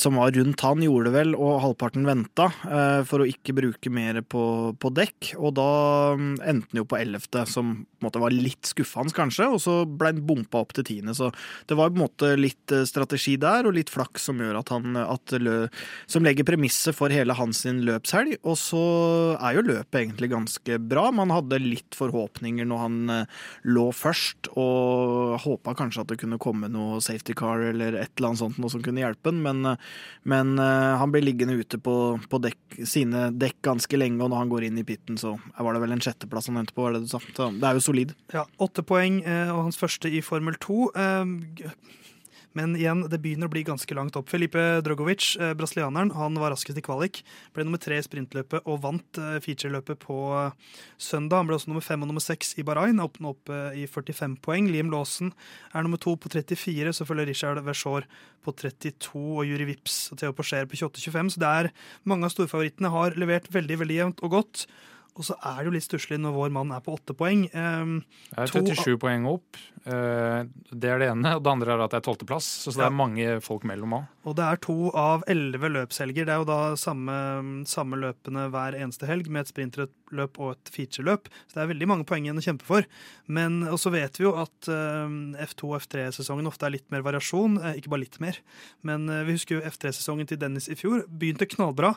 som 0.01 0.17
var 0.17 0.33
rundt 0.33 0.63
han, 0.65 0.83
gjorde 0.83 1.11
det 1.11 1.15
vel, 1.19 1.35
og 1.37 1.61
halvparten 1.61 2.07
venta 2.09 2.49
eh, 2.65 3.03
for 3.07 3.23
å 3.23 3.29
ikke 3.29 3.55
bruke 3.57 3.93
mer 3.93 4.23
på, 4.25 4.73
på 4.81 4.91
dekk. 4.97 5.35
Og 5.37 5.53
da 5.59 5.71
mm, 6.17 6.33
endte 6.41 6.73
han 6.73 6.81
jo 6.81 6.87
på 6.89 6.99
ellevte, 6.99 7.45
som 7.51 7.75
på 7.77 8.01
en 8.01 8.09
måte 8.09 8.23
var 8.23 8.35
litt 8.35 8.69
skuffende, 8.69 9.15
kanskje, 9.17 9.49
og 9.53 9.61
så 9.63 9.77
ble 9.89 10.13
han 10.15 10.23
bompa 10.27 10.63
opp 10.65 10.73
til 10.77 10.87
tiende. 10.89 11.15
Så 11.17 11.31
det 11.69 11.77
var 11.79 11.93
på 11.93 11.99
en 11.99 12.05
måte 12.07 12.33
litt 12.41 12.73
eh, 12.75 12.87
strategi 12.89 13.37
der, 13.41 13.69
og 13.69 13.77
litt 13.77 13.93
flaks 13.93 14.29
som 14.31 14.41
gjør 14.41 14.61
at 14.63 14.73
han 14.73 14.97
at 14.97 15.37
lø, 15.43 15.57
Som 16.11 16.25
legger 16.25 16.47
premisset 16.47 16.97
for 16.97 17.13
hele 17.13 17.35
hans 17.37 17.65
løpshelg. 17.67 18.39
Og 18.47 18.57
så 18.61 18.83
er 19.37 19.57
jo 19.57 19.67
løpet 19.67 20.01
egentlig 20.01 20.31
ganske 20.33 20.79
bra. 20.81 21.09
Man 21.15 21.33
hadde 21.35 21.61
litt 21.63 21.97
forhåpninger 21.99 22.69
når 22.69 22.83
han 22.85 22.99
eh, 23.13 23.45
lå 23.69 23.89
først, 23.93 24.53
og 24.57 25.37
håpa 25.45 25.77
kanskje 25.77 26.05
at 26.05 26.13
det 26.13 26.21
kunne 26.23 26.41
komme 26.41 26.71
noe 26.73 27.01
safety 27.05 27.37
car 27.37 27.65
eller 27.73 28.01
et 28.01 28.13
eller 28.17 28.33
annet 28.33 28.45
sånt 28.45 28.61
noe 28.63 28.73
som 28.73 28.85
kunne 28.85 29.03
hjelpe 29.03 29.33
han, 29.33 29.43
men, 29.45 29.66
eh, 29.67 29.91
men 30.33 30.55
eh, 30.63 30.95
han 31.01 31.13
blir 31.15 31.25
liggende 31.27 31.57
ute 31.59 31.81
på, 31.83 31.97
på 32.31 32.41
dekk, 32.45 32.79
sine 32.89 33.29
dekk 33.35 33.61
ganske 33.67 34.01
lenge, 34.01 34.23
og 34.23 34.33
når 34.33 34.43
han 34.45 34.53
går 34.53 34.69
inn 34.69 34.81
i 34.81 34.87
pitten, 34.87 35.19
så 35.21 35.37
var 35.59 35.77
det 35.77 35.85
vel 35.85 35.97
en 35.97 36.05
sjetteplass 36.05 36.51
han 36.51 36.63
endte 36.63 36.77
på, 36.77 36.87
var 36.87 36.97
det 36.97 37.05
du 37.07 37.13
sa? 37.13 37.21
Så 37.37 37.51
det 37.57 37.69
er 37.69 37.79
jo 37.79 37.85
solid. 37.85 38.17
Ja, 38.35 38.47
Åtte 38.63 38.87
poeng, 38.87 39.21
eh, 39.27 39.53
og 39.55 39.69
hans 39.69 39.81
første 39.81 40.11
i 40.13 40.25
Formel 40.25 40.59
2. 40.63 40.81
Eh, 42.57 42.63
Men 42.63 42.77
igjen, 42.77 43.09
det 43.09 43.21
begynner 43.21 43.49
å 43.49 43.53
bli 43.53 43.65
ganske 43.65 43.95
langt 43.95 44.17
opp. 44.17 44.29
Felipe 44.29 44.81
Drogovic, 44.83 45.37
eh, 45.41 45.55
brasilianeren, 45.55 46.13
han 46.15 46.35
var 46.35 46.51
raskest 46.51 46.79
i 46.79 46.83
kvalik. 46.83 47.23
Ble 47.55 47.65
nummer 47.65 47.79
tre 47.79 47.99
i 47.99 48.03
sprintløpet 48.03 48.63
og 48.67 48.81
vant 48.83 49.19
eh, 49.19 49.39
featureløpet 49.41 49.99
på 49.99 50.17
eh, 50.35 50.53
søndag. 50.99 51.39
Han 51.39 51.47
ble 51.47 51.57
også 51.57 51.69
nummer 51.69 51.85
fem 51.85 52.03
og 52.03 52.09
nummer 52.09 52.25
seks 52.25 52.55
i 52.59 52.63
Bahrain, 52.63 53.01
opp, 53.01 53.21
opp 53.21 53.51
i 53.75 53.87
45 53.87 54.39
poeng. 54.41 54.71
Liam 54.71 54.91
Lawson 54.91 55.33
er 55.75 55.83
nummer 55.83 55.99
to 55.99 56.17
på 56.17 56.29
34, 56.33 56.93
så 56.97 57.07
følger 57.07 57.27
Richard 57.27 57.63
Vershaar 57.65 58.07
på 58.45 58.55
32 58.55 59.15
og 59.15 59.47
Juri 59.47 59.67
Vips 59.73 60.13
og 60.13 60.19
Theo 60.19 60.33
Porcher 60.33 60.67
på 60.67 60.77
28-25. 60.77 61.35
Så 61.35 61.43
det 61.43 61.49
er 61.49 61.73
mange 62.05 62.27
av 62.27 62.35
storfavorittene 62.35 62.93
har 62.93 63.17
levert 63.19 63.49
veldig, 63.53 63.81
veldig 63.83 63.97
jevnt 64.01 64.23
og 64.23 64.37
godt. 64.39 64.67
Og 65.17 65.25
så 65.25 65.37
er 65.49 65.63
det 65.63 65.71
jo 65.71 65.75
litt 65.77 65.87
stusslig 65.87 66.19
når 66.21 66.35
vår 66.37 66.53
mann 66.53 66.73
er 66.77 66.83
på 66.85 66.93
åtte 66.97 67.17
poeng. 67.17 67.47
Um, 67.57 68.03
det 68.35 68.45
er 68.45 68.53
37 68.53 68.99
poeng 69.01 69.25
opp. 69.31 69.57
Uh, 69.87 70.43
det 70.75 70.89
er 70.91 70.99
det 70.99 71.09
ene. 71.13 71.37
Og 71.39 71.43
det 71.47 71.51
andre 71.53 71.75
er 71.77 71.83
at 71.85 71.93
det 71.95 72.01
er 72.01 72.07
tolvteplass. 72.09 72.47
Så, 72.65 72.73
så 72.75 72.81
det 72.81 72.87
er 72.89 72.97
mange 72.99 73.37
folk 73.45 73.63
mellom 73.69 73.95
òg. 74.01 74.09
Og 74.27 74.35
det 74.35 74.43
er 74.43 74.59
to 74.65 74.91
av 74.99 75.23
elleve 75.31 75.71
løpshelger. 75.71 76.27
Det 76.27 76.35
er 76.35 76.41
jo 76.43 76.49
da 76.49 76.61
samme, 76.81 77.15
samme 77.71 77.99
løpene 78.03 78.49
hver 78.51 78.75
eneste 78.75 79.07
helg, 79.07 79.31
med 79.31 79.45
et 79.45 79.53
sprintløp 79.53 80.41
og 80.43 80.57
et 80.57 80.73
featureløp. 80.75 81.31
Så 81.47 81.55
det 81.55 81.63
er 81.63 81.71
veldig 81.71 81.91
mange 81.93 82.07
poeng 82.09 82.27
igjen 82.27 82.43
å 82.43 82.45
kjempe 82.45 82.67
for. 82.67 82.89
Men 83.31 83.61
og 83.71 83.79
så 83.79 83.93
vet 83.95 84.19
vi 84.19 84.27
jo 84.27 84.35
at 84.43 84.71
uh, 84.73 85.07
F2- 85.47 85.71
og 85.71 85.79
F3-sesongen 85.85 86.51
ofte 86.51 86.67
er 86.67 86.75
litt 86.75 86.89
mer 86.91 87.07
variasjon. 87.07 87.61
Uh, 87.63 87.71
ikke 87.79 87.95
bare 87.95 88.03
litt 88.03 88.19
mer. 88.23 88.43
Men 88.87 89.07
vi 89.29 89.39
husker 89.39 89.61
jo 89.61 89.65
F3-sesongen 89.71 90.27
til 90.27 90.43
Dennis 90.43 90.67
i 90.73 90.79
fjor. 90.79 91.05
Begynte 91.07 91.47
knallbra. 91.53 91.95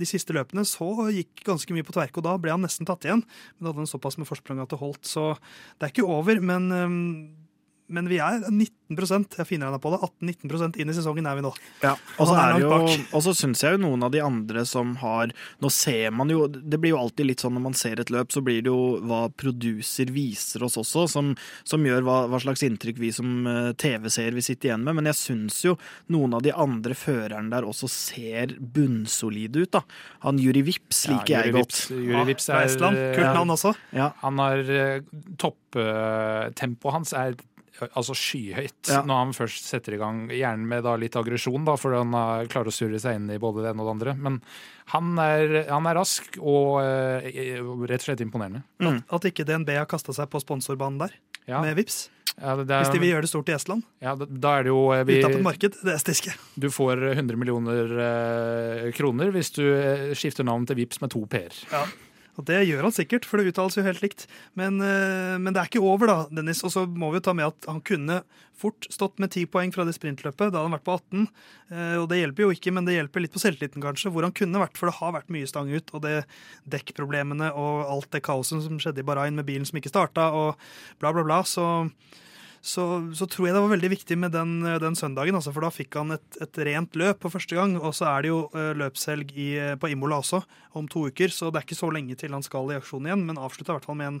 De 0.00 0.08
siste 0.08 0.32
løpene 0.36 0.64
så 0.68 0.88
gikk 1.12 1.44
ganske 1.44 1.76
mye 1.76 1.84
på 1.84 1.98
tverke, 1.98 2.22
og 2.22 2.28
da 2.30 2.38
ble 2.40 2.56
han 2.56 2.64
nesten 2.64 2.88
tatt 2.88 3.04
igjen. 3.04 3.26
Men 3.56 3.60
det 3.60 3.74
hadde 3.74 3.84
en 3.84 3.92
såpass 3.92 4.16
med 4.16 4.28
forsprang 4.30 4.64
at 4.64 4.72
det 4.72 4.80
holdt. 4.80 5.04
Så 5.04 5.34
det 5.76 5.90
er 5.90 5.92
ikke 5.92 6.08
over. 6.16 6.40
Men, 6.40 6.72
men 7.86 8.08
vi 8.10 8.18
er 8.22 8.42
19% 8.48 9.36
jeg 9.38 9.46
finner 9.48 9.70
henne 9.70 9.80
på 9.82 9.90
det. 9.92 10.00
18-19% 10.02 10.78
inn 10.82 10.90
i 10.90 10.94
sesongen 10.96 11.26
er 11.28 11.38
vi 11.38 11.44
nå. 11.44 11.52
Ja, 11.82 11.94
Og 12.18 12.30
så 12.30 12.36
er 12.38 12.60
jo, 12.62 12.70
og 13.14 13.22
så 13.24 13.34
syns 13.36 13.62
jeg 13.62 13.76
jo 13.76 13.82
noen 13.82 14.04
av 14.06 14.12
de 14.14 14.22
andre 14.22 14.64
som 14.68 14.94
har 15.02 15.32
Nå 15.62 15.70
ser 15.72 16.12
man 16.14 16.30
jo 16.30 16.46
Det 16.48 16.78
blir 16.80 16.94
jo 16.94 17.00
alltid 17.00 17.28
litt 17.28 17.42
sånn 17.42 17.56
når 17.56 17.64
man 17.66 17.76
ser 17.78 18.00
et 18.02 18.10
løp, 18.12 18.32
så 18.34 18.42
blir 18.44 18.62
det 18.64 18.70
jo 18.70 18.98
hva 19.06 19.26
producer 19.38 20.10
viser 20.12 20.64
oss 20.66 20.76
også, 20.80 21.06
som, 21.10 21.32
som 21.66 21.84
gjør 21.86 22.04
hva, 22.06 22.16
hva, 22.30 22.40
slags 22.42 22.64
inntrykk 22.66 23.00
vi 23.00 23.10
som 23.14 23.46
uh, 23.48 23.72
TV-seere 23.78 24.36
vil 24.36 24.44
sitte 24.44 24.68
igjen 24.68 24.84
med. 24.86 24.98
Men 24.98 25.10
jeg 25.10 25.18
syns 25.20 25.60
jo 25.64 25.76
noen 26.12 26.36
av 26.36 26.44
de 26.46 26.54
andre 26.54 26.96
førerne 26.98 27.52
der 27.52 27.66
også 27.68 27.90
ser 27.90 28.54
bunnsolide 28.60 29.64
ut, 29.64 29.72
da. 29.78 29.82
Han 30.26 30.40
Juri 30.42 30.64
Vips 30.66 31.06
liker 31.10 31.34
ja, 31.34 31.44
jeg 31.46 31.56
godt. 31.56 31.80
Juri 31.90 32.24
Vips 32.32 32.50
er 32.52 32.70
Kult 32.76 33.32
navn 33.32 33.54
også. 33.54 33.74
Ja. 33.96 34.12
Han 34.22 34.40
har 34.42 34.62
uh, 34.62 35.20
Topptempoet 35.40 36.98
hans 36.98 37.14
er 37.16 37.36
altså 37.84 38.14
skyhøyt 38.16 38.90
ja. 38.90 39.02
når 39.06 39.20
han 39.22 39.34
først 39.36 39.68
setter 39.68 39.96
i 39.96 40.00
gang. 40.00 40.24
Gjerne 40.32 40.68
med 40.68 40.84
da 40.86 40.96
litt 41.00 41.16
aggresjon, 41.18 41.66
da, 41.66 41.76
for 41.80 41.96
han 41.96 42.14
klarer 42.52 42.72
å 42.72 42.74
surre 42.74 43.00
seg 43.02 43.20
inn 43.20 43.30
i 43.34 43.40
både 43.42 43.64
det 43.64 43.72
ene 43.72 43.84
og 43.84 43.88
det 43.88 43.94
andre. 43.96 44.16
Men 44.26 44.40
han 44.94 45.14
er, 45.22 45.56
han 45.70 45.88
er 45.90 45.98
rask 45.98 46.36
og 46.38 46.78
uh, 46.80 47.30
rett 47.86 48.02
og 48.02 48.06
slett 48.08 48.22
imponerende. 48.24 48.62
Mm. 48.82 49.00
At, 49.00 49.16
at, 49.18 49.30
ikke 49.32 49.46
DNB 49.48 49.72
har 49.80 49.88
kasta 49.90 50.14
seg 50.16 50.30
på 50.32 50.42
sponsorbanen 50.42 51.00
der, 51.06 51.16
ja. 51.44 51.62
med 51.64 51.76
VIPS. 51.80 52.06
Ja, 52.36 52.52
er, 52.52 52.66
Hvis 52.68 52.92
de 52.92 53.00
vil 53.00 53.14
gjøre 53.14 53.24
det 53.24 53.30
stort 53.30 53.48
i 53.48 53.54
Estland. 53.56 53.84
Ja, 54.04 54.12
da 54.16 54.50
er 54.58 54.66
det 54.66 54.68
jo 54.68 54.80
eh, 54.92 55.06
vi, 55.08 55.22
marked, 55.40 55.78
det 55.86 55.94
estiske. 55.94 56.34
Du 56.60 56.68
får 56.68 57.00
100 57.14 57.38
millioner 57.40 57.94
eh, 58.06 58.82
kroner 58.96 59.32
hvis 59.32 59.54
du 59.56 59.62
skifter 60.12 60.44
navn 60.44 60.66
til 60.68 60.76
VIPS 60.82 61.00
med 61.00 61.14
to 61.14 61.22
p-er. 61.32 61.56
Ja. 61.72 61.86
Og 62.36 62.44
det 62.48 62.58
gjør 62.68 62.84
han 62.84 62.94
sikkert, 62.94 63.24
for 63.28 63.40
det 63.40 63.52
uttales 63.52 63.78
jo 63.78 63.84
helt 63.86 64.02
likt. 64.04 64.26
Men, 64.58 64.80
eh, 64.84 65.36
men, 65.40 65.52
det 65.54 65.62
er 65.62 65.70
ikke 65.70 65.84
over, 65.84 66.10
da, 66.10 66.18
Dennis. 66.28 66.62
Og 66.66 66.72
så 66.74 66.84
må 66.86 67.10
vi 67.10 67.20
jo 67.20 67.26
ta 67.28 67.34
med 67.36 67.48
at 67.48 67.68
han 67.70 67.80
kunne 67.80 68.20
fort 68.56 68.88
stått 68.92 69.20
med 69.20 69.32
ti 69.32 69.44
poeng 69.48 69.72
fra 69.72 69.84
det 69.88 69.96
sprintløpet. 69.96 70.50
Da 70.50 70.60
hadde 70.60 70.66
han 70.68 70.76
vært 70.76 70.86
på 70.88 70.96
18. 70.98 71.24
Eh, 71.70 71.96
og 72.00 72.08
det 72.12 72.20
hjelper 72.20 72.46
jo 72.46 72.52
ikke, 72.52 72.74
men 72.76 72.88
det 72.88 72.98
hjelper 72.98 73.24
litt 73.24 73.34
på 73.34 73.42
selvtilliten, 73.42 73.84
kanskje, 73.84 74.12
hvor 74.12 74.26
han 74.26 74.36
kunne 74.36 74.60
vært. 74.60 74.76
For 74.76 74.90
det 74.90 74.98
har 75.00 75.16
vært 75.16 75.32
mye 75.32 75.48
stang 75.48 75.72
ut, 75.72 75.92
og 75.96 76.04
det 76.04 76.16
dekkproblemene 76.68 77.52
og 77.56 77.88
alt 77.96 78.12
det 78.12 78.24
kaoset 78.26 78.64
som 78.64 78.80
skjedde 78.82 79.04
i 79.04 79.08
Bahrain 79.08 79.36
med 79.36 79.48
bilen 79.48 79.68
som 79.68 79.80
ikke 79.80 79.92
starta, 79.92 80.28
og 80.36 80.60
bla, 81.00 81.12
bla, 81.16 81.24
bla. 81.24 81.40
Så 81.48 81.66
så, 82.66 82.84
så, 83.14 83.28
tror 83.30 83.46
jeg 83.46 83.54
det 83.54 83.62
var 83.62 83.70
veldig 83.70 83.90
viktig 83.92 84.16
med 84.18 84.32
den, 84.34 84.56
den 84.82 84.96
søndagen. 84.98 85.36
Altså, 85.38 85.52
for 85.54 85.62
da 85.62 85.70
fikk 85.70 85.98
han 86.00 86.16
et, 86.16 86.38
et, 86.42 86.58
rent 86.66 86.98
løp 86.98 87.20
på 87.22 87.30
første 87.30 87.54
gang. 87.54 87.76
Og 87.78 87.94
så 87.94 88.08
er 88.10 88.26
det 88.26 88.32
jo 88.32 88.40
uh, 88.56 88.72
løpshelg 88.74 89.30
i, 89.38 89.50
på 89.78 89.92
Imola 89.92 90.18
også 90.18 90.42
om 90.76 90.88
to 90.90 91.06
uker, 91.06 91.30
så 91.32 91.52
det 91.52 91.60
er 91.60 91.68
ikke 91.68 91.78
så 91.78 91.92
lenge 91.94 92.18
til 92.18 92.34
han 92.34 92.44
skal 92.44 92.74
i 92.74 92.80
aksjon 92.80 93.06
igjen. 93.06 93.22
Men 93.28 93.38
avslutta 93.38 93.72
i 93.72 93.78
hvert 93.78 93.86
fall 93.86 94.00
med 94.00 94.10
en 94.10 94.20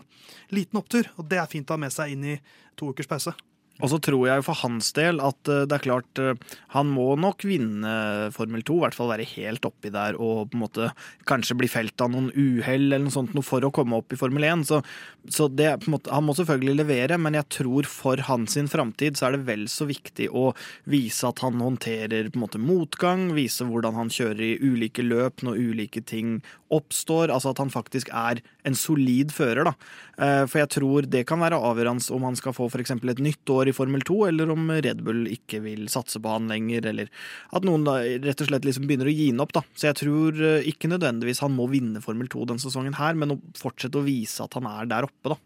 liten 0.54 0.78
opptur, 0.78 1.10
og 1.18 1.26
det 1.30 1.42
er 1.42 1.50
fint 1.50 1.68
å 1.68 1.76
ha 1.76 1.84
med 1.88 1.94
seg 1.94 2.14
inn 2.14 2.30
i 2.36 2.38
to 2.78 2.92
ukers 2.94 3.10
pause. 3.10 3.34
Og 3.84 3.90
så 3.92 3.98
tror 4.00 4.22
jeg 4.28 4.44
for 4.46 4.56
hans 4.62 4.92
del 4.96 5.20
at 5.24 5.50
eh, 5.52 5.64
det 5.68 5.76
er 5.76 5.84
klart 5.84 6.20
eh, 6.22 6.38
han 6.72 6.88
må 6.92 7.10
nok 7.20 7.44
vinne 7.48 7.92
Formel 8.34 8.64
2, 8.64 8.78
i 8.78 8.84
hvert 8.86 8.96
fall 8.96 9.10
være 9.10 9.28
helt 9.34 9.68
oppi 9.68 9.92
der 9.92 10.16
og 10.16 10.50
på 10.50 10.56
en 10.56 10.62
måte 10.64 10.90
kanskje 11.28 11.58
bli 11.60 11.68
felt 11.70 12.00
av 12.00 12.12
noen 12.12 12.30
uhell 12.32 12.88
eller 12.88 13.04
noe 13.04 13.14
sånt 13.14 13.34
noe 13.36 13.44
for 13.44 13.64
å 13.66 13.72
komme 13.74 13.98
opp 14.00 14.14
i 14.14 14.20
Formel 14.20 14.46
1. 14.48 14.64
Så, 14.70 14.80
så 15.28 15.48
det, 15.52 15.68
måte, 15.92 16.12
han 16.14 16.24
må 16.26 16.36
selvfølgelig 16.38 16.78
levere, 16.80 17.20
men 17.20 17.36
jeg 17.36 17.50
tror 17.58 17.88
for 17.90 18.22
hans 18.28 18.56
framtid 18.72 19.18
så 19.18 19.28
er 19.28 19.36
det 19.36 19.46
vel 19.48 19.66
så 19.68 19.84
viktig 19.88 20.30
å 20.32 20.48
vise 20.88 21.28
at 21.28 21.42
han 21.44 21.60
håndterer 21.60 22.30
på 22.30 22.38
en 22.38 22.44
måte 22.46 22.62
motgang, 22.62 23.28
vise 23.36 23.66
hvordan 23.68 23.98
han 23.98 24.12
kjører 24.12 24.44
i 24.46 24.56
ulike 24.62 25.04
løp 25.04 25.44
når 25.44 25.60
ulike 25.60 26.00
ting 26.06 26.38
oppstår. 26.72 27.30
Altså 27.32 27.52
at 27.52 27.60
han 27.60 27.72
faktisk 27.72 28.10
er 28.14 28.40
en 28.66 28.78
solid 28.78 29.34
fører, 29.34 29.68
da. 29.68 29.74
Eh, 30.16 30.44
for 30.48 30.62
jeg 30.62 30.72
tror 30.72 31.08
det 31.10 31.26
kan 31.28 31.42
være 31.42 31.60
avgjørende 31.60 32.14
om 32.16 32.24
han 32.26 32.38
skal 32.38 32.54
få 32.56 32.70
f.eks. 32.70 32.94
et 32.96 33.22
nytt 33.22 33.52
år 33.52 33.65
i 33.70 33.74
Formel 33.76 34.04
2, 34.06 34.18
eller 34.28 34.52
om 34.52 34.70
Red 34.70 35.02
Bull 35.06 35.26
ikke 35.32 35.62
vil 35.64 35.86
satse 35.92 36.20
på 36.22 36.32
han 36.32 36.50
lenger, 36.50 36.88
eller 36.92 37.10
at 37.56 37.66
noen 37.66 37.86
da 37.86 37.98
rett 38.02 38.44
og 38.44 38.50
slett 38.50 38.68
liksom 38.68 38.86
begynner 38.88 39.10
å 39.10 39.16
gi 39.16 39.30
han 39.32 39.42
opp. 39.44 39.54
da. 39.56 39.64
Så 39.74 39.90
jeg 39.90 40.00
tror 40.02 40.40
eh, 40.40 40.70
ikke 40.70 40.90
nødvendigvis 40.92 41.42
han 41.44 41.54
må 41.56 41.68
vinne 41.72 42.04
Formel 42.04 42.30
2 42.32 42.48
denne 42.52 42.62
sesongen 42.62 42.98
her, 43.00 43.18
men 43.18 43.36
å 43.36 43.42
fortsette 43.58 44.00
å 44.00 44.06
vise 44.06 44.44
at 44.44 44.58
han 44.58 44.68
er 44.70 44.90
der 44.90 45.08
oppe, 45.08 45.34
da. 45.34 45.40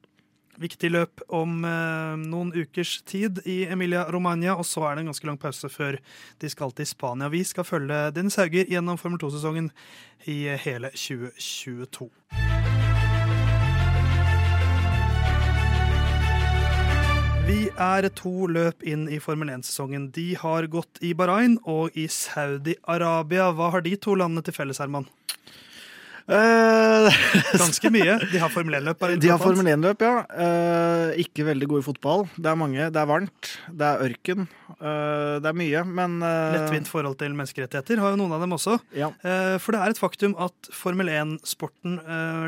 Viktig 0.60 0.90
løp 0.92 1.22
om 1.32 1.62
eh, 1.64 2.16
noen 2.20 2.50
ukers 2.52 2.98
tid 3.08 3.40
i 3.48 3.62
Emilia 3.72 4.04
Romagna, 4.12 4.58
og 4.60 4.66
så 4.68 4.84
er 4.84 4.98
det 4.98 5.06
en 5.06 5.12
ganske 5.14 5.30
lang 5.30 5.40
pause 5.40 5.72
før 5.72 5.96
de 6.42 6.52
skal 6.52 6.76
til 6.76 6.88
Spania. 6.90 7.32
Vi 7.32 7.40
skal 7.48 7.64
følge 7.64 8.10
Dennis 8.16 8.36
Hauger 8.40 8.68
gjennom 8.68 9.00
Formel 9.00 9.22
2-sesongen 9.22 9.72
i 10.28 10.42
hele 10.60 10.92
2022. 10.92 12.10
Vi 17.50 17.64
er 17.82 18.06
to 18.14 18.46
løp 18.46 18.84
inn 18.86 19.08
i 19.10 19.16
Formel 19.18 19.48
1-sesongen. 19.50 20.04
De 20.14 20.36
har 20.38 20.68
gått 20.70 21.00
i 21.02 21.10
Bahrain 21.18 21.56
og 21.66 21.96
i 21.98 22.04
Saudi-Arabia. 22.06 23.48
Hva 23.58 23.70
har 23.74 23.82
de 23.82 23.96
to 23.98 24.14
landene 24.14 24.44
til 24.46 24.54
felles, 24.54 24.78
Herman? 24.78 25.08
Uh, 26.30 27.08
Ganske 27.62 27.90
mye. 27.90 28.20
De 28.30 28.38
har 28.38 28.52
Formel 28.54 28.76
1-løp. 28.78 29.02
De 29.18 29.32
har 29.32 29.40
Formel 29.42 29.66
1-løp, 29.72 30.04
ja. 30.06 30.12
Uh, 30.30 31.16
ikke 31.18 31.48
veldig 31.48 31.70
gode 31.72 31.82
i 31.82 31.86
fotball. 31.88 32.22
Det 32.36 32.52
er 32.52 32.60
mange. 32.60 32.86
Det 32.86 33.02
er 33.02 33.08
varmt. 33.10 33.50
Det 33.66 33.88
er 33.88 34.04
ørken. 34.06 34.46
Uh, 34.76 35.40
det 35.42 35.50
er 35.50 35.58
mye, 35.58 35.82
men 35.98 36.20
Lettvint 36.54 36.92
forhold 36.92 37.18
til 37.18 37.34
menneskerettigheter 37.34 38.04
har 38.04 38.14
jo 38.14 38.20
noen 38.20 38.36
av 38.36 38.44
dem 38.46 38.54
også. 38.60 38.78
Ja. 38.94 39.10
for 39.58 39.74
det 39.74 39.82
er 39.82 39.96
et 39.96 40.02
faktum 40.04 40.38
at 40.38 40.70
Formel 40.76 41.10
1-sporten 41.10 41.98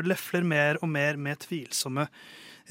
lefler 0.07 0.47
mer 0.47 0.79
og 0.79 0.93
mer 0.95 1.19
med 1.19 1.43
tvilsomme 1.43 2.07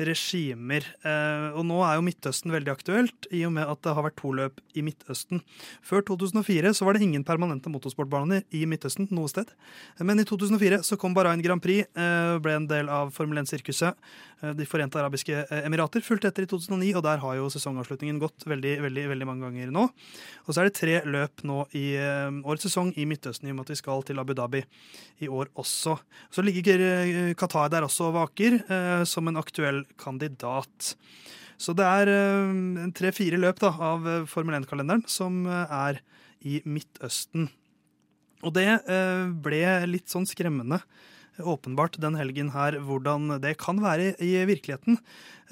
regimer. 0.01 0.85
Eh, 1.05 1.49
og 1.57 1.67
nå 1.69 1.81
er 1.85 1.99
jo 1.99 2.05
Midtøsten 2.07 2.53
veldig 2.55 2.73
aktuelt, 2.73 3.29
i 3.35 3.43
og 3.47 3.53
med 3.57 3.69
at 3.69 3.83
det 3.85 3.95
har 3.97 4.07
vært 4.07 4.17
to 4.21 4.33
løp 4.37 4.61
i 4.79 4.85
Midtøsten. 4.85 5.43
Før 5.85 6.05
2004 6.09 6.73
så 6.77 6.87
var 6.87 6.97
det 6.97 7.05
ingen 7.07 7.25
permanente 7.27 7.71
motorsportbaner 7.73 8.47
i 8.57 8.65
Midtøsten 8.69 9.11
noe 9.13 9.29
sted. 9.31 9.51
Men 10.01 10.23
i 10.23 10.27
2004 10.29 10.81
så 10.87 10.99
kom 11.01 11.15
Bahrain 11.17 11.43
Grand 11.45 11.63
Prix, 11.63 11.89
eh, 11.97 12.39
ble 12.43 12.57
en 12.57 12.69
del 12.71 12.89
av 12.89 13.13
Formel 13.13 13.43
1-sirkuset. 13.43 13.95
Eh, 14.43 14.55
De 14.57 14.67
forente 14.67 14.99
arabiske 14.99 15.45
emirater 15.63 16.01
fulgte 16.01 16.29
etter 16.33 16.47
i 16.47 16.51
2009, 16.51 16.95
og 16.97 17.05
der 17.05 17.19
har 17.19 17.37
jo 17.37 17.51
sesongavslutningen 17.53 18.19
gått 18.23 18.47
veldig, 18.49 18.81
veldig, 18.83 19.07
veldig 19.13 19.27
mange 19.29 19.47
ganger 19.47 19.71
nå. 19.71 19.89
Og 20.47 20.51
så 20.55 20.63
er 20.63 20.71
det 20.71 20.79
tre 20.79 21.01
løp 21.05 21.45
nå 21.45 21.67
i 21.79 21.95
årets 22.43 22.67
sesong 22.67 22.93
i 22.97 23.05
Midtøsten, 23.07 23.47
i 23.47 23.53
og 23.53 23.57
med 23.61 23.67
at 23.67 23.75
vi 23.75 23.81
skal 23.81 24.03
til 24.03 24.19
Abu 24.19 24.35
Dhabi 24.35 24.65
i 25.23 25.29
år 25.29 25.49
også. 25.55 25.99
Så 26.33 26.43
ligger 26.43 27.35
Qatar 27.39 27.71
der 27.71 27.87
også 27.87 28.09
og 28.11 28.17
vaker, 28.17 29.05
som 29.07 29.29
en 29.29 29.39
aktuell 29.39 29.82
kandidat. 30.01 30.95
Så 31.61 31.75
det 31.79 31.87
er 31.87 32.11
uh, 32.11 32.89
tre-fire 32.97 33.39
løp 33.41 33.61
da, 33.63 33.71
av 33.93 34.09
eh, 34.09 34.25
Formel 34.31 34.59
1-kalenderen 34.59 35.05
som 35.11 35.45
uh, 35.47 35.65
er 35.87 36.01
i 36.43 36.59
Midtøsten. 36.67 37.47
Og 38.43 38.51
det 38.57 38.67
ble 39.45 39.61
litt 39.87 40.11
sånn 40.11 40.25
skremmende 40.27 40.81
åpenbart 41.41 41.97
den 42.03 42.17
helgen 42.19 42.51
her 42.53 42.77
hvordan 42.83 43.39
det 43.43 43.57
kan 43.63 43.81
være 43.83 44.13
i 44.21 44.35
virkeligheten. 44.49 44.99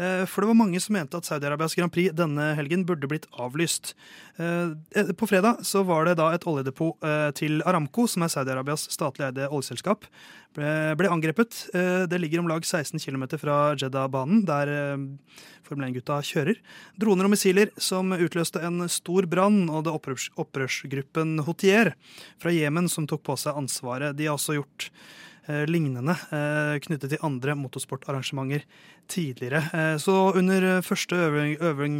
Eh, 0.00 0.24
for 0.28 0.42
det 0.42 0.50
var 0.50 0.58
mange 0.58 0.80
som 0.80 0.94
mente 0.96 1.18
at 1.18 1.28
Saudi-Arabias 1.28 1.76
Grand 1.76 1.92
Prix 1.92 2.14
denne 2.16 2.52
helgen 2.56 2.86
burde 2.88 3.08
blitt 3.10 3.28
avlyst. 3.40 3.94
Eh, 4.40 5.12
på 5.16 5.28
fredag 5.28 5.64
så 5.66 5.82
var 5.86 6.08
det 6.08 6.16
da 6.20 6.30
et 6.32 6.46
oljedepot 6.48 7.04
eh, 7.04 7.28
til 7.36 7.60
Aramco, 7.68 8.06
som 8.08 8.24
er 8.24 8.32
Saudi-Arabias 8.32 8.86
statlig 8.92 9.28
eide 9.28 9.50
oljeselskap, 9.50 10.08
ble 10.50 11.06
angrepet. 11.06 11.68
Det 12.10 12.18
ligger 12.18 12.40
om 12.40 12.48
lag 12.50 12.64
16 12.66 12.98
km 12.98 13.36
fra 13.38 13.76
Jeddah-banen, 13.78 14.40
der 14.48 14.98
Formel 15.62 15.86
1-gutta 15.86 16.16
kjører. 16.26 16.58
Droner 16.98 17.28
og 17.28 17.30
missiler 17.36 17.70
som 17.78 18.10
utløste 18.16 18.58
en 18.66 18.82
stor 18.90 19.28
brann, 19.30 19.68
og 19.70 19.86
det 19.86 19.94
opprørsgruppen 19.94 21.44
Hotier 21.46 21.92
fra 22.42 22.50
Jemen 22.50 22.90
som 22.90 23.06
tok 23.06 23.22
på 23.30 23.38
seg 23.38 23.62
ansvaret. 23.62 24.18
De 24.18 24.26
har 24.26 24.34
også 24.34 24.58
gjort 24.58 24.90
Eh, 24.90 25.29
lignende 25.68 26.14
eh, 26.34 26.76
knyttet 26.84 27.12
til 27.12 27.22
andre 27.26 27.54
motorsportarrangementer 27.58 28.64
tidligere. 29.10 29.62
Eh, 29.74 29.96
så 30.02 30.14
under 30.38 30.82
første, 30.86 31.16
øving, 31.16 31.54
øving, 31.60 31.96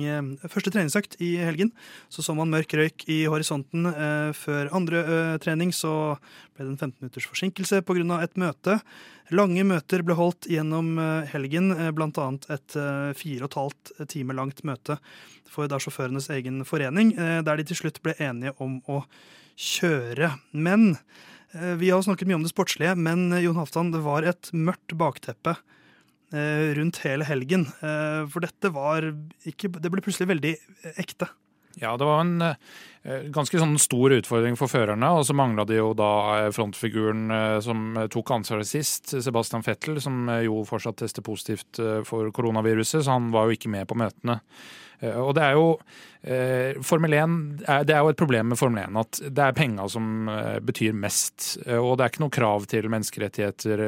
første 0.51 0.73
treningsøkt 0.73 1.17
i 1.25 1.35
helgen 1.41 1.73
så 2.13 2.25
så 2.25 2.35
man 2.37 2.53
mørk 2.53 2.75
røyk 2.77 3.07
i 3.11 3.25
horisonten. 3.31 3.89
Før 4.37 4.71
andre 4.77 5.39
trening 5.43 5.73
så 5.75 6.17
ble 6.55 6.67
det 6.67 6.73
en 6.73 6.79
15 6.79 6.95
minutters 7.01 7.27
forsinkelse 7.31 7.83
pga. 7.87 8.23
et 8.23 8.37
møte. 8.37 8.81
Lange 9.31 9.65
møter 9.65 10.03
ble 10.03 10.15
holdt 10.15 10.49
gjennom 10.51 10.99
helgen, 11.33 11.73
bl.a. 11.95 12.29
et 12.51 12.77
fire 13.17 13.45
og 13.45 13.51
et 13.51 13.59
halvt 13.61 13.93
time 14.09 14.35
langt 14.35 14.65
møte 14.65 14.99
for 15.51 15.67
da 15.67 15.79
sjåførenes 15.79 16.31
egen 16.31 16.65
forening, 16.65 17.15
der 17.17 17.57
de 17.57 17.65
til 17.65 17.77
slutt 17.77 18.03
ble 18.03 18.15
enige 18.19 18.55
om 18.59 18.81
å 18.87 19.03
kjøre. 19.57 20.35
Men 20.53 20.95
Eh, 20.95 21.40
vi 21.53 21.91
har 21.91 22.03
snakket 22.03 22.29
mye 22.31 22.39
om 22.39 22.47
det 22.47 22.53
sportslige, 22.53 22.95
men 22.95 23.33
eh, 23.33 23.45
Jon 23.45 23.59
Halvdan, 23.59 23.93
det 23.95 24.05
var 24.05 24.27
et 24.27 24.53
mørkt 24.55 24.95
bakteppe 24.99 25.57
eh, 26.35 26.71
rundt 26.79 27.03
hele 27.05 27.27
helgen. 27.27 27.67
For 28.31 28.45
dette 28.45 28.71
var 28.75 29.11
ikke 29.49 29.73
Det 29.81 29.91
ble 29.93 30.05
plutselig 30.05 30.31
veldig 30.31 30.55
ekte. 31.01 31.31
Ja, 31.79 31.95
det 31.97 32.07
var 32.07 32.25
en 32.25 33.31
ganske 33.33 33.61
sånn 33.63 33.77
stor 33.81 34.13
utfordring 34.13 34.57
for 34.59 34.69
førerne. 34.69 35.07
Og 35.17 35.23
så 35.25 35.37
mangla 35.39 35.65
de 35.65 35.79
jo 35.79 35.93
da 35.97 36.51
frontfiguren 36.53 37.31
som 37.63 37.95
tok 38.11 38.33
ansvaret 38.35 38.69
sist, 38.69 39.15
Sebastian 39.15 39.65
Fettel, 39.65 40.01
som 40.03 40.27
jo 40.43 40.65
fortsatt 40.69 40.99
tester 41.01 41.25
positivt 41.25 41.79
for 42.09 42.35
koronaviruset, 42.35 43.07
så 43.07 43.15
han 43.15 43.31
var 43.33 43.47
jo 43.47 43.57
ikke 43.57 43.71
med 43.73 43.87
på 43.89 43.97
møtene. 44.03 44.41
Og 45.01 45.35
det 45.37 45.45
er 45.47 45.59
jo 45.59 45.67
Eh, 46.23 46.77
Formel 46.85 47.15
1, 47.17 47.37
Det 47.89 47.95
er 47.95 48.03
jo 48.05 48.11
et 48.13 48.19
problem 48.21 48.51
med 48.53 48.59
Formel 48.61 48.83
1 48.83 48.97
at 49.01 49.21
det 49.33 49.41
er 49.41 49.57
penga 49.57 49.87
som 49.89 50.29
eh, 50.29 50.59
betyr 50.61 50.93
mest. 50.93 51.57
Eh, 51.65 51.81
og 51.81 51.97
det 51.97 52.05
er 52.05 52.13
ikke 52.13 52.23
noe 52.27 52.35
krav 52.35 52.67
til 52.69 52.91
menneskerettigheter 52.93 53.81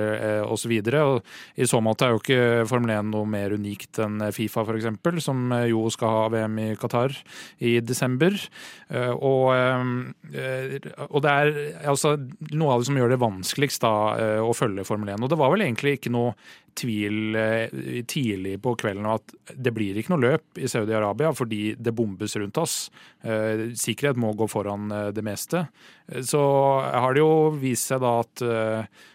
osv. 0.48 0.72
I 0.72 1.68
så 1.68 1.80
måte 1.84 2.06
er 2.06 2.14
jo 2.14 2.22
ikke 2.22 2.68
Formel 2.70 2.94
1 2.94 3.10
noe 3.12 3.28
mer 3.28 3.52
unikt 3.52 4.00
enn 4.00 4.24
Fifa 4.32 4.64
f.eks., 4.64 4.88
som 5.24 5.52
jo 5.68 5.84
skal 5.92 6.14
ha 6.14 6.22
VM 6.32 6.58
i 6.62 6.68
Qatar 6.80 7.14
i 7.60 7.74
desember. 7.84 8.32
Og, 8.92 9.52
og 9.52 11.18
det 11.24 11.32
er 11.32 11.52
altså 11.88 12.14
noe 12.52 12.72
av 12.72 12.80
det 12.80 12.88
som 12.88 12.98
gjør 12.98 13.12
det 13.12 13.20
vanskeligst 13.20 13.84
da 13.84 14.40
å 14.40 14.52
følge 14.56 14.86
Formel 14.88 15.12
1. 15.12 15.24
Og 15.24 15.32
det 15.32 15.40
var 15.40 15.52
vel 15.52 15.66
egentlig 15.66 15.98
ikke 15.98 16.14
noe 16.14 16.32
tvil 16.78 17.36
tidlig 18.08 18.56
på 18.62 18.74
kvelden 18.80 19.06
om 19.06 19.16
at 19.16 19.34
det 19.54 19.72
blir 19.74 19.96
ikke 19.98 20.14
noe 20.14 20.22
løp 20.22 20.60
i 20.60 20.68
Saudi-Arabia 20.70 21.32
fordi 21.36 21.74
det 21.78 21.94
bombes 21.96 22.36
rundt 22.40 22.60
oss. 22.60 22.76
Eh, 23.22 23.72
sikkerhet 23.78 24.20
må 24.20 24.32
gå 24.38 24.48
foran 24.50 24.90
eh, 24.92 25.08
det 25.14 25.24
meste. 25.26 25.66
Eh, 26.08 26.22
så 26.26 26.42
har 26.82 27.14
det 27.14 27.22
jo 27.22 27.50
vist 27.60 27.92
seg 27.92 28.02
da 28.04 28.18
at 28.22 28.44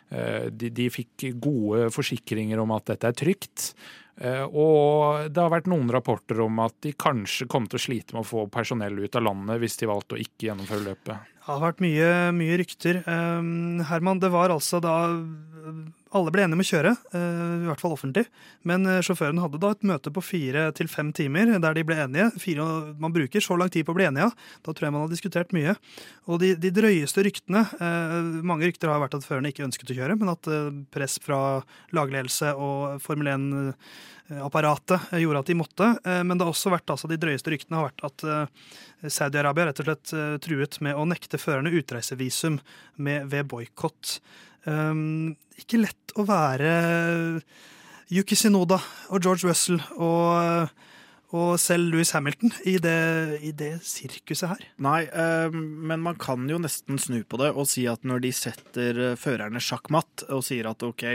de, 0.08 0.70
de 0.72 0.86
fikk 0.88 1.26
gode 1.43 1.89
forsikringer 1.91 2.62
om 2.64 2.72
at 2.78 2.93
dette 2.93 3.10
er 3.10 3.16
trygt. 3.18 3.66
Og 4.55 5.28
det 5.28 5.41
har 5.43 5.51
vært 5.51 5.68
noen 5.70 5.91
rapporter 5.93 6.39
om 6.41 6.62
at 6.64 6.78
de 6.86 6.93
kanskje 6.95 7.49
kom 7.51 7.68
til 7.68 7.78
å 7.78 7.84
slite 7.84 8.16
med 8.16 8.24
å 8.24 8.30
få 8.30 8.45
personell 8.49 9.03
ut 9.03 9.20
av 9.20 9.28
landet 9.28 9.60
hvis 9.62 9.76
de 9.82 9.89
valgte 9.91 10.16
å 10.16 10.22
ikke 10.24 10.47
gjennomføre 10.47 10.88
løpet. 10.88 11.36
Det 11.48 11.54
har 11.56 11.62
vært 11.64 11.80
mye, 11.80 12.08
mye 12.36 12.58
rykter. 12.60 12.98
Herman, 13.88 14.20
det 14.20 14.34
var 14.34 14.52
altså 14.52 14.82
da 14.84 14.98
alle 16.16 16.32
ble 16.32 16.43
enige 16.45 16.58
om 16.58 16.64
å 16.64 16.68
kjøre, 16.68 16.91
uh, 17.14 17.64
i 17.64 17.68
hvert 17.68 17.82
fall 17.82 17.93
offentlig. 17.95 18.26
Men 18.68 18.88
eh, 18.88 19.02
sjåføren 19.06 19.39
hadde 19.43 19.60
da 19.62 19.72
et 19.74 19.86
møte 19.88 20.12
på 20.14 20.24
fire 20.24 20.68
til 20.78 20.89
fem 20.91 21.10
timer 21.16 21.52
der 21.64 21.78
de 21.78 21.84
ble 21.88 21.98
enige. 22.04 22.30
Fire, 22.41 22.66
man 23.02 23.14
bruker 23.16 23.43
så 23.43 23.58
lang 23.60 23.72
tid 23.74 23.86
på 23.88 23.93
å 23.93 23.98
bli 23.98 24.08
enige, 24.08 24.30
da 24.66 24.74
tror 24.74 24.88
jeg 24.88 24.95
man 24.95 25.06
har 25.06 25.12
diskutert 25.12 25.54
mye. 25.56 25.76
Og 26.28 26.41
de, 26.43 26.54
de 26.60 26.72
drøyeste 26.74 27.24
ryktene 27.28 27.64
uh, 27.80 28.20
Mange 28.48 28.70
rykter 28.70 28.91
har 28.91 29.02
vært 29.04 29.18
at 29.18 29.26
førerne 29.28 29.52
ikke 29.52 29.66
ønsket 29.68 29.91
å 29.93 29.98
kjøre, 29.98 30.18
men 30.20 30.32
at 30.32 30.48
press 30.93 31.18
fra 31.24 31.60
lagledelse 31.95 32.54
og 32.56 33.02
Formel 33.04 33.32
1-apparatet 34.30 35.13
gjorde 35.21 35.43
at 35.43 35.51
de 35.51 35.55
måtte. 35.57 35.88
Men 36.03 36.36
det 36.36 36.45
har 36.45 36.51
også 36.51 36.73
vært, 36.73 36.89
altså, 36.93 37.09
de 37.11 37.19
drøyeste 37.21 37.53
ryktene 37.53 37.80
har 37.80 37.88
vært 37.89 38.05
at 38.07 39.11
Saudi-Arabia 39.13 39.69
rett 39.69 39.82
og 39.84 39.88
slett 39.88 40.13
truet 40.43 40.80
med 40.84 40.99
å 40.99 41.05
nekte 41.07 41.39
førerne 41.39 41.71
utreisevisum 41.80 42.59
med, 42.99 43.30
ved 43.32 43.47
boikott. 43.51 44.17
Um, 44.67 45.38
ikke 45.55 45.80
lett 45.80 46.13
å 46.19 46.25
være 46.28 46.71
Yuki 48.11 48.36
Sinoda 48.36 48.82
og 49.13 49.23
George 49.23 49.47
Russell 49.47 49.80
og, 49.95 50.73
og 51.32 51.53
selv 51.61 51.93
Louis 51.93 52.11
Hamilton 52.11 52.51
i 52.67 52.75
det, 52.84 52.97
i 53.47 53.53
det 53.55 53.78
sirkuset 53.88 54.51
her. 54.51 54.65
Nei, 54.84 55.05
uh, 55.07 55.47
men 55.53 56.03
man 56.03 56.19
kan 56.19 56.43
jo 56.51 56.59
nesten 56.59 56.99
snu 56.99 57.21
på 57.23 57.39
det 57.39 57.53
og 57.53 57.69
si 57.71 57.86
at 57.88 58.03
når 58.07 58.25
de 58.28 58.34
setter 58.36 59.01
førerne 59.19 59.63
sjakkmatt 59.63 60.28
og 60.28 60.43
sier 60.47 60.67
at 60.67 60.84
OK, 60.84 61.05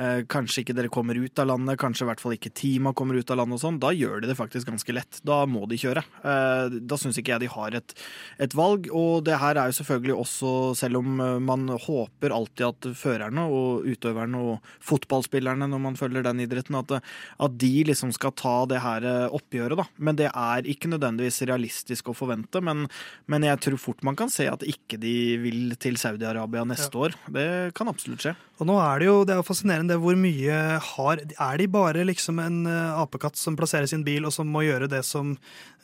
Eh, 0.00 0.22
kanskje 0.32 0.62
ikke 0.62 0.74
dere 0.78 0.88
kommer 0.92 1.18
ut 1.18 1.40
av 1.42 1.50
landet, 1.50 1.76
kanskje 1.80 2.06
i 2.06 2.08
hvert 2.08 2.22
fall 2.22 2.32
ikke 2.32 2.52
teama 2.56 2.94
kommer 2.96 3.18
ut 3.20 3.30
av 3.32 3.36
landet 3.36 3.58
og 3.58 3.60
sånn, 3.60 3.80
da 3.82 3.90
gjør 3.92 4.22
de 4.22 4.30
det 4.30 4.36
faktisk 4.38 4.70
ganske 4.70 4.94
lett. 4.96 5.18
Da 5.28 5.42
må 5.50 5.66
de 5.68 5.76
kjøre. 5.80 6.00
Eh, 6.24 6.76
da 6.88 6.96
syns 7.00 7.18
ikke 7.20 7.34
jeg 7.34 7.44
de 7.44 7.50
har 7.52 7.76
et, 7.76 7.92
et, 8.40 8.56
valg. 8.56 8.88
Og 8.96 9.26
det 9.26 9.36
her 9.42 9.60
er 9.60 9.68
jo 9.68 9.76
selvfølgelig 9.80 10.16
også, 10.22 10.52
selv 10.80 11.02
om 11.02 11.20
eh, 11.20 11.36
man 11.44 11.68
håper 11.84 12.32
alltid 12.32 12.66
at 12.70 12.88
førerne 12.96 13.44
og 13.52 13.84
utøverne 13.90 14.40
og 14.40 14.72
fotballspillerne, 14.88 15.68
når 15.68 15.84
man 15.90 16.00
følger 16.00 16.24
den 16.24 16.40
idretten, 16.46 16.80
at, 16.80 16.96
at 17.36 17.60
de 17.60 17.72
liksom 17.90 18.14
skal 18.16 18.32
ta 18.40 18.56
det 18.70 18.80
her 18.80 19.04
oppgjøret, 19.28 19.82
da. 19.82 19.88
Men 20.00 20.16
det 20.16 20.30
er 20.30 20.70
ikke 20.70 20.88
nødvendigvis 20.94 21.42
realistisk 21.50 22.08
å 22.08 22.16
forvente. 22.16 22.64
Men, 22.64 22.86
men 23.28 23.44
jeg 23.44 23.60
tror 23.66 23.80
fort 23.84 24.06
man 24.06 24.16
kan 24.16 24.32
se 24.32 24.48
at 24.48 24.64
ikke 24.64 24.96
de 25.02 25.14
vil 25.44 25.76
til 25.80 26.00
Saudi-Arabia 26.00 26.64
neste 26.68 26.88
ja. 26.88 27.04
år. 27.04 27.20
Det 27.36 27.48
kan 27.76 27.92
absolutt 27.92 28.24
skje. 28.24 28.36
Og 28.60 28.68
nå 28.68 28.76
er 28.76 29.00
det 29.00 29.06
jo 29.08 29.20
det 29.24 29.36
er 29.36 29.46
fascinerende 29.46 29.89
hvor 29.98 30.16
mye 30.18 30.56
har 30.84 31.20
Er 31.40 31.58
de 31.58 31.66
bare 31.70 32.04
liksom 32.06 32.38
en 32.42 32.66
uh, 32.68 33.00
apekatt 33.00 33.38
som 33.38 33.56
plasserer 33.58 33.88
sin 33.90 34.04
bil, 34.06 34.26
og 34.28 34.32
som 34.34 34.48
må 34.48 34.62
gjøre 34.66 34.88
det 34.90 35.02
som 35.06 35.32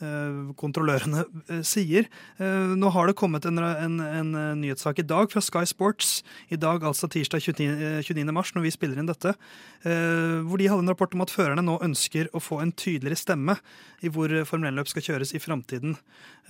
uh, 0.01 0.53
kontrollørene 0.59 1.25
uh, 1.25 1.61
sier? 1.65 2.07
nå 2.37 2.89
har 2.93 3.07
det 3.09 3.15
kommet 3.17 3.45
en, 3.49 3.57
en, 3.57 3.95
en, 3.99 4.29
nyhetssak 4.61 4.99
i 5.01 5.05
dag 5.07 5.31
fra 5.31 5.41
Sky 5.41 5.63
Sports, 5.67 6.21
i 6.53 6.57
dag 6.59 6.83
altså 6.85 7.07
tirsdag 7.09 7.41
29, 7.41 8.03
29. 8.05 8.33
mars, 8.35 8.51
når 8.55 8.67
vi 8.67 8.71
spiller 8.73 8.99
inn 9.01 9.09
dette, 9.09 9.33
hvor 9.81 10.59
de 10.59 10.67
hadde 10.69 10.85
en 10.85 10.91
rapport 10.91 11.13
om 11.15 11.23
at 11.25 11.33
førerne 11.33 11.63
nå 11.65 11.77
ønsker 11.85 12.29
å 12.35 12.41
få 12.43 12.59
en 12.61 12.73
tydeligere 12.77 13.19
stemme 13.19 13.57
i 14.05 14.11
hvor 14.13 14.31
Formel 14.47 14.69
1-løp 14.69 14.91
skal 14.91 15.05
kjøres 15.07 15.33
i 15.33 15.41
framtiden. 15.41 15.97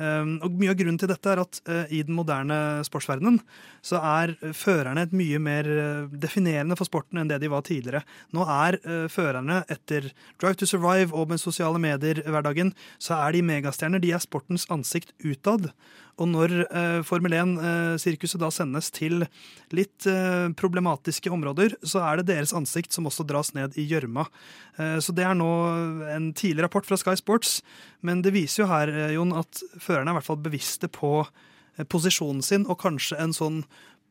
og 0.01 0.59
Mye 0.59 0.73
av 0.73 0.79
grunnen 0.81 0.99
til 0.99 1.11
dette 1.11 1.31
er 1.31 1.43
at 1.43 1.61
i 1.93 2.03
den 2.07 2.17
moderne 2.17 2.83
sportsverdenen 2.87 3.39
så 3.85 4.01
er 4.03 4.35
førerne 4.57 5.07
et 5.07 5.15
mye 5.15 5.39
mer 5.41 5.71
definerende 6.11 6.77
for 6.79 6.89
sporten 6.89 7.21
enn 7.21 7.31
det 7.31 7.39
de 7.43 7.46
var 7.51 7.65
tidligere. 7.67 8.03
Nå 8.35 8.47
er 8.47 8.79
uh, 8.85 9.05
førerne 9.11 9.61
etter 9.71 10.11
Drive 10.39 10.59
to 10.61 10.69
Survive 10.69 11.15
og 11.15 11.31
med 11.31 11.41
sosiale 11.41 11.81
medier-hverdagen, 11.81 12.73
så 13.01 13.19
er 13.21 13.37
de 13.37 13.45
megastjerner. 13.45 14.03
De 14.03 14.13
er 14.15 14.23
sportens 14.23 14.67
ansikt 14.73 15.15
utad. 15.25 15.71
Og 16.17 16.29
når 16.31 16.53
uh, 16.65 17.01
Formel 17.05 17.35
1-sirkuset 17.37 18.39
uh, 18.39 18.47
da 18.47 18.49
sendes 18.53 18.89
til 18.93 19.25
litt 19.75 20.07
uh, 20.09 20.49
problematiske 20.57 21.29
områder, 21.33 21.75
så 21.85 22.01
er 22.07 22.19
det 22.19 22.31
deres 22.31 22.55
ansikt 22.57 22.95
som 22.95 23.09
også 23.09 23.25
dras 23.27 23.53
ned 23.57 23.77
i 23.77 23.85
gjørma. 23.87 24.25
Så 25.01 25.09
det 25.17 25.23
er 25.25 25.33
nå 25.33 25.49
en 26.13 26.27
tidlig 26.37 26.61
rapport 26.61 26.85
fra 26.85 26.99
Sky 27.01 27.15
Sports, 27.17 27.63
men 28.05 28.19
det 28.21 28.35
viser 28.35 28.61
jo 28.61 28.67
her, 28.69 28.91
Jon, 29.09 29.31
at 29.33 29.63
førerne 29.81 30.11
er 30.11 30.13
i 30.13 30.17
hvert 30.19 30.27
fall 30.27 30.37
bevisste 30.45 30.85
på 30.93 31.09
posisjonen 31.89 32.43
sin, 32.45 32.67
og 32.69 32.77
kanskje 32.83 33.17
en 33.17 33.33
sånn 33.33 33.57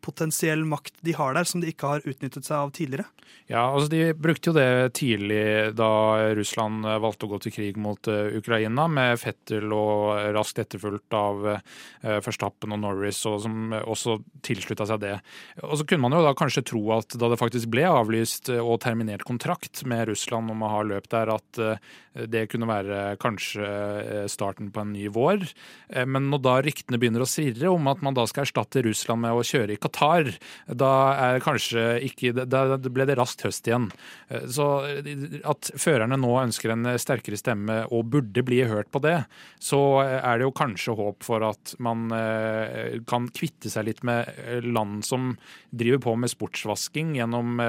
potensiell 0.07 0.63
makt 0.69 1.03
de 1.07 1.15
har 1.19 1.35
der, 1.37 1.49
som 1.49 1.63
de 1.63 1.73
ikke 1.73 1.91
har 1.91 2.07
utnyttet 2.07 2.47
seg 2.47 2.57
av 2.61 2.73
tidligere? 2.77 3.09
Ja, 3.47 3.63
altså 3.71 3.91
De 3.91 4.15
brukte 4.19 4.51
jo 4.51 4.57
det 4.57 4.95
tidlig 4.99 5.73
da 5.79 5.91
Russland 6.35 6.87
valgte 7.03 7.29
å 7.29 7.31
gå 7.31 7.39
til 7.45 7.55
krig 7.55 7.79
mot 7.79 8.09
uh, 8.11 8.35
Ukraina, 8.35 8.89
med 8.91 9.21
Fettel 9.23 9.71
og 9.75 10.19
raskt 10.35 10.59
etterfulgt 10.63 11.15
av 11.15 11.47
uh, 11.47 11.61
Verstappen 12.27 12.75
og 12.75 12.83
Norris, 12.83 13.23
og 13.31 13.39
som 13.45 13.75
også 13.79 14.19
tilslutta 14.47 14.89
seg 14.91 15.03
det. 15.05 15.15
Og 15.63 15.77
Så 15.79 15.87
kunne 15.87 16.07
man 16.07 16.17
jo 16.17 16.25
da 16.27 16.35
kanskje 16.39 16.65
tro 16.67 16.83
at 16.97 17.15
da 17.19 17.31
det 17.31 17.41
faktisk 17.41 17.71
ble 17.71 17.87
avlyst 17.87 18.51
og 18.57 18.81
terminert 18.83 19.27
kontrakt 19.27 19.85
med 19.87 20.09
Russland 20.11 20.51
om 20.51 20.67
å 20.67 20.73
ha 20.73 20.83
løp 20.87 21.07
der, 21.13 21.31
at 21.37 21.61
det 22.17 22.47
kunne 22.49 22.69
være 22.69 23.17
kanskje 23.21 24.27
starten 24.33 24.71
på 24.73 24.83
en 24.83 24.95
ny 24.95 25.11
vår. 25.13 25.45
Men 26.09 26.31
når 26.33 26.43
da 26.45 26.55
ryktene 26.65 27.01
begynner 27.01 27.25
å 27.25 27.29
svirre 27.29 27.71
om 27.73 27.91
at 27.93 28.03
man 28.05 28.17
da 28.17 28.25
skal 28.29 28.47
erstatte 28.47 28.85
Russland 28.87 29.25
med 29.25 29.37
å 29.37 29.45
kjøre 29.47 29.77
i 29.77 29.81
Qatar, 29.81 29.96
Qatar, 29.97 30.33
da 30.69 30.93
er 31.17 31.43
kanskje 31.45 31.85
ikke 32.07 32.33
Da 32.47 32.77
ble 32.77 33.07
det 33.09 33.17
raskt 33.19 33.45
høst 33.47 33.67
igjen. 33.69 33.89
Så 34.51 34.67
at 35.47 35.71
førerne 35.79 36.19
nå 36.21 36.33
ønsker 36.43 36.75
en 36.75 36.89
sterkere 37.01 37.39
stemme 37.41 37.83
og 37.95 38.11
burde 38.13 38.45
bli 38.47 38.63
hørt 38.69 38.91
på 38.93 39.01
det, 39.05 39.19
så 39.63 39.81
er 40.05 40.39
det 40.39 40.47
jo 40.47 40.55
kanskje 40.57 40.97
håp 40.99 41.27
for 41.27 41.45
at 41.47 41.75
man 41.83 42.09
kan 43.09 43.29
kvitte 43.35 43.71
seg 43.73 43.89
litt 43.89 44.03
med 44.07 44.29
land 44.67 45.05
som 45.07 45.35
driver 45.71 46.03
på 46.07 46.17
med 46.21 46.33
sportsvasking 46.33 47.15
gjennom 47.19 47.61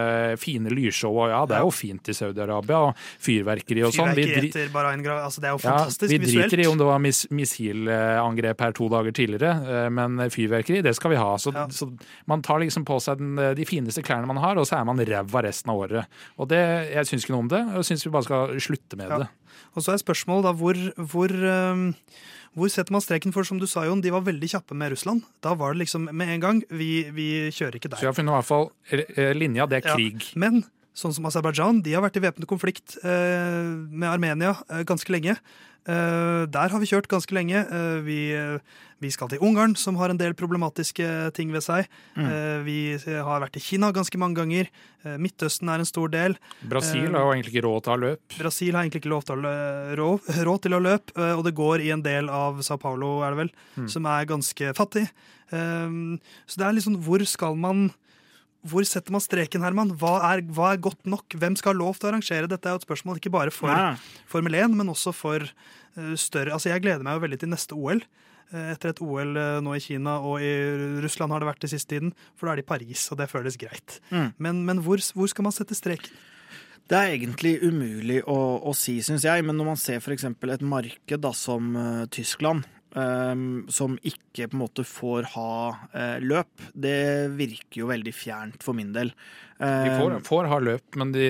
fine 0.41 0.73
lyrshow. 0.73 1.15
Og 1.23 1.33
ja, 1.33 1.43
det 1.49 1.59
er 1.59 1.67
jo 1.67 1.73
fint 1.75 2.11
i 2.11 2.15
Saudi-Arabia, 2.17 2.83
og 2.89 2.97
fyrverkeri 3.23 3.85
og 3.87 3.95
sånn. 3.95 4.13
Fyrverkeri 4.17 4.51
etter 4.51 4.71
Bahrain, 4.73 5.03
altså 5.05 5.43
det 5.43 5.49
er 5.49 5.55
jo 5.55 5.61
fantastisk 5.63 6.11
ja, 6.11 6.13
vi 6.13 6.25
visuelt. 6.25 6.37
Vi 6.37 6.43
driter 6.43 6.63
i 6.63 6.67
om 6.71 6.79
det 6.79 6.87
var 6.87 7.01
mis 7.03 7.23
missilangrep 7.33 8.63
her 8.65 8.75
to 8.77 8.89
dager 8.91 9.15
tidligere, 9.15 9.53
eh, 9.73 9.89
men 9.93 10.21
fyrverkeri, 10.33 10.81
det 10.85 10.95
skal 10.97 11.13
vi 11.13 11.19
ha. 11.21 11.29
Så, 11.41 11.53
ja. 11.55 11.67
så 11.73 11.89
man 12.29 12.43
tar 12.45 12.61
liksom 12.63 12.85
på 12.87 12.99
seg 13.03 13.21
den, 13.21 13.35
de 13.57 13.67
fineste 13.67 14.03
klærne 14.05 14.29
man 14.29 14.41
har, 14.43 14.59
og 14.59 14.67
så 14.69 14.79
er 14.79 14.87
man 14.87 15.01
ræva 15.01 15.43
resten 15.45 15.73
av 15.73 15.83
året. 15.83 16.17
Og 16.37 16.49
det, 16.51 16.61
Jeg 16.91 17.09
syns 17.09 17.25
ikke 17.25 17.35
noe 17.35 17.45
om 17.45 17.51
det, 17.51 17.63
og 17.77 17.85
syns 17.87 18.05
vi 18.05 18.13
bare 18.13 18.27
skal 18.27 18.57
slutte 18.63 18.99
med 18.99 19.13
ja. 19.13 19.21
det. 19.25 19.61
Og 19.75 19.85
så 19.85 19.93
er 19.93 20.01
spørsmålet 20.01 20.49
da 20.49 20.57
hvor, 20.57 20.81
hvor 21.13 21.37
um 21.37 21.87
hvor 22.57 22.71
setter 22.73 22.95
man 22.95 23.03
streken? 23.05 23.33
For 23.35 23.45
som 23.45 23.59
du 23.61 23.67
sa, 23.69 23.83
Jon, 23.85 24.01
de 24.01 24.09
var 24.13 24.23
veldig 24.25 24.49
kjappe 24.49 24.73
med 24.77 24.95
Russland. 24.95 25.21
Da 25.45 25.53
var 25.57 25.75
det 25.75 25.83
liksom 25.83 26.07
med 26.09 26.31
en 26.33 26.41
gang 26.41 26.61
vi, 26.73 27.05
vi 27.13 27.27
kjører 27.53 27.77
ikke 27.77 27.91
der. 27.91 27.99
Så 27.99 28.07
vi 28.07 28.09
har 28.09 28.17
funnet 28.17 28.33
i 28.33 28.37
hvert 28.39 28.49
fall 28.49 28.65
eh, 28.89 29.33
linja, 29.37 29.67
det 29.69 29.81
er 29.81 29.85
krig. 29.85 30.25
Ja, 30.31 30.39
men 30.41 30.63
sånn 30.97 31.13
som 31.13 31.29
Aserbajdsjan, 31.29 31.83
de 31.85 31.95
har 31.95 32.03
vært 32.05 32.17
i 32.17 32.25
væpnet 32.25 32.49
konflikt 32.49 32.97
eh, 33.03 33.69
med 33.69 34.09
Armenia 34.09 34.55
eh, 34.65 34.83
ganske 34.87 35.11
lenge. 35.13 35.37
Eh, 35.87 36.43
der 36.49 36.73
har 36.73 36.81
vi 36.81 36.89
kjørt 36.89 37.07
ganske 37.11 37.35
lenge. 37.37 37.61
Vi, 38.03 38.19
vi, 39.03 39.11
skal 39.13 39.29
til 39.31 39.43
Ungarn, 39.45 39.75
som 39.79 39.99
har 40.01 40.11
en 40.11 40.19
del 40.19 40.33
problematiske 40.37 41.05
ting 41.37 41.53
ved 41.53 41.63
seg. 41.63 41.87
Mm. 42.17 42.31
Vi 42.65 42.79
har 43.05 43.43
vært 43.43 43.59
i 43.59 43.63
Kina 43.63 43.91
ganske 43.95 44.19
mange 44.19 44.39
ganger. 44.41 44.71
Midtøsten 45.21 45.69
er 45.71 45.83
en 45.83 45.87
stor 45.87 46.11
del. 46.11 46.35
Brasil 46.67 47.13
har 47.13 47.23
jo 47.23 47.35
egentlig 47.35 47.53
ikke 47.53 47.65
råd 47.67 47.85
til 47.85 47.93
å 47.93 47.95
ha 47.95 48.01
løp. 48.03 48.35
Brasil 48.35 48.73
har 48.75 48.83
egentlig 48.83 49.03
ikke 49.03 49.21
til 49.29 49.47
å 49.47 49.53
råd 50.49 50.65
til 50.65 50.75
å 50.75 50.81
løpe, 50.83 51.29
og 51.37 51.45
det 51.47 51.55
går 51.61 51.85
i 51.85 51.93
en 51.95 52.03
del 52.03 52.33
av 52.33 52.59
Sao 52.65 52.81
Paulo, 52.81 53.21
er 53.23 53.37
det 53.37 53.45
vel, 53.45 53.53
mm. 53.77 53.87
som 53.93 54.09
er 54.11 54.27
ganske 54.27 54.73
fattig. 54.75 55.05
Så 55.47 56.59
det 56.59 56.65
er 56.67 56.75
liksom 56.75 56.97
Hvor 57.05 57.23
skal 57.23 57.55
man 57.55 57.85
hvor 58.69 58.85
setter 58.87 59.13
man 59.15 59.23
streken, 59.23 59.63
Herman? 59.65 59.95
Hva 59.99 60.17
er, 60.31 60.43
hva 60.53 60.73
er, 60.73 60.83
godt 60.83 61.07
nok? 61.09 61.35
Hvem 61.39 61.57
skal 61.59 61.73
ha 61.73 61.79
lov 61.79 61.97
til 61.97 62.09
å 62.09 62.11
arrangere? 62.13 62.49
Dette 62.51 62.69
er 62.69 62.75
jo 62.75 62.81
et 62.81 62.87
spørsmål 62.87 63.19
ikke 63.21 63.33
bare 63.33 63.53
for 63.53 63.71
Nei. 63.71 63.95
Formel 64.29 64.57
1, 64.59 64.77
men 64.77 64.93
også 64.93 65.13
for 65.15 65.43
uh, 65.47 66.15
større 66.19 66.55
Altså, 66.55 66.71
Jeg 66.73 66.83
gleder 66.85 67.05
meg 67.05 67.17
jo 67.17 67.25
veldig 67.25 67.41
til 67.43 67.51
neste 67.53 67.77
OL. 67.77 68.03
Uh, 68.53 68.71
etter 68.73 68.93
et 68.93 69.03
OL 69.03 69.35
uh, 69.35 69.43
eh, 69.43 69.59
nå 69.65 69.75
i 69.75 69.83
Kina 69.83 70.17
og 70.23 70.39
i 70.43 70.53
Russland 71.03 71.35
har 71.35 71.43
det 71.43 71.49
vært 71.51 71.67
i 71.67 71.73
siste 71.73 71.95
tiden. 71.95 72.13
For 72.37 72.47
da 72.47 72.55
er 72.55 72.61
det 72.61 72.67
i 72.67 72.71
Paris, 72.71 73.09
og 73.11 73.21
det 73.21 73.29
føles 73.31 73.59
greit. 73.59 73.99
Mm. 74.11 74.31
Men, 74.37 74.63
men 74.69 74.83
hvor, 74.85 75.03
hvor, 75.17 75.29
skal 75.31 75.47
man 75.49 75.55
sette 75.55 75.77
streken? 75.77 76.15
Det 76.87 76.95
er 76.95 77.17
egentlig 77.17 77.57
umulig 77.67 78.21
å, 78.31 78.37
å 78.63 78.71
si, 78.77 79.01
syns 79.03 79.25
jeg. 79.27 79.43
Men 79.43 79.59
når 79.59 79.73
man 79.73 79.79
ser 79.81 79.99
f.eks. 79.99 80.23
et 80.23 80.63
marked 80.63 81.23
da, 81.25 81.33
som 81.35 81.75
Tyskland, 82.15 82.63
Um, 82.95 83.65
som 83.69 83.97
ikke 84.07 84.47
på 84.47 84.55
en 84.55 84.61
måte 84.61 84.83
får 84.87 85.27
ha 85.33 85.51
uh, 85.91 86.19
løp, 86.23 86.63
det 86.71 87.27
virker 87.35 87.81
jo 87.81 87.89
veldig 87.89 88.13
fjernt 88.15 88.63
for 88.63 88.77
min 88.77 88.93
del. 88.95 89.11
de 89.59 89.89
får, 89.91 90.13
ehm, 90.15 90.23
får, 90.23 90.47
ha 90.47 90.59
løp, 90.63 90.95
men 90.95 91.11
de 91.11 91.25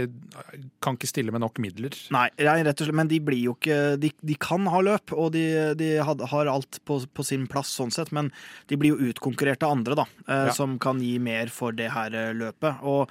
kan 0.83 0.95
ikke 0.95 1.09
stille 1.09 1.33
med 1.33 1.41
nok 1.41 1.57
midler. 1.63 1.95
Nei, 2.13 2.27
rett 2.37 2.69
og 2.69 2.85
slett, 2.85 2.99
men 2.99 3.09
de 3.09 3.19
blir 3.23 3.41
jo 3.41 3.55
ikke 3.55 3.97
De, 3.97 4.11
de 4.21 4.35
kan 4.39 4.67
ha 4.69 4.83
løp, 4.85 5.15
og 5.17 5.31
de, 5.33 5.43
de 5.79 5.89
had, 5.97 6.21
har 6.29 6.51
alt 6.51 6.79
på, 6.85 6.99
på, 7.09 7.25
sin 7.25 7.47
plass 7.49 7.73
sånn 7.79 7.91
sett, 7.95 8.13
men 8.15 8.29
de 8.69 8.77
blir 8.77 8.93
jo 8.93 9.09
utkonkurrert 9.09 9.65
av 9.65 9.79
andre, 9.79 9.97
da, 10.03 10.05
uh, 10.29 10.45
ja. 10.51 10.53
som 10.55 10.77
kan 10.79 11.01
gi 11.03 11.17
mer 11.19 11.51
for 11.51 11.75
det 11.75 11.89
her 11.97 12.15
løpet. 12.37 12.85
og 12.85 13.09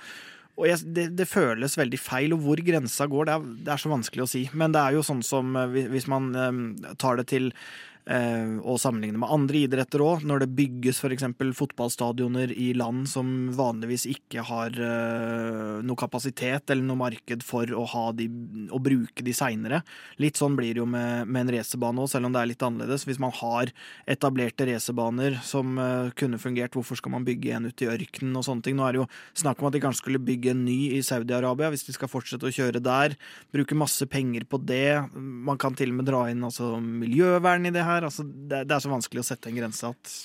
og 0.57 0.65
jeg, 0.65 0.87
det, 0.97 1.03
det, 1.19 1.27
føles 1.29 1.75
veldig 1.77 1.99
feil, 2.01 2.33
og 2.33 2.41
hvor 2.41 2.61
grensa 2.65 3.05
går, 3.13 3.27
det 3.29 3.33
er, 3.35 3.43
det 3.67 3.73
er, 3.75 3.81
så 3.83 3.91
vanskelig 3.93 4.23
å 4.25 4.29
si. 4.31 4.41
Men 4.57 4.73
det 4.73 4.81
er 4.81 4.95
jo 4.97 5.03
sånn 5.05 5.21
som 5.21 5.51
hvis 5.69 6.07
man 6.09 6.31
um, 6.33 6.63
tar 6.97 7.21
det 7.21 7.27
til 7.29 7.51
Eh, 7.51 7.96
og 8.07 8.77
sammenligne 8.79 9.19
med 9.19 9.33
andre 9.35 9.65
idretter 9.65 10.03
òg. 10.05 10.23
Når 10.27 10.45
det 10.45 10.55
bygges 10.55 11.01
f.eks. 11.03 11.25
fotballstadioner 11.59 12.53
i 12.55 12.69
land 12.79 13.09
som 13.11 13.51
vanligvis 13.57 14.07
ikke 14.11 14.45
har 14.47 14.77
uh, 14.79 15.83
noe 15.83 15.99
kapasitet 15.99 16.71
eller 16.71 16.87
noe 16.87 17.01
marked 17.01 17.43
for 17.47 17.67
å, 17.75 17.87
de, 18.15 18.29
å 18.71 18.79
bruke 18.83 19.25
de 19.27 19.35
seinere. 19.35 19.83
Litt 20.23 20.39
sånn 20.39 20.55
blir 20.59 20.77
det 20.77 20.83
jo 20.85 20.89
med, 20.91 21.27
med 21.27 21.47
en 21.47 21.55
racerbane 21.57 22.05
òg, 22.05 22.11
selv 22.13 22.29
om 22.29 22.37
det 22.37 22.43
er 22.43 22.51
litt 22.53 22.63
annerledes. 22.67 23.07
Hvis 23.09 23.21
man 23.23 23.35
har 23.41 23.73
etablerte 24.07 24.69
racerbaner 24.71 25.41
som 25.47 25.75
uh, 25.81 26.13
kunne 26.19 26.41
fungert, 26.43 26.79
hvorfor 26.79 27.01
skal 27.01 27.17
man 27.17 27.27
bygge 27.27 27.57
en 27.57 27.71
ute 27.71 27.89
i 27.89 27.91
ørkenen 27.91 28.39
og 28.39 28.47
sånne 28.47 28.69
ting? 28.69 28.79
Nå 28.79 28.87
er 28.87 28.95
det 28.95 29.03
jo 29.03 29.09
snakk 29.43 29.63
om 29.63 29.71
at 29.71 29.77
de 29.77 29.83
kanskje 29.83 30.05
skulle 30.05 30.23
bygge 30.23 30.55
en 30.55 30.65
ny 30.69 30.79
i 30.95 31.03
Saudi-Arabia, 31.07 31.73
hvis 31.75 31.87
de 31.89 31.97
skal 31.97 32.13
fortsette 32.13 32.47
å 32.47 32.55
kjøre 32.55 32.85
der. 32.85 33.19
Bruke 33.55 33.79
masse 33.79 34.07
penger 34.11 34.47
på 34.47 34.63
det. 34.63 35.09
Man 35.17 35.59
kan 35.59 35.75
til 35.75 35.91
og 35.91 36.01
med 36.01 36.11
dra 36.11 36.27
inn 36.31 36.45
altså, 36.47 36.77
miljøvern 36.79 37.67
i 37.67 37.75
det 37.75 37.83
her 37.87 37.96
her. 37.97 38.09
Altså, 38.09 38.27
det, 38.27 38.65
det, 38.67 38.77
er 38.77 38.85
så 38.85 38.93
vanskelig 38.93 39.25
å 39.25 39.31
sette 39.31 39.53
en 39.53 39.59
grense 39.61 39.95
at 39.95 40.19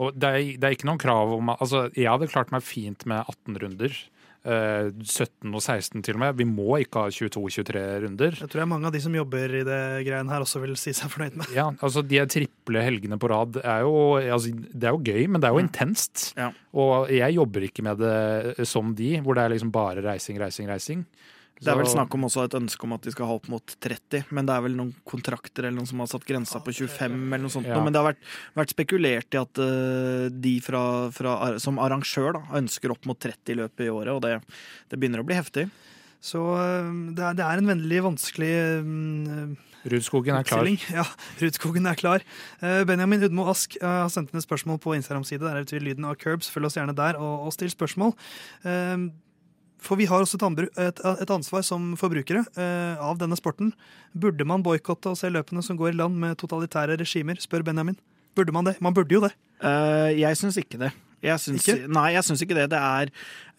Og 0.00 0.16
det 0.16 0.30
er, 0.30 0.40
det 0.56 0.68
er, 0.68 0.78
ikke 0.78 0.88
noen 0.88 1.02
krav 1.02 1.36
om 1.36 1.52
Altså, 1.54 1.86
jeg 1.96 2.10
hadde 2.10 2.32
klart 2.32 2.54
meg 2.54 2.64
fint 2.66 3.06
med 3.08 3.22
18 3.24 3.62
runder. 3.64 4.02
Uh, 4.42 4.88
eh, 4.90 5.04
17 5.06 5.52
og 5.54 5.60
16 5.62 6.02
til 6.02 6.16
og 6.16 6.22
med. 6.24 6.38
Vi 6.40 6.46
må 6.48 6.80
ikke 6.82 7.04
ha 7.04 7.12
22-23 7.14 7.82
runder. 8.02 8.38
Jeg 8.40 8.50
tror 8.50 8.62
jeg 8.64 8.70
mange 8.72 8.88
av 8.88 8.96
de 8.96 9.02
som 9.04 9.14
jobber 9.14 9.54
i 9.60 9.62
det 9.68 9.82
greien 10.08 10.32
her 10.32 10.42
også 10.42 10.64
vil 10.64 10.74
si 10.80 10.94
seg 10.98 11.12
fornøyd 11.12 11.36
med. 11.38 11.52
Ja, 11.54 11.68
altså 11.78 12.02
De 12.02 12.18
triple 12.26 12.82
helgene 12.82 13.20
på 13.22 13.30
rad 13.30 13.60
er 13.62 13.84
jo, 13.86 13.94
altså, 14.18 14.50
det 14.50 14.88
er 14.90 14.96
jo 14.96 15.04
gøy, 15.04 15.28
men 15.28 15.38
det 15.38 15.46
er 15.46 15.54
jo 15.54 15.62
mm. 15.62 15.68
intenst. 15.68 16.24
Ja. 16.40 16.50
Og 16.74 17.12
jeg 17.14 17.38
jobber 17.38 17.68
ikke 17.68 17.86
med 17.86 18.02
det 18.02 18.66
som 18.66 18.90
de, 18.98 19.12
hvor 19.22 19.38
det 19.38 19.46
er 19.46 19.54
liksom 19.54 19.70
bare 19.74 20.02
reising, 20.02 20.42
reising, 20.42 20.72
reising. 20.72 21.06
Det 21.62 21.70
er 21.70 21.78
vel 21.78 21.90
snakk 21.90 22.14
om 22.16 22.26
også 22.26 22.42
et 22.48 22.56
ønske 22.58 22.86
om 22.86 22.94
at 22.96 23.04
de 23.06 23.12
skal 23.14 23.28
ha 23.28 23.36
opp 23.38 23.46
mot 23.52 23.74
30, 23.84 24.24
men 24.34 24.48
det 24.48 24.54
er 24.54 24.64
vel 24.64 24.74
noen 24.78 24.90
kontrakter 25.08 25.68
eller 25.68 25.78
noen 25.78 25.88
som 25.88 26.02
har 26.02 26.10
satt 26.10 26.26
grensa 26.26 26.58
på 26.64 26.74
25 26.74 27.14
eller 27.20 27.44
noe 27.44 27.54
sånt. 27.54 27.70
Ja. 27.70 27.78
Men 27.82 27.94
det 27.94 28.02
har 28.02 28.08
vært, 28.10 28.22
vært, 28.58 28.74
spekulert 28.74 29.36
i 29.36 29.40
at 29.40 29.62
uh, 29.62 30.26
de 30.32 30.56
fra, 30.64 30.82
fra, 31.14 31.36
som 31.62 31.78
arrangør 31.82 32.38
da, 32.40 32.44
ønsker 32.58 32.94
opp 32.94 33.06
mot 33.06 33.18
30 33.18 33.54
i 33.54 33.58
løpet 33.62 33.86
i 33.86 33.92
året, 33.94 34.12
og 34.16 34.24
det, 34.26 34.36
det 34.90 34.98
begynner 34.98 35.22
å 35.22 35.28
bli 35.28 35.38
heftig. 35.38 35.68
Så 36.22 36.42
uh, 36.42 36.90
det, 37.14 37.22
er, 37.22 37.38
det, 37.38 37.46
er, 37.46 37.62
en 37.62 37.74
vennlig 37.74 38.02
vanskelig 38.10 38.52
uh, 38.82 39.70
Rudskogen 39.92 40.38
er 40.38 40.46
klar. 40.46 40.66
Ja, 40.98 41.06
Rudskogen 41.42 41.90
er 41.90 41.98
klar. 41.98 42.22
Benjamin 42.86 43.22
Hudmo 43.22 43.48
Ask 43.50 43.74
har 43.82 44.06
sendt 44.14 44.30
inn 44.30 44.38
et 44.38 44.46
spørsmål 44.46 44.78
på 44.82 44.94
Instagram-side. 44.94 45.42
Der 45.42 45.58
er 45.58 45.64
det 45.64 45.72
til 45.72 45.82
lyden 45.82 46.06
av 46.06 46.14
Curbs. 46.22 46.50
Følg 46.54 46.68
oss 46.68 46.78
gjerne 46.78 46.94
der 46.94 47.18
og, 47.18 47.48
og 47.48 47.54
still 47.56 47.72
spørsmål. 47.74 48.14
For 49.82 49.98
vi 49.98 50.06
har 50.06 50.22
også 50.22 50.38
et, 50.38 50.78
et, 50.78 51.00
et 51.24 51.30
ansvar 51.34 51.64
som 51.66 51.92
forbrukere 51.98 52.44
eh, 52.54 53.02
av 53.02 53.18
denne 53.18 53.36
sporten. 53.38 53.72
Burde 54.14 54.46
man 54.46 54.62
boikotte 54.62 55.10
og 55.10 55.18
se 55.18 55.30
løpene 55.32 55.62
som 55.62 55.76
går 55.76 55.90
i 55.90 55.98
land 55.98 56.18
med 56.22 56.38
totalitære 56.38 57.00
regimer, 57.00 57.40
spør 57.42 57.64
Benjamin. 57.66 57.98
Burde 58.36 58.54
man 58.54 58.64
det? 58.64 58.76
Man 58.80 58.94
burde 58.94 59.12
jo 59.12 59.24
det. 59.24 59.34
Uh, 59.62 60.08
jeg 60.14 60.38
syns 60.38 60.56
ikke 60.60 60.78
det. 60.80 60.92
Jeg 61.22 61.38
syns, 61.38 61.66
ikke? 61.68 61.88
Nei, 61.94 62.08
jeg 62.16 62.26
syns 62.26 62.42
ikke 62.42 62.56
det. 62.58 62.66
Det 62.72 62.80
er 62.80 63.12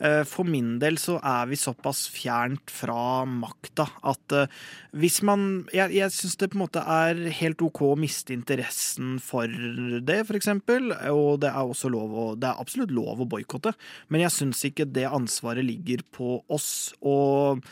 uh, 0.04 0.24
For 0.28 0.48
min 0.48 0.76
del 0.82 0.98
så 1.02 1.16
er 1.20 1.48
vi 1.48 1.60
såpass 1.60 2.06
fjernt 2.12 2.74
fra 2.74 3.24
makta 3.30 3.88
at 4.12 4.36
uh, 4.36 4.60
hvis 5.00 5.22
man 5.26 5.64
Jeg, 5.74 5.94
jeg 5.96 6.12
syns 6.14 6.36
det 6.42 6.52
på 6.52 6.60
en 6.60 6.64
måte 6.66 6.84
er 6.84 7.24
helt 7.40 7.64
OK 7.64 7.82
å 7.88 7.96
miste 8.00 8.36
interessen 8.36 9.16
for 9.24 9.48
det, 9.48 10.20
for 10.28 10.40
eksempel. 10.40 10.92
Og 11.14 11.42
det 11.44 11.54
er 11.54 11.64
også 11.64 11.92
lov 11.94 12.14
å 12.14 12.28
Det 12.36 12.52
er 12.52 12.62
absolutt 12.62 12.94
lov 12.94 13.24
å 13.24 13.30
boikotte, 13.30 13.76
men 14.12 14.26
jeg 14.26 14.36
syns 14.36 14.64
ikke 14.68 14.90
det 14.92 15.08
ansvaret 15.10 15.66
ligger 15.66 16.04
på 16.14 16.42
oss. 16.52 16.92
Og 17.00 17.64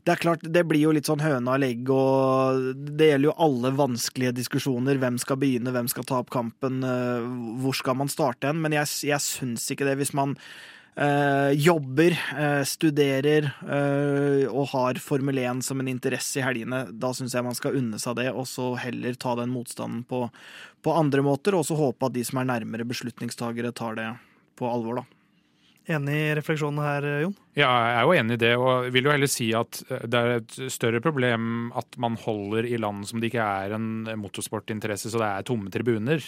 det 0.00 0.14
er 0.14 0.20
klart, 0.22 0.44
det 0.44 0.62
blir 0.64 0.80
jo 0.86 0.94
litt 0.96 1.08
sånn 1.08 1.20
høna 1.20 1.56
og 1.56 1.60
legg, 1.60 1.90
og 1.92 2.80
det 2.96 3.10
gjelder 3.10 3.28
jo 3.28 3.36
alle 3.44 3.72
vanskelige 3.76 4.32
diskusjoner. 4.38 4.96
Hvem 5.00 5.18
skal 5.20 5.38
begynne, 5.40 5.74
hvem 5.74 5.90
skal 5.92 6.06
ta 6.08 6.22
opp 6.22 6.32
kampen, 6.32 6.80
eh, 6.86 7.26
hvor 7.60 7.76
skal 7.76 7.98
man 8.00 8.12
starte 8.12 8.48
hen? 8.48 8.62
Men 8.64 8.76
jeg, 8.78 8.88
jeg 9.10 9.20
syns 9.20 9.68
ikke 9.74 9.84
det. 9.88 9.98
Hvis 10.00 10.14
man 10.16 10.32
øh, 10.96 11.52
jobber, 11.52 12.16
øh, 12.32 12.62
studerer 12.64 13.50
øh, 13.60 14.48
og 14.48 14.72
har 14.72 15.02
Formel 15.04 15.42
1 15.44 15.62
som 15.68 15.84
en 15.84 15.92
interesse 15.92 16.40
i 16.40 16.46
helgene, 16.48 16.86
da 16.90 17.12
syns 17.16 17.36
jeg 17.36 17.44
man 17.44 17.58
skal 17.58 17.76
unne 17.82 18.00
seg 18.00 18.16
det, 18.22 18.30
og 18.32 18.48
så 18.48 18.72
heller 18.80 19.20
ta 19.20 19.36
den 19.42 19.52
motstanden 19.52 20.06
på, 20.08 20.24
på 20.80 20.96
andre 20.96 21.28
måter, 21.28 21.60
og 21.60 21.68
så 21.68 21.76
håpe 21.76 22.08
at 22.08 22.16
de 22.16 22.24
som 22.24 22.40
er 22.40 22.52
nærmere 22.54 22.88
beslutningstagere, 22.88 23.76
tar 23.76 24.00
det 24.00 24.12
på 24.56 24.68
alvor, 24.72 25.02
da. 25.02 25.19
Enig 25.90 26.14
i 26.14 26.34
refleksjonen 26.38 26.82
her, 26.84 27.06
Jon? 27.24 27.32
Ja, 27.58 27.66
jeg 27.66 27.94
er 27.96 28.04
jo 28.06 28.14
enig 28.14 28.36
i 28.36 28.40
det. 28.44 28.50
Og 28.60 28.90
vil 28.94 29.08
jo 29.08 29.14
heller 29.14 29.30
si 29.30 29.48
at 29.58 29.80
eh, 29.88 30.04
det 30.06 30.20
er 30.20 30.34
et 30.36 30.54
større 30.70 31.00
problem 31.02 31.72
at 31.78 31.98
man 32.00 32.18
holder 32.20 32.68
i 32.68 32.78
land 32.78 33.08
som 33.08 33.18
det 33.18 33.32
ikke 33.32 33.48
er 33.64 33.74
en 33.74 34.06
motorsportinteresse, 34.20 35.10
så 35.10 35.22
det 35.22 35.30
er 35.30 35.48
tomme 35.50 35.72
tribuner. 35.74 36.22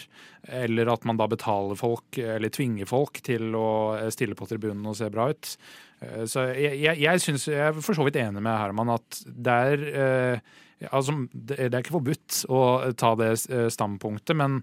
Eller 0.63 0.91
at 0.91 1.07
man 1.07 1.19
da 1.21 1.29
betaler 1.31 1.79
folk, 1.79 2.19
eller 2.19 2.51
tvinger 2.53 2.89
folk 2.89 3.23
til 3.23 3.55
å 3.55 3.71
stille 4.13 4.37
på 4.37 4.49
tribunen 4.51 4.91
og 4.91 4.99
se 4.99 5.09
bra 5.13 5.29
ut. 5.31 5.55
Eh, 6.03 6.25
Så 6.29 6.49
jeg, 6.53 6.79
jeg, 6.83 6.99
jeg, 7.03 7.23
synes, 7.23 7.47
jeg 7.47 7.69
er 7.69 7.79
for 7.79 7.97
så 7.97 8.05
vidt 8.07 8.19
enig 8.21 8.43
med 8.43 8.59
Herman 8.59 8.95
at 8.97 9.23
det 9.25 9.57
er 9.71 9.87
eh, 9.93 10.59
Altså, 10.91 11.13
det 11.31 11.69
er 11.69 11.79
ikke 11.79 11.93
forbudt 11.95 12.41
å 12.51 12.59
ta 12.99 13.13
det 13.15 13.29
eh, 13.47 13.69
standpunktet, 13.71 14.35
men 14.35 14.57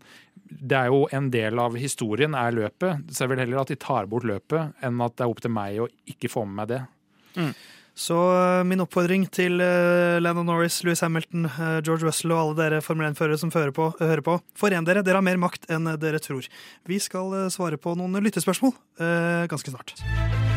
det 0.51 0.77
er 0.77 0.91
jo 0.93 1.07
en 1.17 1.31
del 1.33 1.57
av 1.63 1.79
historien 1.81 2.37
er 2.37 2.53
løpet. 2.53 3.07
Så 3.09 3.25
jeg 3.25 3.33
vil 3.33 3.41
heller 3.41 3.63
at 3.63 3.71
de 3.73 3.79
tar 3.81 4.05
bort 4.11 4.27
løpet, 4.29 4.75
enn 4.85 5.01
at 5.01 5.17
det 5.17 5.25
er 5.25 5.33
opp 5.33 5.41
til 5.41 5.55
meg 5.55 5.79
å 5.81 5.89
ikke 6.13 6.29
få 6.29 6.45
med 6.45 6.59
meg 6.61 6.73
det. 6.75 6.83
Så 8.01 8.17
eh, 8.17 8.65
min 8.65 8.81
oppfordring 8.85 9.27
til 9.35 9.61
uh, 9.61 10.21
Landon 10.23 10.49
Norris, 10.49 10.81
Louis 10.87 11.01
Hamilton, 11.05 11.49
uh, 11.51 11.81
George 11.85 12.07
Russell 12.07 12.33
og 12.33 12.43
alle 12.43 12.59
dere 12.63 12.85
Formel 12.85 13.11
1-førere 13.11 13.41
som 13.41 13.53
fører 13.53 13.75
på, 13.77 13.91
hører 14.01 14.25
på, 14.25 14.39
foren 14.59 14.89
dere. 14.89 15.05
Dere 15.07 15.21
har 15.21 15.27
mer 15.27 15.41
makt 15.41 15.69
enn 15.73 15.91
dere 16.01 16.23
tror. 16.23 16.49
Vi 16.89 17.01
skal 17.03 17.51
svare 17.53 17.81
på 17.81 17.97
noen 17.99 18.21
lyttespørsmål 18.25 18.77
ganske 19.51 19.73
snart. 19.73 20.50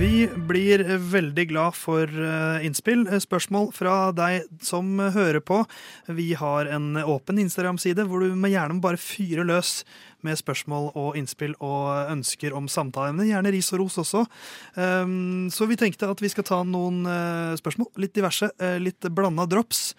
Vi 0.00 0.28
blir 0.48 0.80
veldig 1.12 1.44
glad 1.50 1.74
for 1.76 2.08
eh, 2.08 2.62
innspill, 2.64 3.02
eh, 3.04 3.20
spørsmål 3.20 3.66
fra 3.76 3.96
deg 4.16 4.46
som 4.64 4.94
hører 4.96 5.42
på. 5.44 5.58
Vi 6.08 6.30
har 6.40 6.70
en 6.72 6.96
åpen 7.02 7.36
Instagram-side 7.42 8.06
hvor 8.08 8.24
du 8.24 8.32
med 8.32 8.54
gjerne 8.54 8.80
bare 8.80 8.96
fyre 8.96 9.44
løs 9.44 9.82
med 10.24 10.40
spørsmål 10.40 10.88
og 10.94 11.18
innspill 11.20 11.52
og 11.60 12.14
ønsker 12.14 12.56
om 12.56 12.70
samtaleemne. 12.72 13.28
Gjerne 13.28 13.52
ris 13.52 13.68
og 13.74 13.82
ros 13.82 14.00
også. 14.00 14.24
Um, 14.80 15.50
så 15.52 15.68
vi 15.68 15.76
tenkte 15.80 16.08
at 16.08 16.24
vi 16.24 16.32
skal 16.32 16.48
ta 16.48 16.62
noen 16.64 17.04
eh, 17.04 17.52
spørsmål, 17.60 17.92
litt 18.00 18.16
diverse, 18.16 18.48
litt 18.80 19.04
blanda 19.12 19.44
drops 19.52 19.90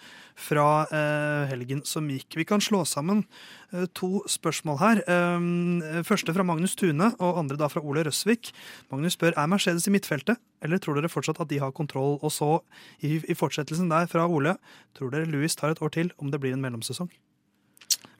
fra 0.42 0.68
eh, 0.90 1.50
helgen 1.52 1.84
som 1.88 2.10
gikk. 2.10 2.36
Vi 2.40 2.46
kan 2.48 2.64
slå 2.64 2.82
sammen 2.90 3.24
eh, 3.72 3.86
to 3.98 4.24
spørsmål 4.30 4.80
her. 4.82 5.02
Um, 5.08 5.82
første 6.08 6.34
fra 6.36 6.46
Magnus 6.48 6.76
Tune, 6.80 7.12
og 7.22 7.40
andre 7.42 7.60
da 7.62 7.70
fra 7.72 7.84
Ole 7.86 8.06
Røsvik. 8.08 8.52
Magnus 8.92 9.18
spør 9.18 9.38
er 9.38 9.52
Mercedes 9.52 9.88
i 9.88 9.94
midtfeltet, 9.94 10.42
eller 10.66 10.82
tror 10.82 10.98
dere 10.98 11.12
fortsatt 11.12 11.42
at 11.44 11.52
de 11.52 11.62
har 11.62 11.74
kontroll? 11.78 12.18
Og 12.22 12.34
så, 12.34 12.58
i, 13.06 13.20
i 13.22 13.38
fortsettelsen 13.38 13.92
der 13.92 14.10
fra 14.12 14.28
Ole, 14.28 14.58
tror 14.98 15.14
dere 15.14 15.30
Louis 15.30 15.56
tar 15.58 15.76
et 15.76 15.84
år 15.84 15.94
til 15.94 16.14
om 16.18 16.34
det 16.34 16.42
blir 16.42 16.58
en 16.58 16.64
mellomsesong? 16.64 17.12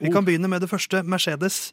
Vi 0.02 0.10
kan 0.10 0.26
begynne 0.26 0.50
med 0.50 0.62
det 0.62 0.70
første. 0.70 1.02
Mercedes. 1.06 1.70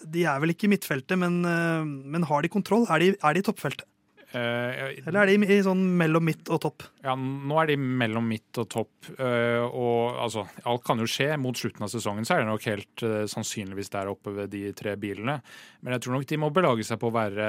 De 0.00 0.24
er 0.28 0.40
vel 0.40 0.52
ikke 0.52 0.68
i 0.68 0.74
midtfeltet, 0.74 1.16
men, 1.20 1.44
eh, 1.44 1.84
men 1.84 2.24
har 2.28 2.42
de 2.42 2.52
kontroll? 2.52 2.86
Er 2.88 2.98
de, 2.98 3.14
er 3.22 3.36
de 3.36 3.40
i 3.40 3.46
toppfeltet? 3.46 3.86
Eh, 4.30 5.00
Eller 5.08 5.24
er 5.24 5.30
de 5.32 5.56
i 5.56 5.62
sånn 5.64 5.80
mellom 5.98 6.22
midt 6.22 6.50
og 6.54 6.60
topp? 6.62 6.84
Ja, 7.02 7.16
nå 7.18 7.56
er 7.58 7.72
de 7.72 7.76
mellom 7.80 8.28
midt 8.30 8.60
og 8.62 8.68
topp. 8.70 8.92
Uh, 9.18 9.66
og 9.66 10.20
altså, 10.22 10.44
alt 10.70 10.84
kan 10.86 11.00
jo 11.02 11.08
skje. 11.10 11.32
Mot 11.40 11.58
slutten 11.58 11.82
av 11.82 11.90
sesongen 11.90 12.26
så 12.26 12.36
er 12.36 12.44
det 12.44 12.50
nok 12.50 12.66
helt 12.70 13.02
uh, 13.02 13.24
sannsynligvis 13.30 13.90
der 13.90 14.10
oppe 14.12 14.34
ved 14.36 14.52
de 14.54 14.68
tre 14.78 14.94
bilene. 15.00 15.40
Men 15.82 15.96
jeg 15.96 16.04
tror 16.04 16.16
nok 16.16 16.28
de 16.30 16.38
må 16.38 16.52
belage 16.54 16.86
seg 16.86 17.00
på 17.02 17.10
å 17.10 17.16
være 17.16 17.48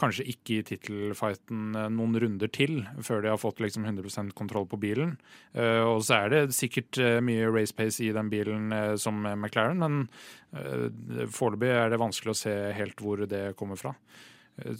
kanskje 0.00 0.26
ikke 0.32 0.58
i 0.58 0.66
tittelfighten 0.68 1.76
noen 1.92 2.16
runder 2.20 2.50
til 2.52 2.82
før 3.04 3.24
de 3.24 3.32
har 3.32 3.40
fått 3.40 3.60
liksom 3.64 3.84
100% 3.88 4.32
kontroll 4.36 4.64
på 4.68 4.78
bilen. 4.80 5.12
Og 5.52 6.00
så 6.06 6.22
er 6.22 6.32
det 6.32 6.56
sikkert 6.56 6.96
mye 7.20 7.50
race 7.52 7.76
pace 7.76 8.00
i 8.06 8.08
den 8.16 8.30
bilen 8.32 8.72
som 9.00 9.20
McLaren, 9.34 9.84
men 9.84 10.00
uh, 10.56 10.88
foreløpig 11.28 11.68
er 11.74 11.92
det 11.92 12.00
vanskelig 12.00 12.32
å 12.32 12.40
se 12.40 12.56
helt 12.78 13.04
hvor 13.04 13.26
det 13.28 13.50
kommer 13.60 13.76
fra. 13.80 13.92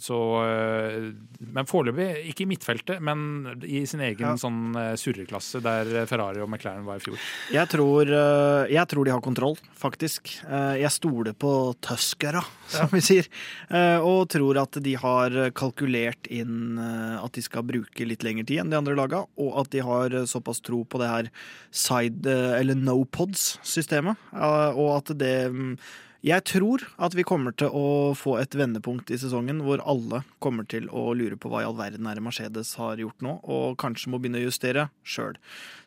Så, 0.01 0.17
øh, 0.45 1.13
men 1.53 1.65
foreløpig 1.69 2.07
ikke 2.31 2.43
i 2.45 2.49
midtfeltet, 2.51 3.01
men 3.01 3.61
i 3.63 3.83
sin 3.89 3.99
egen 4.05 4.19
Ja. 4.21 4.35
sånn 4.39 4.75
øh, 4.75 4.93
surreklasse 4.99 5.61
der 5.63 6.05
Ferrari 6.09 6.41
og 6.43 6.49
McLaren 6.49 6.85
var 6.85 6.97
i 7.01 7.03
fjor. 7.05 7.17
Jeg 7.53 7.67
tror, 7.71 8.01
eh, 8.07 8.71
jeg 8.73 8.87
tror 8.91 9.05
de 9.05 9.11
har 9.15 9.21
kontroll, 9.21 9.57
faktisk. 9.77 10.33
Eh, 10.47 10.81
Jeg 10.81 10.91
stoler 10.91 11.33
på 11.33 11.75
tøskere, 11.81 12.43
som 12.67 12.87
vi 12.93 13.01
sier. 13.01 13.27
Eh, 13.69 13.99
Og 14.01 14.29
tror 14.29 14.57
at 14.61 14.77
de 14.83 14.93
har 14.95 15.29
kalkulert 15.57 16.27
inn 16.31 16.77
eh, 16.79 17.17
at 17.23 17.31
de 17.33 17.41
skal 17.41 17.63
bruke 17.63 18.05
litt 18.07 18.23
lengre 18.23 18.45
tid 18.45 18.59
enn 18.61 18.69
de 18.71 18.77
andre 18.77 18.95
laga, 18.95 19.25
og 19.37 19.59
at 19.65 19.69
de 19.71 19.79
har 19.85 20.09
såpass 20.29 20.61
tro 20.61 20.83
på 20.85 20.99
det 21.01 21.09
her 21.09 21.29
side, 21.71 22.25
eh, 22.25 22.59
eller 22.59 22.75
no 22.75 23.03
pods-systemet, 23.05 24.17
eh, 24.33 24.71
og 24.77 24.97
at 25.01 25.17
det 25.17 25.35
mm, 25.51 25.77
jeg 26.23 26.43
tror 26.45 26.83
at 27.01 27.15
vi 27.17 27.23
kommer 27.25 27.55
til 27.57 27.71
å 27.73 28.13
få 28.17 28.35
et 28.41 28.53
vendepunkt 28.57 29.09
i 29.09 29.17
sesongen 29.17 29.63
hvor 29.65 29.81
alle 29.89 30.21
kommer 30.43 30.67
til 30.69 30.85
å 30.93 31.15
lure 31.17 31.37
på 31.41 31.49
hva 31.49 31.63
i 31.63 31.65
all 31.65 31.77
verden 31.79 32.05
er 32.09 32.21
Mercedes 32.21 32.75
har 32.77 33.01
gjort 33.01 33.21
nå, 33.25 33.39
og 33.43 33.77
kanskje 33.81 34.11
må 34.13 34.19
begynne 34.21 34.41
å 34.41 34.45
justere 34.45 34.89
sjøl. 35.03 35.35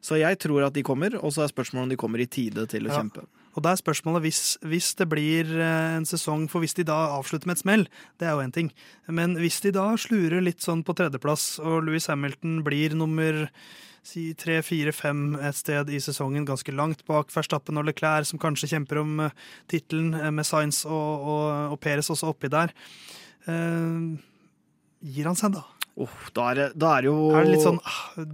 Så 0.02 0.18
jeg 0.18 0.40
tror 0.42 0.66
at 0.66 0.74
de 0.74 0.82
kommer, 0.86 1.14
og 1.20 1.30
så 1.36 1.44
er 1.46 1.52
spørsmålet 1.54 1.86
om 1.86 1.94
de 1.94 2.00
kommer 2.00 2.20
i 2.20 2.26
tide 2.26 2.66
til 2.70 2.88
å 2.88 2.92
Ja. 2.92 2.98
kjempe. 3.02 3.26
Og 3.54 3.62
da 3.62 3.70
er 3.70 3.78
spørsmålet 3.78 4.22
hvis, 4.26 4.58
hvis 4.66 4.94
det 4.98 5.06
blir 5.08 5.46
eh, 5.46 5.94
en 5.94 6.02
sesong 6.04 6.48
For 6.50 6.58
hvis 6.58 6.74
de 6.74 6.82
da 6.82 6.96
avslutter 7.20 7.46
med 7.46 7.54
et 7.54 7.62
smell, 7.62 7.84
det 8.18 8.26
er 8.26 8.32
jo 8.34 8.42
én 8.42 8.52
ting. 8.52 8.72
Men 9.06 9.36
hvis 9.38 9.60
de 9.62 9.70
da 9.70 9.92
slurer 9.94 10.42
litt 10.42 10.58
sånn 10.58 10.82
på 10.82 10.90
tredjeplass, 10.98 11.60
og 11.62 11.84
Louis 11.86 12.04
Hamilton 12.10 12.64
blir 12.66 12.96
nummer 12.98 13.48
si 14.04 14.26
tre, 14.36 14.58
fire, 14.64 14.92
fem 14.92 15.34
et 15.40 15.56
sted 15.56 15.88
i 15.88 16.00
sesongen, 16.02 16.44
ganske 16.48 16.72
langt 16.76 17.04
bak 17.08 17.32
Verstappen 17.32 17.80
og 17.80 17.88
Leclerc, 17.88 18.28
som 18.28 18.40
kanskje 18.42 18.74
kjemper 18.74 19.00
om 19.00 19.26
uh, 19.26 19.44
tittelen 19.70 20.12
eh, 20.18 20.30
med 20.34 20.46
Sainz 20.46 20.84
og, 20.84 21.24
og, 21.24 21.46
og 21.72 21.80
Peres 21.80 22.12
også 22.12 22.28
oppi 22.34 22.52
der. 22.52 22.74
Eh, 23.48 24.12
gir 25.04 25.28
han 25.28 25.38
seg, 25.40 25.56
da? 25.56 25.64
Åh, 25.94 26.14
da, 26.34 26.48
er 26.50 26.58
det, 26.58 26.68
da 26.74 26.96
er 26.96 27.04
det 27.04 27.10
jo 27.12 27.18
Er 27.30 27.46
det 27.46 27.52
litt 27.54 27.62
sånn 27.64 27.78
ah, 27.86 28.24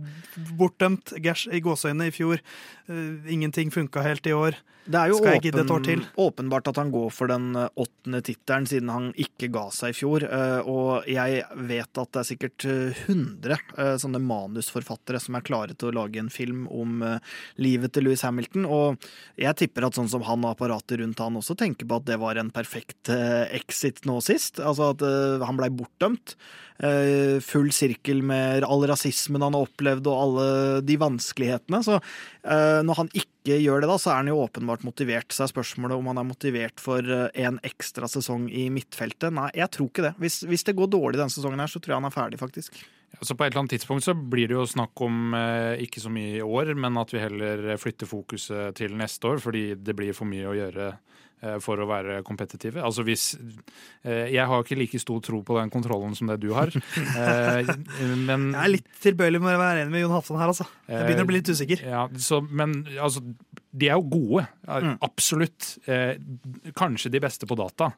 bortdømt 0.56 1.12
gash 1.20 1.50
i 1.52 1.60
gåseøynene 1.64 2.08
i 2.08 2.14
fjor? 2.14 2.40
Uh, 2.88 3.20
ingenting 3.28 3.72
funka 3.74 4.04
helt 4.06 4.26
i 4.26 4.36
år. 4.36 4.56
Det 4.90 4.98
er 4.98 5.10
jo 5.12 5.18
Skal 5.20 5.36
jeg 5.36 5.42
gidde 5.44 5.62
et 5.62 5.70
år 5.70 5.82
til? 5.84 6.02
åpenbart 6.18 6.68
at 6.70 6.78
han 6.80 6.90
går 6.90 7.10
for 7.12 7.30
den 7.30 7.52
eh, 7.58 7.68
åttende 7.78 8.20
tittelen, 8.24 8.66
siden 8.66 8.90
han 8.90 9.10
ikke 9.12 9.50
ga 9.52 9.66
seg 9.74 9.92
i 9.92 9.96
fjor. 9.96 10.24
Uh, 10.24 10.60
Og 10.70 11.08
jeg 11.10 11.44
vet 11.68 12.00
at 12.00 12.10
det 12.10 12.22
er 12.22 12.28
sikkert 12.28 12.66
eh, 12.66 13.02
100 13.06 13.58
uh, 13.76 13.94
sånne 14.00 14.22
manusforfattere 14.24 15.20
som 15.22 15.36
er 15.36 15.44
klare 15.46 15.76
til 15.76 15.90
å 15.90 15.96
lage 16.00 16.20
en 16.22 16.32
film 16.32 16.66
om 16.70 17.04
livet 17.60 17.92
til 17.94 18.08
Louis 18.08 18.22
Hamilton. 18.24 18.66
Og 18.66 19.06
jeg 19.40 19.58
tipper 19.60 19.86
at 19.86 19.98
sånn 19.98 20.10
som 20.10 20.24
han 20.26 20.44
og 20.44 20.54
apparatet 20.54 21.00
rundt 21.00 21.22
han 21.22 21.38
også 21.38 21.56
tenker 21.58 21.88
på 21.88 22.00
at 22.00 22.08
det 22.08 22.18
var 22.20 22.40
en 22.40 22.50
perfekt 22.54 23.10
exit 23.10 24.04
nå 24.08 24.18
sist. 24.24 24.60
Altså 24.60 24.92
at 24.94 25.04
han 25.44 25.60
blei 25.60 25.70
bortdømt. 25.72 26.36
Full 27.50 27.72
sirkel 27.74 28.22
med 28.26 28.64
all 28.66 28.86
rasismen 28.90 29.42
han 29.42 29.56
har 29.56 29.66
opplevd 29.66 30.06
og 30.10 30.22
alle 30.24 30.46
de 30.86 30.96
vanskelighetene. 31.00 31.82
Så 31.86 31.98
uh, 31.98 32.80
når 32.86 33.00
han 33.02 33.10
ikke 33.10 33.58
gjør 33.64 33.82
det, 33.82 33.90
da, 33.90 33.98
så 33.98 34.12
er 34.12 34.20
han 34.20 34.30
jo 34.30 34.40
åpenbart 34.44 34.84
motivert. 34.86 35.34
Så 35.34 35.44
er 35.46 35.52
spørsmålet 35.52 35.98
om 35.98 36.10
han 36.12 36.20
er 36.20 36.28
motivert 36.28 36.82
for 36.82 37.00
eh, 37.00 37.28
en 37.40 37.56
ekstra 37.66 38.06
sesong 38.10 38.50
i 38.52 38.66
midtfeltet. 38.70 39.32
Nei, 39.34 39.48
jeg 39.56 39.72
tror 39.74 39.88
ikke 39.88 40.04
det. 40.10 40.14
Hvis, 40.20 40.42
hvis 40.46 40.66
det 40.68 40.76
går 40.78 40.92
dårlig 40.92 41.18
denne 41.18 41.32
sesongen, 41.32 41.62
her, 41.62 41.72
så 41.72 41.80
tror 41.80 41.94
jeg 41.94 42.02
han 42.02 42.10
er 42.10 42.14
ferdig, 42.14 42.40
faktisk. 42.42 42.82
Ja, 43.10 43.24
så 43.26 43.34
På 43.34 43.44
et 43.44 43.52
eller 43.52 43.64
annet 43.64 43.76
tidspunkt 43.76 44.06
så 44.06 44.14
blir 44.14 44.50
det 44.50 44.56
jo 44.56 44.66
snakk 44.68 45.00
om 45.02 45.34
eh, 45.34 45.82
ikke 45.84 46.02
så 46.02 46.10
mye 46.12 46.38
i 46.38 46.44
år, 46.44 46.74
men 46.78 46.98
at 47.00 47.12
vi 47.14 47.22
heller 47.22 47.70
flytter 47.80 48.08
fokuset 48.08 48.76
til 48.78 48.94
neste 48.98 49.32
år, 49.32 49.40
fordi 49.42 49.72
det 49.74 49.96
blir 49.98 50.14
for 50.16 50.30
mye 50.30 50.46
å 50.46 50.54
gjøre 50.54 50.86
eh, 50.92 51.56
for 51.64 51.82
å 51.82 51.88
være 51.90 52.20
kompetitive. 52.26 52.82
Altså 52.86 53.02
hvis 53.06 53.32
eh, 54.04 54.30
Jeg 54.30 54.46
har 54.46 54.62
ikke 54.62 54.78
like 54.78 55.00
stor 55.02 55.18
tro 55.26 55.40
på 55.46 55.56
den 55.58 55.72
kontrollen 55.74 56.14
som 56.14 56.30
det 56.30 56.38
du 56.42 56.52
har. 56.54 56.70
Men 58.28 58.52
Jeg 58.52 58.62
er 58.62 58.74
litt 58.76 58.92
tilbøyelig 59.02 59.42
med 59.42 59.58
å 59.58 59.62
være 59.64 59.82
enig 59.82 59.96
med 59.96 60.04
Jon 60.04 60.14
Hafsan 60.14 60.38
her, 60.38 60.52
altså. 60.54 60.68
Jeg 60.86 61.08
begynner 61.08 61.26
å 61.26 61.30
bli 61.32 61.40
litt 61.40 61.50
usikker. 61.50 61.82
Ja, 61.90 62.04
så, 62.14 62.38
men 62.46 62.84
altså, 62.94 63.24
de 63.70 63.90
er 63.90 63.98
jo 63.98 64.06
gode. 64.12 64.46
Mm. 64.66 64.94
Absolutt. 65.06 65.72
Kanskje 66.78 67.10
de 67.10 67.22
beste 67.22 67.48
på 67.50 67.58
data 67.58 67.90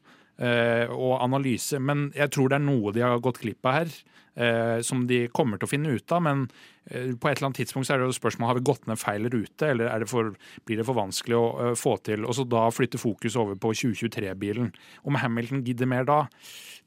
og 0.43 1.13
analyse, 1.21 1.77
men 1.79 2.07
jeg 2.17 2.33
tror 2.33 2.49
det 2.51 2.57
er 2.57 2.65
noe 2.65 2.93
de 2.97 3.05
har 3.05 3.21
gått 3.23 3.43
glipp 3.43 3.69
av 3.69 3.83
her. 3.83 3.93
Eh, 4.33 4.79
som 4.81 5.03
de 5.05 5.27
kommer 5.29 5.61
til 5.61 5.69
å 5.69 5.71
finne 5.75 5.91
ut 5.93 6.13
av, 6.17 6.23
men 6.25 6.47
eh, 6.87 7.11
på 7.13 7.29
et 7.29 7.37
eller 7.37 7.51
annet 7.51 7.59
tidspunkt 7.61 7.85
så 7.85 7.93
er 7.93 8.01
det 8.01 8.07
jo 8.09 8.15
spørsmål 8.17 8.49
har 8.49 8.57
vi 8.57 8.65
gått 8.65 8.87
ned 8.89 8.97
feil 8.97 9.29
rute, 9.29 9.67
eller 9.69 9.91
er 9.93 10.01
det 10.01 10.09
for, 10.09 10.31
blir 10.65 10.79
det 10.81 10.87
for 10.89 10.97
vanskelig 10.97 11.37
å 11.37 11.43
eh, 11.67 11.73
få 11.77 11.99
til? 12.09 12.25
Og 12.25 12.39
så 12.39 12.47
da 12.49 12.63
flytte 12.73 13.01
fokus 13.01 13.37
over 13.37 13.59
på 13.61 13.75
2023-bilen. 13.77 14.71
Om 15.05 15.19
Hamilton 15.21 15.61
gidder 15.67 15.91
mer 15.93 16.09
da, 16.09 16.23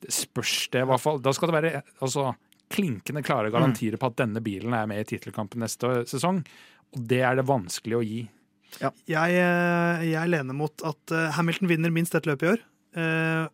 det 0.02 0.16
spørs 0.16 0.56
det 0.74 0.82
i 0.82 0.88
hvert 0.89 1.04
fall. 1.04 1.22
Da 1.22 1.36
skal 1.38 1.52
det 1.52 1.58
være 1.60 1.84
altså, 2.00 2.32
klinkende 2.74 3.22
klare 3.28 3.54
garantier 3.54 4.00
på 4.02 4.10
at 4.10 4.18
denne 4.24 4.41
bilen 4.41 4.74
er 4.74 4.89
med 4.89 5.04
i 5.04 5.08
tittelkampen 5.14 5.62
neste 5.62 6.00
sesong. 6.10 6.41
Og 6.98 7.06
det 7.14 7.22
er 7.30 7.38
det 7.38 7.46
vanskelig 7.46 8.00
å 8.00 8.02
gi. 8.08 8.24
Jeg, 8.82 9.38
eh, 9.38 10.08
jeg 10.10 10.34
lener 10.34 10.58
mot 10.58 10.82
at 10.89 11.14
Hamilton 11.38 11.70
vinner 11.70 11.93
minst 11.93 12.18
ett 12.18 12.26
løp 12.26 12.41
i 12.41 12.52
år. 12.56 12.66
Eh, 12.98 13.46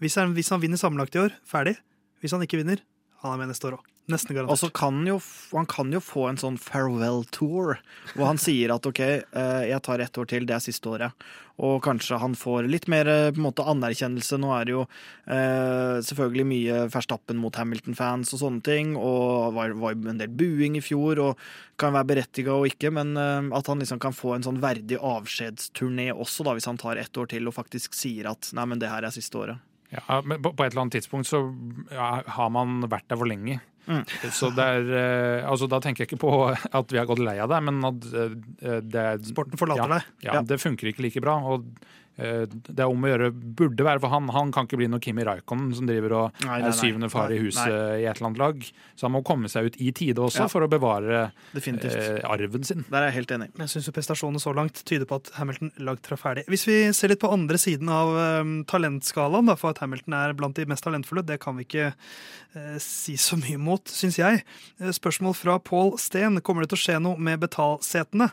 Hvis 0.00 0.16
han, 0.16 0.32
hvis 0.34 0.48
han 0.50 0.64
vinner 0.64 0.80
sammenlagt 0.80 1.14
i 1.14 1.22
år, 1.22 1.36
ferdig. 1.46 1.76
Hvis 2.24 2.32
han 2.34 2.42
ikke 2.42 2.58
vinner, 2.64 2.80
han 3.24 3.36
er 3.36 3.44
med 3.44 3.52
neste 3.54 3.70
år 3.70 3.78
òg. 3.78 3.90
Nesten 4.04 4.34
Og 4.34 4.36
garantert. 4.36 4.60
så 4.60 4.68
kan 4.68 4.98
jo, 5.08 5.14
han 5.56 5.64
kan 5.64 5.92
jo 5.94 6.00
få 6.04 6.26
en 6.28 6.36
sånn 6.36 6.58
farewell 6.60 7.22
tour, 7.32 7.78
hvor 8.12 8.28
han 8.28 8.36
sier 8.36 8.74
at 8.74 8.84
OK, 8.84 9.00
eh, 9.00 9.62
jeg 9.70 9.80
tar 9.86 10.02
ett 10.04 10.18
år 10.20 10.28
til, 10.28 10.44
det 10.44 10.58
er 10.58 10.60
siste 10.60 10.90
året. 10.92 11.24
Og 11.56 11.78
kanskje 11.86 12.18
han 12.20 12.34
får 12.36 12.68
litt 12.68 12.84
mer 12.92 13.08
eh, 13.08 13.30
på 13.32 13.40
en 13.40 13.46
måte 13.46 13.64
anerkjennelse. 13.64 14.36
Nå 14.42 14.52
er 14.52 14.68
det 14.68 14.74
jo 14.74 14.84
eh, 14.84 16.04
selvfølgelig 16.04 16.46
mye 16.52 16.84
Verstappen 16.92 17.40
mot 17.40 17.56
Hamilton-fans 17.56 18.36
og 18.36 18.44
sånne 18.44 18.64
ting, 18.68 18.92
og 19.00 19.56
var, 19.56 19.72
var 19.80 19.96
en 19.96 20.20
del 20.20 20.28
buing 20.28 20.76
i 20.76 20.84
fjor, 20.84 21.24
og 21.24 21.44
kan 21.80 21.96
være 21.96 22.12
berettiga 22.12 22.58
og 22.58 22.68
ikke, 22.68 22.92
men 22.92 23.16
eh, 23.16 23.52
at 23.56 23.72
han 23.72 23.80
liksom 23.80 24.04
kan 24.04 24.12
få 24.12 24.36
en 24.36 24.44
sånn 24.44 24.60
verdig 24.60 25.00
avskjedsturné 25.00 26.10
også, 26.12 26.44
da, 26.44 26.58
hvis 26.58 26.68
han 26.68 26.76
tar 26.76 27.00
ett 27.00 27.16
år 27.16 27.32
til 27.32 27.48
og 27.48 27.56
faktisk 27.56 27.96
sier 27.96 28.28
at 28.34 28.52
nei, 28.52 28.68
men 28.68 28.84
det 28.84 28.92
her 28.92 29.08
er 29.08 29.16
siste 29.16 29.40
året. 29.40 29.64
Ja, 29.94 30.20
men 30.26 30.42
på 30.42 30.52
på 30.54 30.64
et 30.64 30.72
eller 30.72 30.86
annet 30.86 30.98
tidspunkt 30.98 31.30
så 31.30 31.46
ja, 31.92 32.18
har 32.36 32.50
man 32.52 32.82
vært 32.90 33.06
der 33.10 33.20
for 33.20 33.30
lenge. 33.30 33.60
Mm. 33.86 34.04
Så 34.32 34.48
det 34.56 34.64
er 34.64 34.86
eh, 34.96 35.44
Altså, 35.44 35.66
da 35.68 35.76
tenker 35.84 36.04
jeg 36.04 36.08
ikke 36.08 36.22
på 36.22 36.32
at 36.48 36.92
vi 36.92 37.00
har 37.00 37.08
gått 37.08 37.20
lei 37.20 37.36
av 37.42 37.52
det, 37.52 37.60
men 37.66 37.82
at 37.84 38.06
eh, 38.16 38.80
det 38.80 39.02
er 39.02 39.20
Sporten 39.28 39.60
forlater 39.60 39.84
ja, 39.84 39.98
deg. 39.98 40.24
Ja, 40.24 40.40
det 40.46 40.60
funker 40.62 40.90
ikke 40.90 41.04
like 41.04 41.22
bra. 41.24 41.36
Og 41.52 41.66
eh, 41.66 42.03
det 42.16 42.78
er 42.78 42.86
om 42.86 43.02
å 43.04 43.08
gjøre 43.10 43.30
burde 43.34 43.84
være 43.86 44.00
for 44.02 44.12
han. 44.12 44.28
Han 44.34 44.52
kan 44.54 44.68
ikke 44.68 44.78
bli 44.78 44.86
noe 44.90 45.02
Kimi 45.02 45.24
Raikkonen 45.26 45.72
som 45.74 45.88
driver 45.88 46.12
og 46.14 46.42
Nei, 46.44 46.46
nei, 46.46 46.58
nei. 46.62 46.68
er 46.70 46.76
syvende 46.78 47.08
far 47.10 47.32
i 47.34 47.38
Nei, 47.40 47.46
huset 47.48 47.66
i 47.66 48.04
et 48.06 48.14
eller 48.20 48.28
annet 48.30 48.42
lag. 48.42 48.60
Så 48.94 49.08
han 49.08 49.14
må 49.16 49.22
komme 49.26 49.50
seg 49.50 49.66
ut 49.72 49.78
i 49.82 49.90
tide 49.96 50.22
også 50.22 50.44
Ja. 50.44 50.48
for 50.52 50.62
å 50.62 50.68
bevare 50.70 51.24
eh, 51.56 52.20
arven 52.30 52.64
sin. 52.64 52.84
Der 52.90 53.00
er 53.02 53.10
jeg 53.10 53.16
helt 53.18 53.34
enig. 53.34 53.50
Jeg 53.58 53.72
syns 53.72 53.90
prestasjonene 53.94 54.42
så 54.42 54.54
langt 54.54 54.84
tyder 54.86 55.08
på 55.10 55.18
at 55.18 55.32
Hamilton 55.40 55.72
langt 55.82 56.06
fra 56.06 56.16
ferdig. 56.20 56.46
Hvis 56.50 56.66
vi 56.68 56.78
ser 56.94 57.10
litt 57.10 57.22
på 57.24 57.32
andre 57.34 57.58
siden 57.58 57.90
av 57.90 58.14
um, 58.44 58.54
talentskalaen, 58.70 59.50
da, 59.50 59.56
for 59.58 59.74
at 59.74 59.82
Hamilton 59.82 60.14
er 60.20 60.34
blant 60.38 60.54
de 60.58 60.66
mest 60.70 60.84
talentfulle, 60.86 61.24
det 61.26 61.40
kan 61.42 61.56
vi 61.58 61.66
ikke 61.66 61.90
uh, 61.94 62.76
si 62.82 63.16
så 63.20 63.36
mye 63.40 63.58
mot, 63.58 63.82
syns 63.90 64.18
jeg. 64.22 64.44
Eh, 64.80 64.92
Spørsmål 64.94 65.34
fra 65.34 65.58
Paul 65.58 65.96
Steen. 65.98 66.38
Kommer 66.46 66.62
det 66.64 66.70
til 66.74 66.78
å 66.78 66.84
skje 66.86 67.00
noe 67.02 67.18
med 67.18 67.42
betalsetene? 67.42 68.30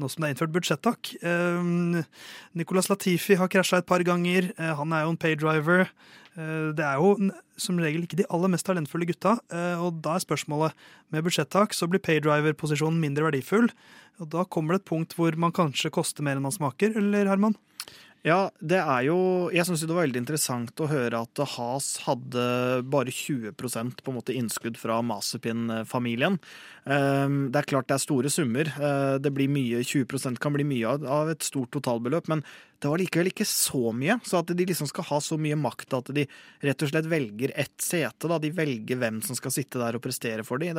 Nå 0.00 0.08
som 0.08 0.24
det 0.24 0.30
er 0.30 0.34
innført 0.34 0.54
budsjettak. 0.54 1.12
Um, 1.20 2.00
Nicolas 2.56 2.88
Latifi 2.88 3.36
har 3.36 3.50
krasja 3.52 3.82
et 3.82 3.88
par 3.88 4.00
ganger. 4.06 4.48
Eh, 4.56 4.72
han 4.78 4.94
er 4.96 5.04
jo 5.04 5.12
en 5.12 5.20
paydriver. 5.20 5.90
Eh, 6.38 6.70
det 6.76 6.86
er 6.86 7.00
jo 7.00 7.30
som 7.60 7.80
regel 7.82 8.06
ikke 8.06 8.16
de 8.22 8.28
aller 8.32 8.52
mest 8.52 8.64
talentfulle 8.64 9.08
gutta. 9.10 9.36
eh, 9.52 9.76
og 9.76 10.00
da 10.00 10.16
er 10.16 10.24
spørsmålet 10.24 10.72
med 11.12 11.24
budsjettak 11.26 11.76
så 11.76 11.88
blir 11.90 12.00
paydriver-posisjonen 12.00 13.00
mindre 13.02 13.28
verdifull. 13.28 13.68
Og 14.20 14.30
da 14.32 14.44
kommer 14.44 14.74
det 14.74 14.82
et 14.82 14.90
punkt 14.90 15.16
hvor 15.16 15.36
man 15.36 15.52
kanskje 15.52 15.92
koster 15.92 16.24
mer 16.24 16.38
enn 16.38 16.46
man 16.48 16.56
smaker, 16.56 16.96
eller 16.96 17.28
Herman? 17.28 17.56
Ja, 18.20 18.50
det 18.60 18.76
er 18.76 19.06
jo 19.06 19.48
Jeg 19.48 19.64
syns 19.64 19.80
det 19.80 19.94
var 19.96 20.04
veldig 20.04 20.20
interessant 20.20 20.80
å 20.84 20.88
høre 20.90 21.22
at 21.24 21.40
Has 21.54 21.86
hadde 22.04 22.42
bare 22.92 23.08
20% 23.08 24.02
på 24.04 24.12
en 24.12 24.18
måte 24.18 24.34
innskudd 24.36 24.76
fra 24.76 24.98
Masepin-familien. 25.00 26.36
Um, 26.84 27.38
Det 27.48 27.62
er 27.62 27.68
klart 27.70 27.88
det 27.88 27.96
er 27.96 28.02
store 28.04 28.28
summer. 28.28 28.68
Uh, 28.76 29.16
Det 29.16 29.32
blir 29.32 29.48
mye, 29.48 29.80
20% 29.80 30.38
kan 30.38 30.52
bli 30.52 30.64
mye 30.68 30.98
av- 31.08 31.30
et 31.32 31.40
stort 31.42 31.70
totalbeløp, 31.72 32.28
men 32.28 32.44
det 32.80 32.90
var 32.90 32.98
likevel 32.98 33.32
ikke 33.32 33.46
så 33.48 33.88
mye. 33.96 34.20
Så 34.22 34.40
at 34.40 34.52
de 34.54 34.66
liksom 34.66 34.86
skal 34.88 35.04
ha 35.04 35.18
så 35.18 35.38
mye 35.40 35.56
makt 35.56 35.96
at 35.96 36.12
de 36.14 36.26
rett 36.62 36.82
og 36.82 36.90
slett 36.92 37.08
velger 37.08 37.52
ett 37.56 37.78
sete. 37.80 38.28
da, 38.28 38.38
De 38.38 38.50
velger 38.50 38.98
hvem 39.00 39.22
som 39.24 39.34
skal 39.34 39.50
sitte 39.50 39.78
der 39.80 39.94
og 39.96 40.02
prestere 40.02 40.44
for 40.44 40.58
dem. 40.58 40.76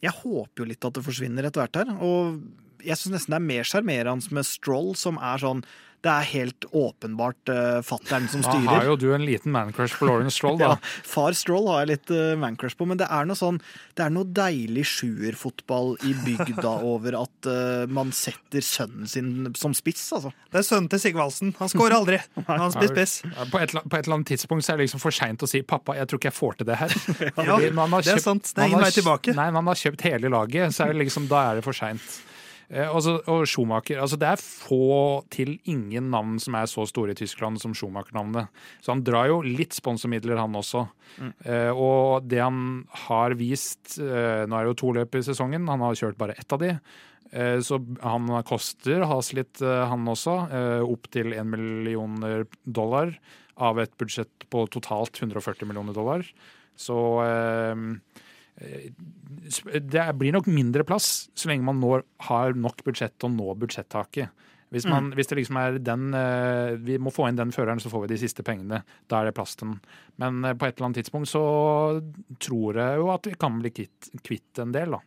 Jeg 0.00 0.12
håper 0.12 0.56
jo 0.56 0.64
litt 0.64 0.84
at 0.84 0.94
det 0.94 1.04
forsvinner 1.04 1.44
etter 1.44 1.60
hvert 1.60 1.76
her. 1.76 1.92
Og 2.00 2.40
jeg 2.82 2.96
syns 2.96 3.12
nesten 3.20 3.36
det 3.36 3.36
er 3.36 3.52
mer 3.52 3.64
sjarmerende 3.64 4.32
med 4.32 4.46
Stroll, 4.46 4.94
som 4.94 5.18
er 5.18 5.36
sånn 5.36 5.62
Det 6.00 6.08
er 6.08 6.26
helt 6.30 6.64
åpenbart 6.72 7.50
uh, 7.52 7.80
fattern 7.84 8.24
som 8.32 8.40
Da 8.44 8.54
har 8.64 8.86
jo 8.88 8.96
du 8.96 9.10
en 9.12 9.24
liten 9.26 9.52
mancrush 9.52 9.98
på 10.00 10.06
Lauren 10.08 10.32
Stroll, 10.32 10.56
da. 10.60 10.70
Ja, 10.80 10.92
far 11.04 11.36
Stroll 11.36 11.68
har 11.68 11.82
jeg 11.82 11.90
litt 11.90 12.12
uh, 12.14 12.32
mancrush 12.40 12.78
på, 12.78 12.86
men 12.88 13.00
det 13.00 13.08
er 13.12 13.28
noe 13.28 13.36
sånn 13.36 13.58
Det 13.98 14.06
er 14.06 14.14
noe 14.14 14.24
deilig 14.24 14.86
sjuerfotball 14.88 15.98
i 16.08 16.14
bygda 16.24 16.72
over 16.92 17.18
at 17.20 17.50
uh, 17.50 17.84
man 17.92 18.14
setter 18.16 18.64
sønnen 18.64 19.10
sin 19.10 19.50
som 19.60 19.74
spiss, 19.76 20.06
altså. 20.16 20.32
Det 20.48 20.62
er 20.62 20.66
sønnen 20.66 20.88
til 20.92 21.02
Sigvaldsen. 21.02 21.52
Han 21.60 21.70
scorer 21.72 21.98
aldri. 21.98 22.20
Han 22.48 22.72
spiller 22.72 22.94
spiss. 22.94 23.18
Ja, 23.28 23.46
På 23.52 23.60
et, 23.60 23.76
på 23.76 23.98
et 23.98 24.08
eller 24.08 24.20
annet 24.20 24.32
tidspunkt 24.32 24.64
så 24.64 24.72
er 24.72 24.80
det 24.80 24.88
liksom 24.88 25.04
for 25.04 25.14
seint 25.14 25.44
å 25.44 25.50
si 25.50 25.60
'pappa, 25.60 25.98
jeg 26.00 26.08
tror 26.08 26.22
ikke 26.22 26.30
jeg 26.30 26.38
får 26.38 26.58
til 26.60 26.70
det 26.70 26.80
her'. 26.80 26.96
Ja, 27.36 27.60
har 27.60 28.08
det 28.08 28.16
er 28.16 28.24
sant. 28.24 28.54
Det 28.54 28.64
er 28.64 28.72
ingen 28.72 28.84
vei 28.88 28.92
tilbake. 28.94 29.36
Nei, 29.36 29.50
man 29.52 29.68
har 29.68 29.78
kjøpt 29.78 30.08
hele 30.08 30.32
laget, 30.32 30.74
så 30.74 30.86
er 30.86 30.94
det 30.94 31.04
liksom, 31.04 31.28
da 31.30 31.44
er 31.50 31.60
det 31.60 31.66
for 31.66 31.76
seint. 31.76 32.20
Eh, 32.70 32.86
og 32.94 33.02
så- 33.02 33.20
og 33.26 33.46
Schumacher 33.46 33.98
altså 34.00 34.16
Det 34.18 34.28
er 34.28 34.36
få 34.36 35.24
til 35.28 35.58
ingen 35.66 36.08
navn 36.10 36.38
som 36.38 36.54
er 36.54 36.66
så 36.70 36.86
store 36.86 37.10
i 37.10 37.14
Tyskland 37.14 37.58
som 37.60 37.72
Schumacher-navnet. 37.74 38.48
Så 38.80 38.92
han 38.92 39.02
drar 39.02 39.26
jo 39.26 39.40
litt 39.42 39.70
sponsormidler, 39.74 40.38
han 40.38 40.52
også. 40.54 40.88
Mm. 41.18 41.32
Eh, 41.44 41.70
og 41.74 42.28
det 42.28 42.38
han 42.38 42.86
har 43.08 43.30
vist 43.34 43.98
eh, 43.98 44.46
Nå 44.46 44.54
er 44.54 44.64
det 44.64 44.76
jo 44.76 44.80
to 44.86 44.92
løp 45.00 45.14
i 45.16 45.22
sesongen, 45.26 45.66
han 45.68 45.80
har 45.80 45.94
kjørt 45.94 46.16
bare 46.16 46.38
ett 46.38 46.52
av 46.52 46.60
de. 46.60 46.78
Eh, 47.32 47.58
Så 47.58 47.78
han 48.02 48.26
koster 48.44 49.04
has 49.04 49.32
litt, 49.32 49.60
eh, 49.62 49.86
han 49.88 50.04
også. 50.06 50.50
eh, 50.52 50.80
Opp 50.82 51.10
til 51.10 51.32
1 51.32 51.46
millioner 51.50 52.46
dollar 52.70 53.16
av 53.58 53.78
et 53.78 53.90
budsjett 53.98 54.28
på 54.50 54.68
totalt 54.70 55.12
140 55.20 55.66
millioner 55.66 55.92
dollar. 55.92 56.24
Så 56.78 56.94
eh, 57.26 57.74
det 58.60 60.06
blir 60.20 60.34
nok 60.36 60.50
mindre 60.52 60.84
plass 60.84 61.30
så 61.38 61.50
lenge 61.50 61.64
man 61.64 61.80
når, 61.80 62.04
har 62.28 62.56
nok 62.58 62.84
budsjett 62.84 63.16
til 63.16 63.30
å 63.30 63.34
nå 63.34 63.54
budsjettaket. 63.62 64.46
Hvis, 64.70 64.86
man, 64.86 65.08
hvis 65.18 65.26
det 65.26 65.40
liksom 65.40 65.56
er 65.58 65.78
den 65.82 66.12
eh, 66.14 66.76
Vi 66.86 66.94
må 67.02 67.10
få 67.10 67.24
inn 67.26 67.38
den 67.38 67.50
føreren, 67.50 67.80
så 67.82 67.90
får 67.90 68.04
vi 68.04 68.12
de 68.12 68.18
siste 68.22 68.44
pengene. 68.46 68.84
Da 69.10 69.18
er 69.18 69.26
det 69.26 69.34
plass 69.34 69.56
til 69.58 69.72
den. 69.72 69.80
Men 70.22 70.44
eh, 70.46 70.54
på 70.54 70.68
et 70.68 70.76
eller 70.76 70.90
annet 70.90 71.00
tidspunkt 71.02 71.30
så 71.32 71.42
tror 72.38 72.78
jeg 72.78 73.00
jo 73.00 73.08
at 73.10 73.26
vi 73.26 73.34
kan 73.40 73.58
bli 73.58 73.72
kvitt, 73.74 74.12
kvitt 74.22 74.62
en 74.62 74.74
del, 74.76 74.94
da. 74.94 75.02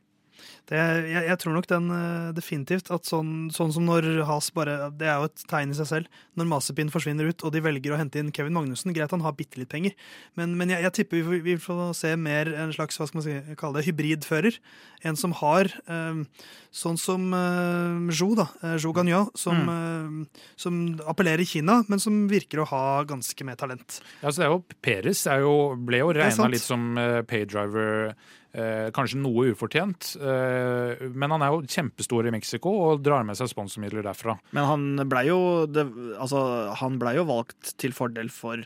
Det, 0.70 0.80
jeg, 0.80 1.24
jeg 1.28 1.40
tror 1.42 1.58
nok 1.58 1.68
den 1.70 1.90
eh, 1.92 2.30
definitivt 2.38 2.92
at 2.96 3.10
sånn, 3.10 3.50
sånn 3.54 3.74
som 3.76 3.88
når 3.88 4.08
Has 4.30 4.48
bare 4.56 4.90
Det 4.96 5.10
er 5.10 5.20
jo 5.20 5.28
et 5.28 5.46
tegn 5.50 5.74
i 5.74 5.78
seg 5.78 5.90
selv. 5.90 6.22
Når 6.40 6.50
Masepin 6.52 6.92
forsvinner 6.94 7.30
ut, 7.30 7.44
og 7.44 7.54
de 7.56 7.64
velger 7.64 7.94
å 7.94 8.00
hente 8.00 8.22
inn 8.22 8.32
Kevin 8.36 8.56
Magnussen. 8.56 8.94
Greit 8.96 9.12
han 9.14 9.26
har 9.26 9.36
bitte 9.38 9.60
litt 9.60 9.72
penger, 9.74 9.96
men, 10.40 10.58
men 10.60 10.72
jeg, 10.74 10.86
jeg 10.88 10.98
tipper 11.00 11.28
vi, 11.28 11.42
vi 11.46 11.58
får 11.62 11.94
se 11.98 12.16
mer 12.20 12.52
en 12.54 12.74
slags 12.76 13.00
hva 13.00 13.10
skal 13.10 13.20
man 13.20 13.28
si, 13.28 13.38
kalle 13.60 13.80
det, 13.80 13.88
hybridfører. 13.90 14.60
En 15.04 15.20
som 15.20 15.36
har 15.42 15.68
eh, 15.92 16.24
sånn 16.74 16.98
som 17.00 17.30
uh, 17.36 18.10
Jo, 18.14 18.32
da. 18.38 18.48
Uh, 18.64 18.76
jo 18.82 18.94
Gagnon, 18.96 19.30
som, 19.38 19.60
eh, 19.70 20.44
som 20.60 20.80
appellerer 21.10 21.44
i 21.44 21.48
Kina, 21.48 21.82
men 21.92 22.02
som 22.02 22.24
virker 22.32 22.64
å 22.64 22.70
ha 22.72 22.86
ganske 23.08 23.46
med 23.46 23.60
talent. 23.62 24.00
Ja, 24.24 24.32
så 24.32 24.42
det 24.42 24.48
er 24.48 24.56
jo, 24.56 24.62
Peres 24.84 25.26
er 25.30 25.44
jo, 25.46 25.56
ble 25.78 26.02
jo 26.02 26.14
regna 26.16 26.50
litt 26.52 26.66
som 26.66 26.94
uh, 27.00 27.22
paydriver. 27.30 28.16
Eh, 28.54 28.88
kanskje 28.96 29.20
noe 29.22 29.50
ufortjent, 29.54 30.14
eh, 30.22 31.04
men 31.10 31.36
han 31.36 31.44
er 31.46 31.54
jo 31.54 31.66
kjempestor 31.66 32.30
i 32.30 32.34
Mexico 32.36 32.74
og 32.88 33.04
drar 33.06 33.26
med 33.28 33.38
seg 33.40 33.52
sponsormidler 33.52 34.06
derfra. 34.06 34.38
Men 34.56 34.70
han 34.70 35.06
blei 35.10 35.28
jo, 35.30 35.40
altså, 36.18 36.44
ble 37.02 37.18
jo 37.18 37.28
valgt 37.30 37.76
til 37.82 37.96
fordel 37.98 38.32
for 38.34 38.64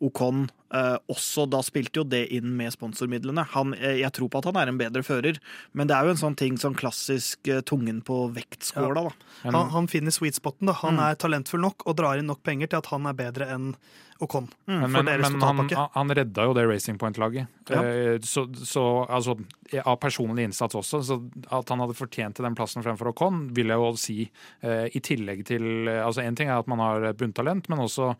Ocon. 0.00 0.48
Eh, 0.70 0.96
også 1.10 1.48
da 1.50 1.58
spilte 1.66 1.98
jo 1.98 2.04
det 2.06 2.28
inn 2.36 2.52
med 2.56 2.70
sponsormidlene. 2.70 3.42
Han, 3.56 3.72
eh, 3.74 3.96
jeg 4.04 4.12
tror 4.14 4.28
på 4.30 4.38
at 4.38 4.50
han 4.52 4.58
er 4.60 4.70
en 4.70 4.78
bedre 4.78 5.02
fører, 5.02 5.40
men 5.74 5.88
det 5.90 5.96
er 5.96 6.06
jo 6.06 6.14
en 6.14 6.20
sånn 6.20 6.36
ting 6.38 6.58
som 6.62 6.76
klassisk 6.78 7.48
uh, 7.50 7.58
tungen 7.66 7.98
på 8.06 8.20
vektskåla, 8.36 9.02
da. 9.08 9.32
Men, 9.42 9.54
Han, 9.56 9.70
han 9.74 9.88
finner 9.90 10.14
sweet 10.14 10.38
spoten. 10.38 10.70
da. 10.70 10.76
Han 10.84 10.94
Mm. 11.00 11.02
er 11.10 11.14
talentfull 11.16 11.60
nok 11.60 11.82
og 11.86 11.96
drar 11.98 12.18
inn 12.18 12.26
nok 12.30 12.42
penger 12.46 12.68
til 12.70 12.78
at 12.78 12.86
han 12.92 13.06
er 13.06 13.14
bedre 13.18 13.46
enn 13.50 13.74
Ocon. 14.20 14.50
men, 14.68 14.90
men, 14.92 15.04
men 15.06 15.40
han, 15.40 15.68
han 15.94 16.10
redda 16.12 16.44
jo 16.44 16.52
det 16.52 16.66
Racing 16.68 16.98
Point-laget. 17.00 17.48
Ja. 17.72 17.80
Uh, 17.80 18.18
så, 18.20 18.44
så 18.52 18.82
altså, 19.08 19.34
av 19.80 19.96
personlig 19.96 20.44
innsats 20.44 20.76
også. 20.76 21.00
Så 21.02 21.16
at 21.50 21.72
han 21.72 21.80
hadde 21.80 21.96
fortjent 21.96 22.36
den 22.36 22.54
plassen 22.54 22.84
fremfor 22.84 23.14
Ocon, 23.14 23.46
vil 23.56 23.72
jeg 23.72 23.80
jo 23.80 23.90
si. 23.96 24.18
I 24.60 25.00
tillegg 25.00 25.46
til 25.48 25.88
altså 25.88 26.20
En 26.22 26.36
ting 26.36 26.50
er 26.50 26.58
at 26.60 26.68
man 26.68 26.78
har 26.84 27.12
bunntalent, 27.16 27.68
men 27.72 27.80
også 27.80 28.12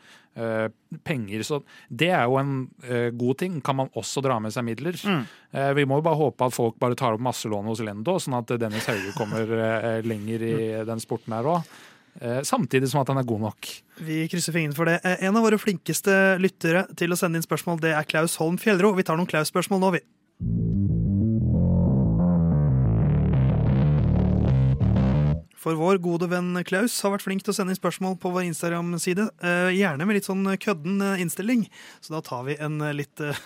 penger. 1.04 1.44
Så 1.44 1.60
det 1.92 2.08
er 2.16 2.24
jo 2.24 2.38
en 2.40 2.54
eh, 2.86 3.10
god 3.16 3.38
ting. 3.42 3.60
Kan 3.64 3.78
man 3.80 3.92
også 3.98 4.22
dra 4.24 4.38
med 4.42 4.54
seg 4.54 4.66
midler. 4.66 4.96
Mm. 5.04 5.22
Eh, 5.52 5.70
vi 5.78 5.84
må 5.88 6.00
jo 6.00 6.06
bare 6.08 6.20
håpe 6.20 6.48
at 6.48 6.56
folk 6.56 6.78
bare 6.82 6.98
tar 6.98 7.16
opp 7.16 7.24
masselån 7.24 7.68
hos 7.70 7.82
Lendo, 7.84 8.16
sånn 8.20 8.38
at 8.40 8.50
Dennis 8.60 8.88
Hauge 8.90 9.14
kommer 9.18 9.54
eh, 9.68 10.00
lenger 10.06 10.46
i 10.48 10.56
den 10.88 11.02
sporten 11.02 11.36
her 11.36 11.48
òg. 11.54 11.70
Eh, 12.20 12.40
samtidig 12.42 12.90
som 12.90 13.00
at 13.04 13.12
han 13.12 13.20
er 13.22 13.28
god 13.28 13.44
nok. 13.46 13.68
Vi 14.02 14.24
krysser 14.32 14.56
fingrene 14.56 14.76
for 14.76 14.90
det. 14.90 14.98
Eh, 15.04 15.22
En 15.28 15.36
av 15.38 15.46
våre 15.46 15.60
flinkeste 15.62 16.16
lyttere 16.42 16.86
til 16.98 17.14
å 17.14 17.18
sende 17.20 17.38
inn 17.38 17.46
spørsmål, 17.46 17.80
det 17.84 17.94
er 17.94 18.08
Klaus 18.08 18.36
Holm 18.42 18.58
Fjellro. 18.60 18.92
Vi 18.98 19.06
tar 19.06 19.20
noen 19.20 19.30
Klaus-spørsmål 19.30 19.84
nå, 19.84 19.94
vi. 19.98 20.69
For 25.60 25.76
vår 25.76 25.98
gode 26.00 26.24
venn 26.30 26.54
Klaus 26.64 26.94
har 27.04 27.12
vært 27.12 27.24
flink 27.26 27.42
til 27.44 27.52
å 27.52 27.56
sende 27.58 27.74
inn 27.74 27.76
spørsmål 27.76 28.14
på 28.22 28.30
vår 28.32 28.46
Instagram-side. 28.48 29.26
eh, 29.44 29.66
Gjerne 29.76 30.06
med 30.08 30.16
litt 30.16 30.24
sånn 30.24 30.46
kødden 30.56 31.02
eh, 31.04 31.20
innstilling. 31.20 31.66
Så 32.00 32.14
da 32.14 32.22
tar 32.24 32.46
vi 32.46 32.54
en 32.64 32.78
eh, 32.80 32.94
litt, 32.96 33.20
eh, 33.20 33.36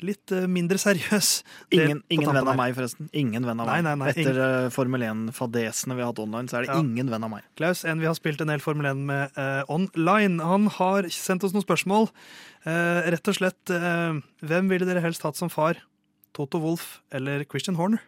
litt 0.00 0.32
eh, 0.32 0.46
mindre 0.48 0.80
seriøs 0.80 1.28
Ingen, 1.76 2.00
ingen 2.08 2.32
venn 2.32 2.48
av 2.48 2.56
meg, 2.56 2.72
forresten. 2.78 3.10
Ingen 3.12 3.44
venn 3.44 3.60
av 3.60 3.68
Nei, 3.68 3.82
meg. 3.82 3.84
nei, 3.84 3.94
nei, 4.00 4.08
Etter 4.14 4.40
ingen. 4.40 4.72
Formel 4.72 5.04
1-fadesene 5.10 5.98
vi 5.98 6.06
har 6.06 6.08
hatt 6.14 6.24
online, 6.24 6.48
så 6.48 6.56
er 6.62 6.64
det 6.64 6.72
Ja. 6.72 6.80
ingen 6.80 7.12
venn 7.12 7.28
av 7.28 7.34
meg. 7.36 7.44
Klaus, 7.60 7.84
en 7.84 8.00
vi 8.00 8.08
har 8.08 8.16
spilt 8.16 8.40
en 8.40 8.48
del 8.54 8.64
Formel 8.64 8.88
1 8.94 9.04
med 9.12 9.36
uh, 9.36 9.60
online, 9.68 10.40
han 10.40 10.70
har 10.80 11.12
sendt 11.12 11.44
oss 11.44 11.52
noen 11.52 11.68
spørsmål. 11.68 12.08
Uh, 12.64 13.04
rett 13.12 13.28
og 13.28 13.36
slett, 13.36 13.60
uh, 13.76 14.16
hvem 14.40 14.72
ville 14.72 14.88
dere 14.88 15.04
helst 15.04 15.20
hatt 15.28 15.36
som 15.36 15.52
far? 15.52 15.84
Toto 16.32 16.64
Wolff 16.64 17.02
eller 17.12 17.44
Christian 17.44 17.76
Horner? 17.76 18.00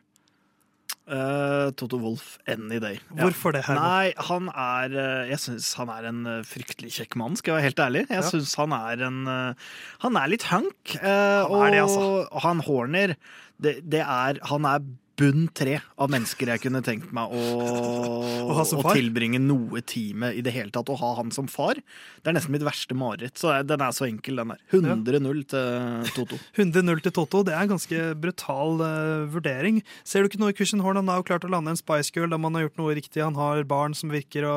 Eh, 1.10 1.70
Toto 1.74 1.98
Wolff, 1.98 2.36
any 2.46 2.78
day. 2.82 3.00
Hvorfor 3.18 3.52
det? 3.56 3.64
her? 3.66 3.74
Nei, 3.74 4.12
han 4.28 4.46
er 4.54 4.94
eh, 4.94 5.30
Jeg 5.32 5.40
syns 5.42 5.72
han 5.80 5.90
er 5.90 6.06
en 6.10 6.20
eh, 6.30 6.40
fryktelig 6.46 6.92
kjekk 7.00 7.16
mann, 7.18 7.34
skal 7.40 7.52
jeg 7.52 7.58
være 7.58 7.68
helt 7.68 7.82
ærlig. 7.86 8.02
Jeg 8.08 8.22
Ja. 8.22 8.28
synes 8.30 8.54
han 8.60 8.72
er 8.76 9.02
en 9.08 9.20
Han 10.04 10.16
er 10.16 10.28
litt 10.30 10.46
hunk. 10.52 10.94
Uh, 11.02 11.50
Han 11.50 11.66
er 11.66 11.70
det, 11.74 11.82
altså. 11.82 12.06
og 12.30 12.40
han 12.46 12.60
Horner, 12.66 13.16
det, 13.60 13.74
det 13.90 14.00
er 14.06 14.38
Han 14.52 14.64
er 14.70 14.80
bunn 15.20 15.46
tre 15.56 15.76
av 16.00 16.08
mennesker 16.12 16.48
jeg 16.54 16.62
kunne 16.64 16.80
tenkt 16.86 17.10
meg 17.16 17.28
å, 17.36 17.40
Å 18.48 18.56
ha 18.56 18.64
som 18.66 18.80
å 18.80 18.84
far? 18.86 18.96
tilbringe 18.98 19.38
noe 19.42 19.82
tid 19.84 20.16
med 20.18 20.38
i 20.40 20.42
det 20.46 20.54
hele 20.56 20.72
tatt. 20.74 20.88
Å 20.90 20.96
ha 21.00 21.10
han 21.20 21.30
som 21.34 21.48
far. 21.50 21.78
Det 22.22 22.32
er 22.32 22.36
nesten 22.38 22.54
mitt 22.56 22.64
verste 22.66 22.96
mareritt. 22.96 23.36
Så 23.40 23.52
den 23.68 23.84
er 23.84 23.92
så 23.96 24.08
enkel, 24.08 24.40
den 24.40 24.54
der. 24.54 24.62
100-0 24.72 25.44
til 25.52 26.08
Toto. 26.16 26.40
100-0 26.56 27.04
til 27.06 27.14
Toto. 27.20 27.42
Det 27.46 27.54
er 27.54 27.66
en 27.66 27.74
ganske 27.76 28.00
brutal 28.20 28.80
uh, 28.80 29.28
vurdering. 29.32 29.82
Ser 30.08 30.24
du 30.24 30.30
ikke 30.32 30.40
noe 30.42 30.54
i 30.54 30.58
Christian 30.58 30.82
Horn? 30.84 30.98
Han 31.02 31.12
har 31.12 31.20
jo 31.22 31.28
klart 31.30 31.46
å 31.46 31.52
lande 31.52 31.74
en 31.76 31.80
Spice 31.80 32.10
Girl 32.16 32.32
da 32.32 32.40
man 32.40 32.56
har 32.58 32.66
gjort 32.68 32.80
noe 32.80 32.96
riktig. 32.98 33.22
Han 33.24 33.38
har 33.38 33.62
barn 33.68 33.94
som 33.98 34.10
virker 34.12 34.48
å 34.48 34.56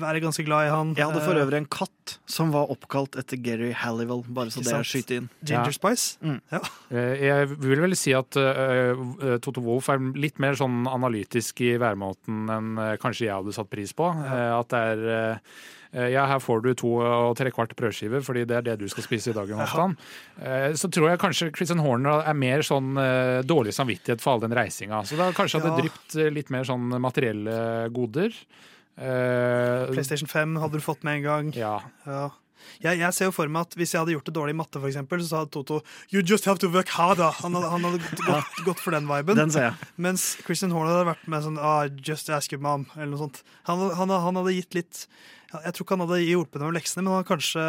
være 0.00 0.18
ganske 0.24 0.42
glad 0.46 0.66
i 0.66 0.72
han. 0.74 0.94
Jeg 0.98 1.06
hadde 1.06 1.22
for 1.22 1.34
Eh, 1.38 1.42
øvrig 1.44 1.58
en 1.62 1.66
katt 1.70 2.16
som 2.30 2.50
var 2.54 2.70
oppkalt 2.72 3.14
etter 3.18 3.38
Gary 3.42 3.70
Halliwell, 3.78 4.24
bare 4.34 4.50
så 4.50 4.62
det 4.62 4.72
er 4.74 4.86
skyte 4.86 5.16
inn. 5.20 5.28
Ginger 5.46 5.70
Ja. 5.70 5.74
Spice. 5.76 6.16
Mm. 6.22 6.40
Ja. 6.52 6.60
Eh, 6.90 7.14
Jeg 7.24 7.48
vil 7.62 7.80
vel 7.82 7.94
si 7.98 8.12
at 8.14 8.36
uh, 8.36 9.38
Toto 9.42 9.62
Wolff 9.64 9.83
er 9.92 9.98
litt 10.16 10.38
mer 10.40 10.54
sånn 10.56 10.86
analytisk 10.88 11.60
i 11.60 11.74
væremåten 11.78 12.48
enn 12.50 12.78
eh, 12.78 12.96
kanskje 13.02 13.26
jeg 13.28 13.34
hadde 13.36 13.52
satt 13.52 13.68
pris 13.70 13.92
på. 13.92 14.08
Ja. 14.24 14.58
At 14.62 14.68
det 14.72 14.80
er 14.94 15.04
eh, 15.12 16.10
ja, 16.10 16.24
her 16.26 16.40
får 16.42 16.62
du 16.64 16.72
to 16.74 16.88
og 16.98 17.36
tre 17.38 17.52
kvart 17.54 17.76
brødskiver, 17.78 18.18
fordi 18.26 18.42
det 18.50 18.56
er 18.56 18.64
det 18.66 18.78
du 18.80 18.88
skal 18.90 19.04
spise 19.06 19.30
i 19.30 19.34
dag. 19.36 19.46
Jonathan. 19.52 19.92
Eh, 20.42 20.72
Så 20.74 20.88
tror 20.90 21.10
jeg 21.12 21.20
kanskje 21.22 21.52
Christian 21.54 21.78
Horner 21.84 22.24
er 22.26 22.34
mer 22.34 22.64
sånn 22.66 22.96
eh, 22.98 23.42
dårlig 23.46 23.74
samvittighet 23.76 24.20
for 24.24 24.32
all 24.34 24.40
den 24.42 24.56
reisinga. 24.58 25.04
Så 25.06 25.14
da 25.20 25.28
kanskje 25.36 25.60
hadde 25.60 25.70
Ja. 25.76 25.82
drypt 25.84 26.16
eh, 26.18 26.30
litt 26.34 26.50
mer 26.50 26.64
sånn 26.66 26.88
materielle 26.98 27.88
goder. 27.94 28.34
Eh, 28.98 29.86
PlayStation 29.92 30.28
5 30.30 30.56
hadde 30.62 30.78
du 30.78 30.82
fått 30.84 31.02
med 31.06 31.20
en 31.20 31.22
gang. 31.28 31.52
Ja. 31.54 31.76
Ja. 32.06 32.30
Jeg, 32.82 32.98
jeg 33.00 33.14
ser 33.16 33.28
jo 33.30 33.34
for 33.36 33.48
meg 33.48 33.66
at 33.68 33.74
Hvis 33.78 33.92
jeg 33.94 34.00
hadde 34.02 34.14
gjort 34.16 34.26
det 34.28 34.34
dårlig 34.36 34.54
i 34.54 34.58
matte, 34.58 34.80
for 34.80 34.88
eksempel, 34.90 35.22
så 35.24 35.42
hadde 35.42 35.50
Toto 35.54 35.80
You 36.12 36.22
just 36.22 36.44
have 36.50 36.58
to 36.64 36.68
work 36.72 36.88
harder. 36.96 37.30
Han 37.42 37.54
hadde, 37.58 37.70
han 37.74 37.84
hadde 37.88 38.00
gått, 38.26 38.64
gått 38.66 38.80
for 38.84 38.90
den 38.96 39.06
viben. 39.10 39.36
Den 39.38 39.50
ser 39.54 39.70
jeg. 39.70 39.92
Mens 39.96 40.26
Christian 40.46 40.70
Horner 40.74 40.96
hadde 40.98 41.10
vært 41.12 41.28
med 41.28 41.42
sånn 41.46 41.58
ah, 41.60 41.84
Just 42.04 42.30
ask 42.30 42.52
your 42.52 42.62
mom, 42.64 42.86
eller 42.96 43.12
noe 43.14 43.24
sånt. 43.26 43.42
Han, 43.70 43.84
han, 43.98 44.10
han 44.28 44.40
hadde 44.42 44.54
gitt 44.58 44.74
litt 44.78 45.04
Jeg 45.54 45.74
tror 45.76 45.84
ikke 45.86 45.94
han 45.98 46.06
hadde 46.08 46.22
hjulpet 46.24 46.58
dem 46.58 46.66
med 46.72 46.78
leksene, 46.80 47.02
men 47.04 47.12
han 47.12 47.20
hadde 47.22 47.30
kanskje 47.30 47.66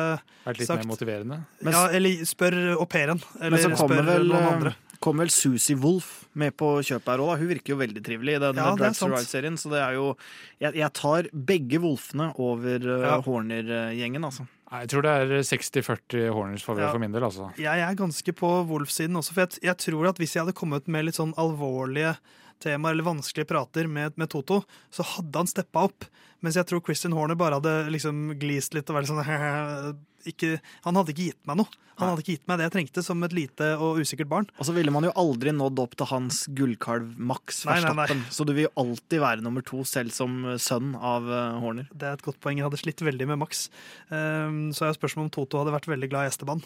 Vært 0.47 0.59
litt 0.63 0.69
Sagt. 0.71 0.81
mer 0.85 0.91
motiverende. 0.95 1.37
Men- 1.61 1.73
ja, 1.77 1.83
Eller 1.93 2.25
spør 2.25 2.55
au 2.79 2.85
pairen. 2.89 3.21
Men 3.39 3.59
så 3.61 3.69
kommer 3.75 4.01
spør 4.01 4.09
vel, 4.09 4.27
noen 4.31 4.41
eh, 4.41 4.53
andre. 4.55 4.73
kom 5.05 5.19
vel 5.21 5.29
Susie 5.29 5.75
Wolff 5.77 6.23
med 6.33 6.55
på 6.57 6.71
kjøpet 6.83 7.11
her 7.13 7.21
òg. 7.21 7.35
Hun 7.39 7.47
virker 7.51 7.75
jo 7.75 7.77
veldig 7.79 8.01
trivelig 8.03 8.35
i 8.35 8.41
den 8.41 8.57
Ja, 8.57 8.71
Drive 8.75 8.97
to. 8.97 9.07
Ride-serien. 9.11 9.57
Så 9.61 9.69
det 9.71 9.79
er 9.83 9.93
jo 9.99 10.15
Jeg, 10.59 10.73
jeg 10.81 10.91
tar 10.97 11.29
begge 11.31 11.79
Wolfene 11.83 12.31
over 12.41 12.79
uh, 12.89 13.05
Ja. 13.05 13.19
Horner-gjengen, 13.21 14.23
altså. 14.25 14.47
Jeg 14.83 14.89
tror 14.91 15.05
det 15.05 15.11
er 15.11 15.33
60-40 15.47 16.29
Horners 16.35 16.63
favør 16.65 16.87
Ja. 16.87 16.91
for 16.91 16.99
min 16.99 17.11
del, 17.15 17.23
altså. 17.23 17.49
Jeg 17.57 17.79
er 17.79 17.95
ganske 17.99 18.33
på 18.35 18.49
Wolf-siden 18.69 19.15
også, 19.19 19.33
for 19.33 19.45
jeg, 19.45 19.59
jeg 19.63 19.77
tror 19.77 20.09
at 20.09 20.17
hvis 20.21 20.35
jeg 20.35 20.43
hadde 20.45 20.57
kommet 20.57 20.87
med 20.91 21.05
litt 21.05 21.15
sånn 21.19 21.33
alvorlige 21.37 22.15
temaer 22.63 22.95
eller 22.95 23.03
vanskelige 23.03 23.47
prater 23.49 23.87
med, 23.91 24.13
med 24.17 24.29
Toto, 24.31 24.61
så 24.91 25.03
hadde 25.03 25.35
han 25.41 25.47
steppa 25.51 25.85
opp. 25.89 26.05
Mens 26.41 26.55
jeg 26.55 26.65
tror 26.69 26.81
Christian 26.85 27.13
Horner 27.17 27.35
bare 27.35 27.59
hadde 27.59 27.89
liksom 27.91 28.35
glist 28.39 28.73
litt 28.77 28.89
og 28.89 28.95
vært 28.99 29.09
sånn 29.11 29.23
ikke, 30.29 30.57
Han 30.85 30.99
hadde 30.99 31.13
ikke 31.13 31.31
gitt 31.31 31.43
meg 31.49 31.61
noe. 31.63 31.81
Han 31.95 32.09
hadde 32.11 32.25
ikke 32.25 32.33
gitt 32.35 32.49
meg 32.49 32.59
det 32.59 32.65
jeg 32.65 32.73
trengte 32.73 33.03
som 33.05 33.21
et 33.23 33.35
lite 33.35 33.67
og 33.79 34.01
usikkert 34.03 34.27
barn. 34.31 34.47
Og 34.59 34.67
så 34.67 34.73
ville 34.75 34.91
man 34.91 35.05
jo 35.07 35.13
aldri 35.15 35.53
nådd 35.55 35.79
opp 35.79 35.93
til 35.95 36.09
hans 36.09 36.41
gullkalv 36.57 37.13
Max. 37.15 37.61
Verstappen. 37.67 38.25
Så 38.35 38.43
du 38.47 38.51
vil 38.51 38.67
jo 38.67 38.73
alltid 38.81 39.23
være 39.23 39.45
nummer 39.45 39.63
to, 39.65 39.79
selv 39.87 40.11
som 40.15 40.41
eh, 40.43 40.59
sønn 40.61 40.91
av 40.99 41.29
eh, 41.31 41.61
Horner. 41.63 41.87
Det 41.95 42.09
er 42.09 42.17
et 42.17 42.25
godt 42.25 42.41
poeng. 42.43 42.59
Jeg 42.59 42.67
hadde 42.67 42.81
slitt 42.81 43.05
veldig 43.05 43.29
med 43.31 43.39
Max. 43.45 43.69
Um, 44.09 44.73
så 44.75 44.83
er 44.83 44.91
jo 44.91 44.99
spørsmålet 44.99 45.29
om 45.29 45.33
Toto 45.37 45.61
hadde 45.61 45.75
vært 45.77 45.87
veldig 45.93 46.11
glad 46.11 46.27
i 46.27 46.33
Esteban. 46.33 46.65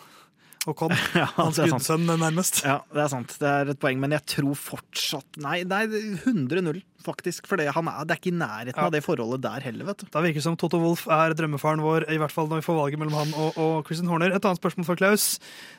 Og 0.68 0.76
kom. 0.76 0.91
Ja, 1.16 1.30
Hans 1.38 1.55
det 1.55 1.70
gudsønn, 1.72 2.03
nærmest. 2.20 2.60
Ja, 2.68 2.82
det 2.91 2.99
er 3.05 3.12
sant. 3.12 3.32
Det 3.39 3.47
er 3.47 3.70
et 3.72 3.80
poeng, 3.80 3.99
men 4.01 4.12
jeg 4.12 4.26
tror 4.28 4.57
fortsatt 4.60 5.39
Nei, 5.39 5.62
nei 5.64 5.86
100-0, 5.88 6.82
faktisk. 7.05 7.47
For 7.47 7.55
det, 7.60 7.70
er, 7.72 7.78
det 8.03 8.12
er 8.16 8.20
ikke 8.20 8.34
i 8.34 8.36
nærheten 8.36 8.76
Ja. 8.76 8.89
av 8.89 8.91
det 8.91 9.01
forholdet 9.05 9.39
der 9.45 9.64
heller, 9.64 9.88
vet 9.88 10.03
du. 10.03 10.10
Da 10.12 10.20
virker 10.26 10.41
det 10.41 10.45
som 10.45 10.57
Toto 10.60 10.82
Wolff 10.84 11.05
er 11.16 11.36
drømmefaren 11.39 11.80
vår, 11.84 12.10
i 12.12 12.20
hvert 12.20 12.36
fall 12.36 12.51
når 12.51 12.60
vi 12.60 12.68
får 12.68 12.80
valget 12.82 13.01
mellom 13.01 13.16
han 13.22 13.32
og, 13.39 13.55
og 13.62 13.88
Christian 13.88 14.12
Horner. 14.12 14.36
Et 14.36 14.49
annet 14.51 14.60
spørsmål 14.60 14.89
fra 14.89 14.97
Klaus, 14.99 15.30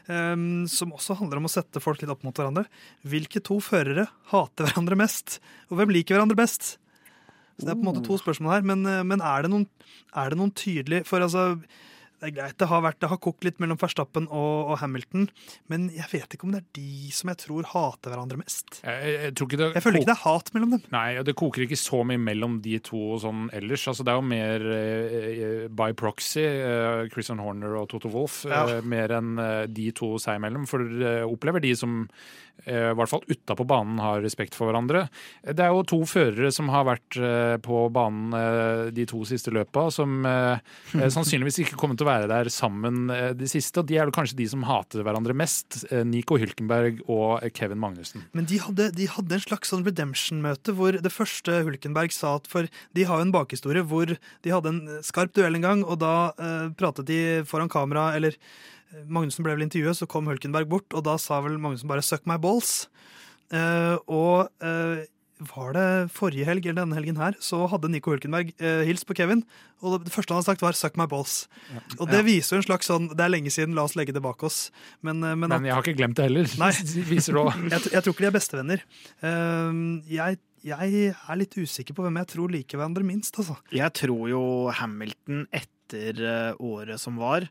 um, 0.08 0.64
som 0.72 0.96
også 0.96 1.18
handler 1.20 1.42
om 1.42 1.50
å 1.50 1.52
sette 1.52 1.84
folk 1.84 2.00
litt 2.00 2.14
opp 2.16 2.24
mot 2.26 2.40
hverandre. 2.40 2.64
Hvilke 3.04 3.44
to 3.44 3.60
førere 3.64 4.08
hater 4.32 4.70
hverandre 4.70 4.96
mest, 5.02 5.42
og 5.68 5.76
hvem 5.82 5.92
liker 5.92 6.16
hverandre 6.16 6.40
best? 6.40 6.78
Så 7.60 7.68
Det 7.68 7.74
er 7.74 7.76
på 7.76 7.84
en 7.84 7.90
måte 7.92 8.06
to 8.08 8.16
spørsmål 8.16 8.54
her, 8.56 8.62
men, 8.72 8.86
eh, 8.88 9.02
men 9.04 9.20
er, 9.20 9.44
det 9.44 9.52
noen, 9.52 9.68
er 10.16 10.32
det 10.32 10.38
noen 10.40 10.52
tydelig 10.56 11.02
For 11.04 11.20
altså, 11.20 11.58
det 12.20 12.28
er 12.28 12.34
greit, 12.36 12.56
det 12.60 12.66
har, 12.68 12.82
vært, 12.84 12.98
det 13.00 13.08
har 13.08 13.18
kokt 13.22 13.46
litt 13.46 13.60
mellom 13.62 13.78
Verstappen 13.80 14.26
og, 14.28 14.70
og 14.72 14.78
Hamilton, 14.82 15.26
men 15.72 15.86
jeg 15.94 16.04
vet 16.12 16.36
ikke 16.36 16.44
om 16.44 16.52
det 16.52 16.60
er 16.60 16.66
de 16.76 17.12
som 17.16 17.30
jeg 17.32 17.40
tror 17.46 17.68
hater 17.70 18.12
hverandre 18.12 18.36
mest. 18.40 18.80
Jeg, 18.84 19.14
jeg, 19.14 19.34
tror 19.38 19.48
ikke 19.48 19.60
det 19.62 19.68
Jeg 19.78 19.84
føler 19.86 20.00
ikke 20.02 20.10
det 20.10 20.16
er 20.18 20.22
hat 20.26 20.52
mellom 20.56 20.74
dem. 20.76 20.82
Nei, 20.92 21.06
det 21.26 21.36
koker 21.40 21.64
ikke 21.64 21.78
så 21.80 22.02
mye 22.04 22.20
mellom 22.20 22.58
de 22.64 22.76
to 22.84 23.16
sånn 23.22 23.46
ellers. 23.56 23.86
Altså, 23.88 24.04
det 24.04 24.12
er 24.12 24.20
jo 24.20 24.26
mer 24.34 24.66
eh, 24.76 25.64
by 25.80 25.90
proxy, 25.96 26.44
eh, 26.44 27.06
Christian 27.14 27.40
Horner 27.40 27.78
og 27.80 27.88
Toto 27.94 28.12
Wolff, 28.12 28.42
Ja. 28.50 28.66
eh, 28.76 28.84
mer 28.84 29.16
enn 29.16 29.32
de 29.72 29.88
to 29.96 30.12
seg 30.20 30.40
imellom. 30.40 30.68
For 30.68 30.84
opplever 31.24 31.64
de 31.64 31.72
som 31.78 32.02
i 32.60 32.92
hvert 32.92 33.08
fall 33.08 33.22
utapå 33.24 33.64
banen 33.64 33.98
har 34.04 34.20
respekt 34.20 34.52
for 34.54 34.68
hverandre. 34.68 35.06
Det 35.48 35.62
er 35.64 35.70
jo 35.72 35.80
to 35.88 35.98
førere 36.06 36.50
som 36.52 36.68
har 36.68 36.84
vært 36.84 37.16
eh, 37.16 37.54
på 37.64 37.86
banen 37.94 38.34
eh, 38.36 38.82
de 38.94 39.06
to 39.08 39.22
siste 39.24 39.52
løpa, 39.54 39.86
som 39.94 40.18
eh, 40.28 40.60
eh, 40.98 41.06
sannsynligvis 41.16 41.62
ikke 41.64 41.78
kommer 41.80 41.96
til 41.96 42.04
å 42.04 42.10
være 42.10 42.28
der 42.28 42.50
sammen 42.52 43.08
eh, 43.10 43.30
de 43.32 43.48
siste. 43.48 43.80
Og 43.80 43.88
de 43.88 43.96
er 43.96 44.12
kanskje 44.12 44.36
de 44.42 44.48
som 44.52 44.66
hater 44.68 45.00
hverandre 45.06 45.32
mest. 45.40 45.86
eh, 45.88 46.04
Nico 46.04 46.36
Hulkenberg 46.38 47.00
og 47.08 47.40
Kevin 47.56 47.80
Magnussen. 47.80 48.26
Men 48.36 48.44
de 48.50 48.60
hadde, 48.62 48.90
de 48.98 49.08
hadde 49.08 49.38
en 49.38 49.46
slags 49.48 49.72
sånn 49.72 49.86
redemption-møte 49.88 50.76
hvor 50.76 51.00
det 51.00 51.14
første 51.16 51.62
Hulkenberg 51.64 52.12
sa 52.14 52.36
at 52.38 52.50
For 52.50 52.68
de 52.68 53.08
har 53.08 53.22
jo 53.22 53.30
en 53.30 53.34
bakhistorie 53.34 53.82
hvor 53.88 54.12
de 54.12 54.52
hadde 54.52 54.74
en 54.76 54.82
skarp 55.06 55.32
duell 55.34 55.56
en 55.56 55.64
gang, 55.64 55.86
og 55.88 56.02
da 56.04 56.14
eh, 56.36 56.68
pratet 56.76 57.08
de 57.08 57.22
foran 57.48 57.72
kamera, 57.72 58.10
eller 58.18 58.36
eh, 58.36 58.79
Magnussen 59.06 59.46
ble 59.46 59.54
vel 59.56 59.66
intervjuet, 59.66 60.00
så 60.00 60.08
kom 60.10 60.28
Hulkenberg 60.30 60.68
bort, 60.70 60.90
og 60.96 61.04
da 61.06 61.16
sa 61.20 61.40
vel 61.44 61.58
Magnussen 61.62 61.90
bare 61.90 62.02
'suck 62.02 62.26
my 62.26 62.38
balls'. 62.40 62.88
Eh, 63.50 63.96
og 64.06 64.50
eh, 64.62 65.06
var 65.40 65.72
det 65.72 65.86
forrige 66.12 66.44
helg 66.44 66.66
eller 66.66 66.82
denne 66.82 66.96
helgen 66.98 67.18
her, 67.20 67.36
så 67.40 67.64
hadde 67.70 67.88
Nico 67.90 68.12
Hulkenberg 68.12 68.52
eh, 68.60 68.82
hilst 68.88 69.06
på 69.08 69.16
Kevin, 69.16 69.42
og 69.80 70.04
det, 70.04 70.12
første 70.12 70.34
han 70.34 70.40
hadde 70.40 70.50
sagt, 70.50 70.64
var 70.64 70.76
'suck 70.76 70.98
my 71.00 71.06
balls'. 71.08 71.46
Og 71.98 72.10
det 72.10 72.20
viser 72.26 72.56
jo 72.56 72.60
en 72.60 72.68
slags 72.68 72.90
sånn 72.90 73.08
Det 73.08 73.24
er 73.24 73.32
lenge 73.32 73.50
siden, 73.52 73.74
la 73.74 73.86
oss 73.88 73.96
legge 73.96 74.12
det 74.12 74.22
bak 74.22 74.42
oss. 74.44 74.70
Men, 75.02 75.22
eh, 75.24 75.34
men 75.34 75.48
Men 75.48 75.64
jeg 75.64 75.74
har 75.74 75.82
ikke 75.82 75.96
glemt 75.96 76.16
det 76.16 76.28
heller. 76.28 76.46
Nei. 76.60 76.70
Viser 77.14 77.34
det 77.34 77.72
jeg, 77.74 77.92
jeg 77.94 78.02
tror 78.02 78.14
ikke 78.14 78.26
de 78.26 78.30
er 78.30 78.36
bestevenner. 78.36 78.84
Ehm, 79.22 80.02
jeg, 80.08 80.38
jeg 80.62 81.14
er 81.16 81.36
litt 81.40 81.56
usikker 81.56 81.96
på 81.96 82.04
hvem 82.04 82.20
jeg 82.20 82.32
tror 82.36 82.52
liker 82.52 82.76
hverandre 82.76 83.04
minst. 83.04 83.38
Altså. 83.40 83.56
Jeg 83.72 83.92
tror 83.96 84.28
jo 84.28 84.42
Hamilton 84.68 85.46
etter 85.52 86.20
eh, 86.20 86.52
året 86.60 87.00
som 87.00 87.16
var 87.16 87.48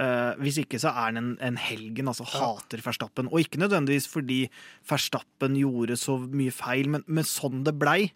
eh, 0.00 0.32
Hvis 0.40 0.60
ikke 0.64 0.80
så 0.82 0.92
er 0.92 1.10
han 1.10 1.20
en, 1.20 1.30
en 1.44 1.60
helgen, 1.60 2.10
altså 2.10 2.26
hater 2.28 2.82
Verstappen. 2.84 3.30
Og 3.30 3.44
ikke 3.44 3.60
nødvendigvis 3.62 4.08
fordi 4.10 4.42
Verstappen 4.88 5.58
gjorde 5.60 5.98
så 6.00 6.18
mye 6.24 6.54
feil, 6.54 6.90
men, 6.92 7.06
men 7.06 7.28
sånn 7.28 7.64
det 7.66 7.76
blei. 7.80 8.10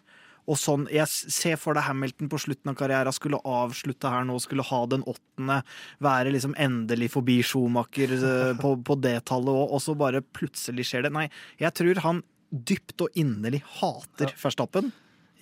Og 0.45 0.59
sånn, 0.61 0.85
Jeg 0.93 1.09
ser 1.09 1.57
for 1.57 1.77
deg 1.77 1.87
Hamilton 1.87 2.29
på 2.29 2.39
slutten 2.41 2.71
av 2.71 2.77
karrieren 2.77 3.15
skulle 3.15 3.41
avslutte 3.49 4.11
her 4.11 4.27
nå, 4.27 4.37
skulle 4.43 4.65
ha 4.67 4.81
den 4.91 5.05
åttende, 5.09 5.61
være 6.05 6.33
liksom 6.35 6.53
endelig 6.61 7.11
forbi 7.15 7.39
Schumacher 7.45 8.13
uh, 8.21 8.53
på, 8.61 8.75
på 8.85 8.99
det 9.01 9.17
tallet 9.29 9.49
òg, 9.49 9.73
og 9.73 9.81
så 9.81 9.97
bare 9.97 10.21
plutselig 10.21 10.85
skjer 10.89 11.07
det. 11.07 11.15
Nei, 11.15 11.27
jeg 11.61 11.73
tror 11.79 12.03
han 12.05 12.21
dypt 12.51 13.01
og 13.01 13.17
inderlig 13.17 13.63
hater 13.79 14.31
Verstappen. 14.39 14.93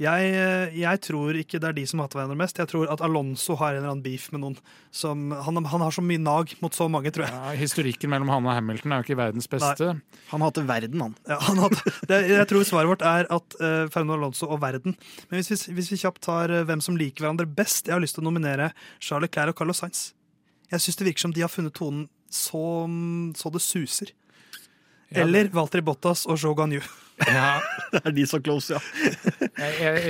Jeg, 0.02 0.30
eh, 0.34 0.74
jeg 0.82 1.00
tror 1.06 1.38
ikke 1.38 1.60
det 1.62 1.68
er 1.70 1.76
de 1.78 1.84
som 1.86 2.02
hater 2.02 2.18
hverandre 2.18 2.38
mest. 2.39 2.58
Jeg 2.58 2.70
tror 2.72 2.89
at 2.89 3.02
Alonso 3.06 3.54
har 3.60 3.76
en 3.76 3.84
eller 3.84 3.91
annen 3.91 4.06
beef 4.06 4.26
med 4.34 4.41
noen. 4.41 4.56
Som, 4.89 5.28
han, 5.46 5.60
han 5.70 5.84
har 5.86 5.94
så 5.94 6.02
mye 6.02 6.22
nag 6.22 6.56
mot 6.64 6.74
så 6.74 6.88
mange, 6.89 7.12
tror 7.14 7.28
jeg. 7.28 7.36
Ja, 7.36 7.52
historikken 7.60 8.10
mellom 8.10 8.32
han 8.34 8.50
og 8.50 8.58
Hamilton 8.58 8.96
er 8.96 9.04
jo 9.04 9.08
ikke 9.08 9.20
verdens 9.22 9.50
beste. 9.52 9.91
Han 10.32 10.46
hater 10.46 10.66
verden, 10.70 11.06
han. 11.06 11.14
Ja, 11.30 11.38
han 11.46 11.62
hater, 11.62 12.00
det, 12.10 12.20
jeg 12.32 12.50
tror 12.50 12.66
svaret 12.66 12.89
vårt 12.89 13.06
er 13.06 13.30
at 13.38 13.60
uh, 13.62 13.86
Fernando 13.94 14.18
Alonso 14.18 14.50
og 14.50 14.64
verden. 14.66 14.98
Men 15.30 15.39
hvis 15.41 15.54
vi, 15.54 15.78
hvis 15.78 15.94
vi 15.94 16.02
kjapt 16.02 16.24
tar 16.26 16.54
uh, 16.54 16.64
hvem 16.66 16.82
som 16.82 16.98
liker 16.98 17.28
hverandre 17.28 17.46
best 17.46 17.89
Jeg 17.89 17.96
har 17.96 18.02
lyst 18.02 18.18
til 18.18 18.26
å 18.26 18.30
nominere 18.32 18.72
Charles 18.98 19.30
Leclerc 19.30 19.54
og 19.54 19.62
Carlos 19.62 19.84
Sainz. 19.84 20.04
Jeg 20.74 20.82
syns 20.82 20.98
det 20.98 21.10
virker 21.12 21.28
som 21.28 21.38
de 21.38 21.46
har 21.46 21.54
funnet 21.54 21.76
tonen 21.78 22.08
så, 22.34 22.89
så 23.38 23.54
det 23.54 23.62
suser. 23.62 24.14
Ja, 25.14 25.22
Eller 25.22 25.52
Walter 25.54 25.84
Bottas 25.86 26.26
og 26.26 26.39
Joe 26.41 26.58
Ganyu. 26.58 26.82
Ja, 27.30 27.59
Det 27.93 28.01
er 28.09 28.15
de 28.15 28.24
så 28.26 28.39
close, 28.41 28.74
ja. 28.74 28.80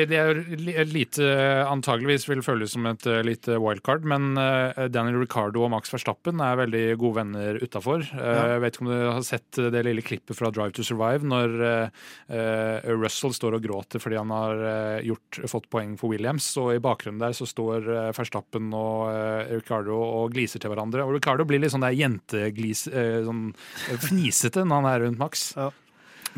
det 0.08 0.16
er 0.16 0.86
lite 0.88 1.26
antageligvis 1.68 2.26
vil 2.30 2.44
føles 2.46 2.72
som 2.72 2.86
et 2.88 3.04
eh, 3.10 3.20
lite 3.28 3.58
wildcard, 3.60 4.06
men 4.08 4.38
eh, 4.40 4.86
Daniel 4.88 5.20
Ricardo 5.20 5.66
og 5.66 5.74
Max 5.74 5.92
Verstappen 5.92 6.40
er 6.44 6.62
veldig 6.62 6.84
gode 7.02 7.18
venner 7.20 7.60
utafor. 7.60 8.06
Jeg 8.08 8.62
vet 8.64 8.78
ikke 8.78 8.86
om 8.86 8.92
du 8.94 8.96
har 9.02 9.26
sett 9.28 9.60
det 9.74 9.84
lille 9.84 10.06
klippet 10.06 10.38
fra 10.40 10.52
Drive 10.54 10.78
to 10.78 10.86
Survive 10.88 11.28
når 11.28 11.58
eh, 11.68 12.08
eh, 12.40 12.90
Russell 12.96 13.36
står 13.36 13.60
og 13.60 13.68
gråter 13.68 14.04
fordi 14.04 14.20
han 14.20 14.32
har 14.34 14.64
eh, 14.70 15.04
gjort, 15.10 15.42
fått 15.52 15.70
poeng 15.74 15.98
for 16.00 16.14
Williams, 16.14 16.48
og 16.62 16.74
i 16.76 16.82
bakgrunnen 16.84 17.22
der 17.24 17.36
så 17.36 17.48
står 17.50 17.88
eh, 17.92 18.10
Verstappen 18.16 18.72
og 18.78 19.12
eh, 19.12 19.54
Ricardo 19.58 20.00
og 20.04 20.34
gliser 20.36 20.64
til 20.64 20.74
hverandre. 20.74 21.06
Og 21.06 21.18
Ricardo 21.18 21.48
blir 21.48 21.62
litt 21.64 21.76
sånn 21.76 21.86
der 21.86 21.96
jenteglis, 21.98 22.88
eh, 22.92 23.22
sånn 23.28 23.50
eh, 23.52 23.98
fnisete 24.08 24.64
når 24.64 24.82
han 24.82 24.92
er 24.94 25.08
rundt 25.08 25.22
Max. 25.22 25.50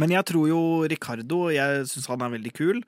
Men 0.02 0.12
jeg 0.12 0.28
tror 0.28 0.48
jo 0.50 0.62
Ricardo 0.92 1.46
Jeg 1.54 1.86
syns 1.92 2.10
han 2.12 2.26
er 2.26 2.34
veldig 2.36 2.54
kul. 2.58 2.82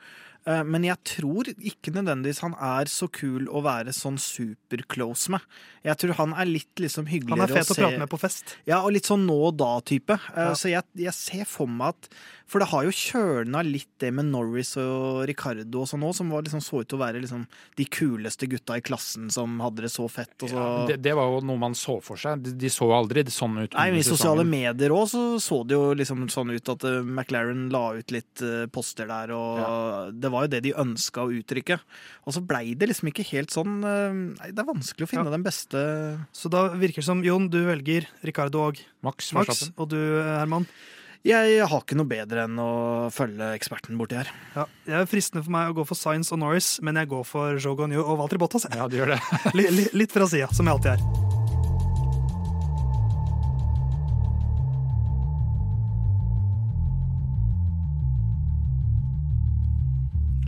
Eh, 0.48 0.64
Men 0.64 0.88
jeg 0.88 0.98
tror 1.14 1.52
ikke 1.54 1.94
nødvendigvis 1.96 2.42
han 2.46 2.56
er 2.58 2.90
så 2.92 3.10
kul 3.12 3.50
å 3.52 3.62
være 3.66 3.94
sånn 3.96 4.18
super-close 4.22 5.30
med. 5.36 5.44
Jeg 5.88 6.00
tror 6.02 6.18
han 6.20 6.34
er 6.36 6.50
litt 6.50 6.82
liksom 6.82 7.06
Han 7.08 7.44
er 7.46 7.52
fet 7.52 7.72
å 7.72 7.78
prate 7.78 8.00
med 8.02 8.10
på 8.12 8.20
fest. 8.20 8.58
Ja, 8.68 8.82
og 8.84 8.92
litt 8.96 9.08
sånn 9.08 9.26
nå 9.28 9.38
og 9.52 9.60
da-type. 9.60 10.18
Eh, 10.34 10.44
Ja. 10.48 10.54
Så 10.58 10.72
jeg, 10.72 10.84
jeg 10.96 11.14
ser 11.16 11.46
for 11.48 11.68
meg 11.68 11.96
at 11.96 12.10
For 12.48 12.64
det 12.64 12.70
har 12.72 12.86
jo 12.88 12.92
kjølna 12.96 13.60
litt 13.68 13.90
det 14.00 14.08
med 14.16 14.30
Norris 14.32 14.78
og 14.80 15.26
Ricardo 15.28 15.82
og 15.84 15.88
sånn 15.90 16.06
òg, 16.08 16.14
som 16.16 16.30
var 16.32 16.46
liksom 16.46 16.62
så 16.64 16.80
ut 16.80 16.88
til 16.88 16.96
å 16.96 17.02
være 17.02 17.20
liksom 17.20 17.42
de 17.76 17.86
kuleste 17.92 18.48
gutta 18.48 18.78
i 18.80 18.84
klassen 18.88 19.28
som 19.34 19.58
hadde 19.60 19.84
det 19.84 19.92
så 19.92 20.06
fett. 20.08 20.32
Så... 20.40 20.86
Det, 20.88 20.96
det 21.04 21.12
var 21.18 21.28
jo 21.28 21.42
noe 21.44 21.60
man 21.60 21.76
så 21.76 21.98
for 22.00 22.16
seg. 22.16 22.40
De, 22.46 22.54
de 22.56 22.70
så 22.72 22.88
aldri 22.96 23.26
sånn 23.28 23.58
ut. 23.60 23.74
Nei, 23.76 23.90
men 23.92 24.00
I 24.00 24.06
sosiale 24.08 24.46
medier 24.48 24.96
òg 24.96 25.10
så, 25.12 25.24
så 25.44 25.60
det 25.68 25.76
jo 25.76 25.92
liksom 26.00 26.30
sånn 26.32 26.54
ut 26.56 26.72
at 26.72 26.86
eh, 26.88 27.02
McLaren 27.04 27.68
la 27.74 27.84
ut 28.00 28.16
litt 28.16 28.44
poster 28.72 29.08
der, 29.12 29.34
og 29.36 30.14
det 30.16 30.30
var 30.32 30.37
jo 30.46 30.52
det 30.52 30.62
de 30.68 30.74
ønska 30.78 31.24
å 31.26 31.32
uttrykke. 31.34 31.80
Og 32.28 32.36
så 32.36 32.44
blei 32.46 32.76
det 32.78 32.90
liksom 32.92 33.10
ikke 33.10 33.26
helt 33.32 33.50
sånn 33.56 33.80
eh, 33.88 34.20
Nei, 34.38 34.52
det 34.52 34.62
er 34.62 34.68
vanskelig 34.70 35.08
å 35.08 35.10
finne 35.10 35.26
Ja. 35.32 35.34
den 35.38 35.46
beste 35.48 35.82
Så 36.36 36.52
da 36.54 36.68
virker 36.76 37.02
det 37.02 37.08
som 37.10 37.24
Jon, 37.26 37.50
du 37.50 37.60
velger 37.66 38.06
Ricardo 38.24 38.68
og 38.68 38.80
Max, 39.04 39.32
Max, 39.34 39.72
og 39.78 39.90
du 39.96 39.98
Herman. 39.98 40.68
Jeg 41.28 41.60
har 41.68 41.82
ikke 41.82 41.98
noe 41.98 42.08
bedre 42.08 42.46
enn 42.46 42.60
å 42.62 43.10
følge 43.12 43.50
eksperten 43.58 43.98
borti 44.00 44.16
her. 44.22 44.30
Ja, 44.56 44.68
det 44.86 44.94
er 45.02 45.10
fristende 45.10 45.44
for 45.44 45.52
meg 45.52 45.74
å 45.74 45.76
gå 45.82 45.88
for 45.90 45.98
Science 46.00 46.32
og 46.32 46.40
Norris, 46.40 46.78
men 46.86 46.96
jeg 47.02 47.10
går 47.12 47.26
for 47.28 47.58
Joe 47.60 47.76
Gonyo 47.76 48.06
og 48.06 48.22
Walter 48.22 48.40
Bottas. 48.40 48.70
Ja, 48.72 48.88
du 48.88 48.96
gjør 49.02 49.18
det. 49.18 49.22
Li, 49.58 49.68
li, 49.74 49.90
litt 50.06 50.14
fra 50.16 50.30
sida, 50.30 50.48
som 50.56 50.70
jeg 50.70 50.78
alltid 50.78 50.94
er. 50.96 51.27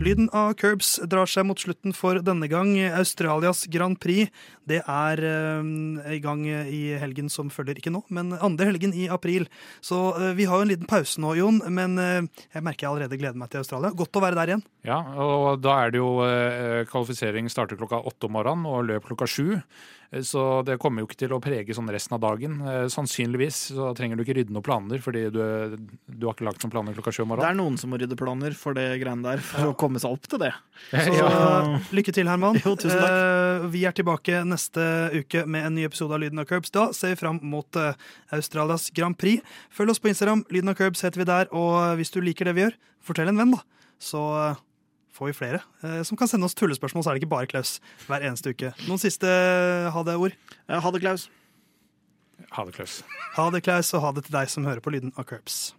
Lyden 0.00 0.30
av 0.32 0.54
curbs 0.56 0.94
drar 1.12 1.28
seg 1.28 1.44
mot 1.44 1.60
slutten 1.60 1.92
for 1.92 2.22
denne 2.24 2.46
gang. 2.48 2.70
Australias 2.96 3.66
Grand 3.68 3.98
Prix 4.00 4.30
det 4.70 4.78
er 4.80 5.20
eh, 5.28 6.14
i 6.16 6.20
gang 6.24 6.46
i 6.48 6.80
helgen 7.00 7.28
som 7.32 7.50
følger, 7.52 7.76
ikke 7.76 7.92
nå, 7.92 8.00
men 8.08 8.32
andre 8.38 8.70
helgen 8.70 8.94
i 8.96 9.10
april. 9.12 9.44
Så 9.84 9.98
eh, 10.14 10.32
vi 10.38 10.46
har 10.48 10.56
jo 10.56 10.64
en 10.64 10.72
liten 10.72 10.88
pause 10.88 11.20
nå, 11.20 11.34
Jon, 11.36 11.60
men 11.68 12.00
eh, 12.00 12.24
jeg 12.54 12.64
merker 12.64 12.86
jeg 12.86 12.94
allerede 12.94 13.20
gleder 13.20 13.40
meg 13.40 13.52
til 13.52 13.60
Australia. 13.60 13.92
Godt 13.92 14.16
å 14.16 14.24
være 14.24 14.40
der 14.40 14.54
igjen. 14.54 14.64
Ja, 14.88 15.02
og 15.20 15.60
da 15.60 15.76
er 15.82 15.92
det 15.92 16.00
jo 16.00 16.14
eh, 16.24 16.86
kvalifisering 16.88 17.52
starter 17.52 17.76
klokka 17.80 18.00
åtte 18.00 18.30
om 18.30 18.38
morgenen 18.38 18.70
og 18.72 18.86
løp 18.88 19.10
klokka 19.10 19.28
sju. 19.28 19.58
Eh, 20.12 20.22
Så 20.26 20.62
det 20.66 20.78
kommer 20.82 21.02
jo 21.02 21.06
ikke 21.08 21.18
til 21.22 21.32
å 21.36 21.40
prege 21.42 21.74
sånn 21.76 21.88
resten 21.92 22.16
av 22.16 22.20
dagen. 22.24 22.58
Eh, 22.66 22.86
Sannsynligvis 22.92 23.58
så 23.76 23.90
trenger 23.96 24.16
du 24.18 24.24
ikke 24.24 24.36
rydde 24.40 24.54
noen 24.54 24.64
planer, 24.66 24.98
fordi 25.04 25.22
du, 25.30 25.40
du 26.10 26.26
har 26.26 26.34
ikke 26.34 26.46
lagt 26.48 26.64
noen 26.64 26.72
planer 26.74 26.96
klokka 26.98 27.12
sju 27.14 27.22
om 27.24 27.30
morgenen. 27.32 27.46
Det 27.46 27.54
er 27.54 27.60
noen 27.62 27.78
som 27.80 27.90
må 27.94 28.00
rydde 28.00 28.18
planer 28.18 28.56
for 28.58 28.74
det 28.74 28.88
greiene 29.02 29.22
der, 29.26 29.42
for 29.44 29.70
å 29.70 29.76
komme 29.78 30.02
seg 30.02 30.16
opp 30.16 30.26
til 30.30 30.42
det. 30.42 30.52
Så 30.90 31.14
Ja. 31.18 31.30
lykke 31.96 32.14
til, 32.16 32.26
Herman. 32.30 32.58
Jo, 32.64 32.74
tusen 32.80 32.96
takk. 32.98 33.10
Eh, 33.10 33.68
vi 33.74 33.84
er 33.86 33.94
tilbake 33.96 34.42
neste 34.48 34.88
uke 35.20 35.44
med 35.46 35.66
en 35.68 35.76
ny 35.78 35.84
episode 35.88 36.16
av 36.16 36.22
Lyden 36.24 36.42
av 36.42 36.48
Curbs. 36.50 36.72
Da 36.74 36.88
ser 36.96 37.14
vi 37.14 37.20
fram 37.22 37.38
mot 37.42 37.78
Australias 38.32 38.90
Grand 38.96 39.16
Prix. 39.18 39.42
Følg 39.74 39.90
oss 39.94 40.00
på 40.02 40.10
Instagram. 40.10 40.44
Lyden 40.50 40.72
av 40.72 40.78
Curbs 40.80 41.02
heter 41.06 41.22
vi 41.22 41.28
der. 41.28 41.50
Og 41.54 41.96
hvis 42.00 42.10
du 42.14 42.20
liker 42.24 42.48
det 42.50 42.56
vi 42.58 42.64
gjør, 42.66 42.76
fortell 43.04 43.30
en 43.32 43.38
venn, 43.40 43.54
da. 43.56 43.62
Så 44.00 44.20
får 45.16 45.30
vi 45.30 45.36
flere 45.36 45.60
eh, 45.84 46.00
som 46.06 46.16
kan 46.20 46.28
sende 46.30 46.46
oss 46.48 46.54
tullespørsmål, 46.58 47.04
så 47.04 47.10
er 47.12 47.18
det 47.18 47.22
ikke 47.24 47.34
bare 47.34 47.50
Klaus 47.50 47.76
hver 48.06 48.24
eneste 48.26 48.54
uke. 48.54 48.72
Noen 48.88 49.02
siste 49.02 49.28
eh, 49.28 49.90
ha 49.94 50.04
det-ord? 50.06 50.36
Eh, 50.68 50.78
Ha 50.80 50.90
det, 50.94 51.02
Klaus. 51.04 51.28
Ha 52.56 52.64
det, 52.66 52.74
Klaus. 52.74 53.00
Ha 53.36 53.50
det, 53.54 53.62
Klaus, 53.66 53.94
og 53.94 54.00
ha 54.06 54.12
det 54.16 54.24
til 54.28 54.38
deg 54.38 54.48
som 54.50 54.64
hører 54.66 54.80
på 54.84 54.90
Lyden 54.94 55.12
av 55.18 55.26
Curbs. 55.28 55.74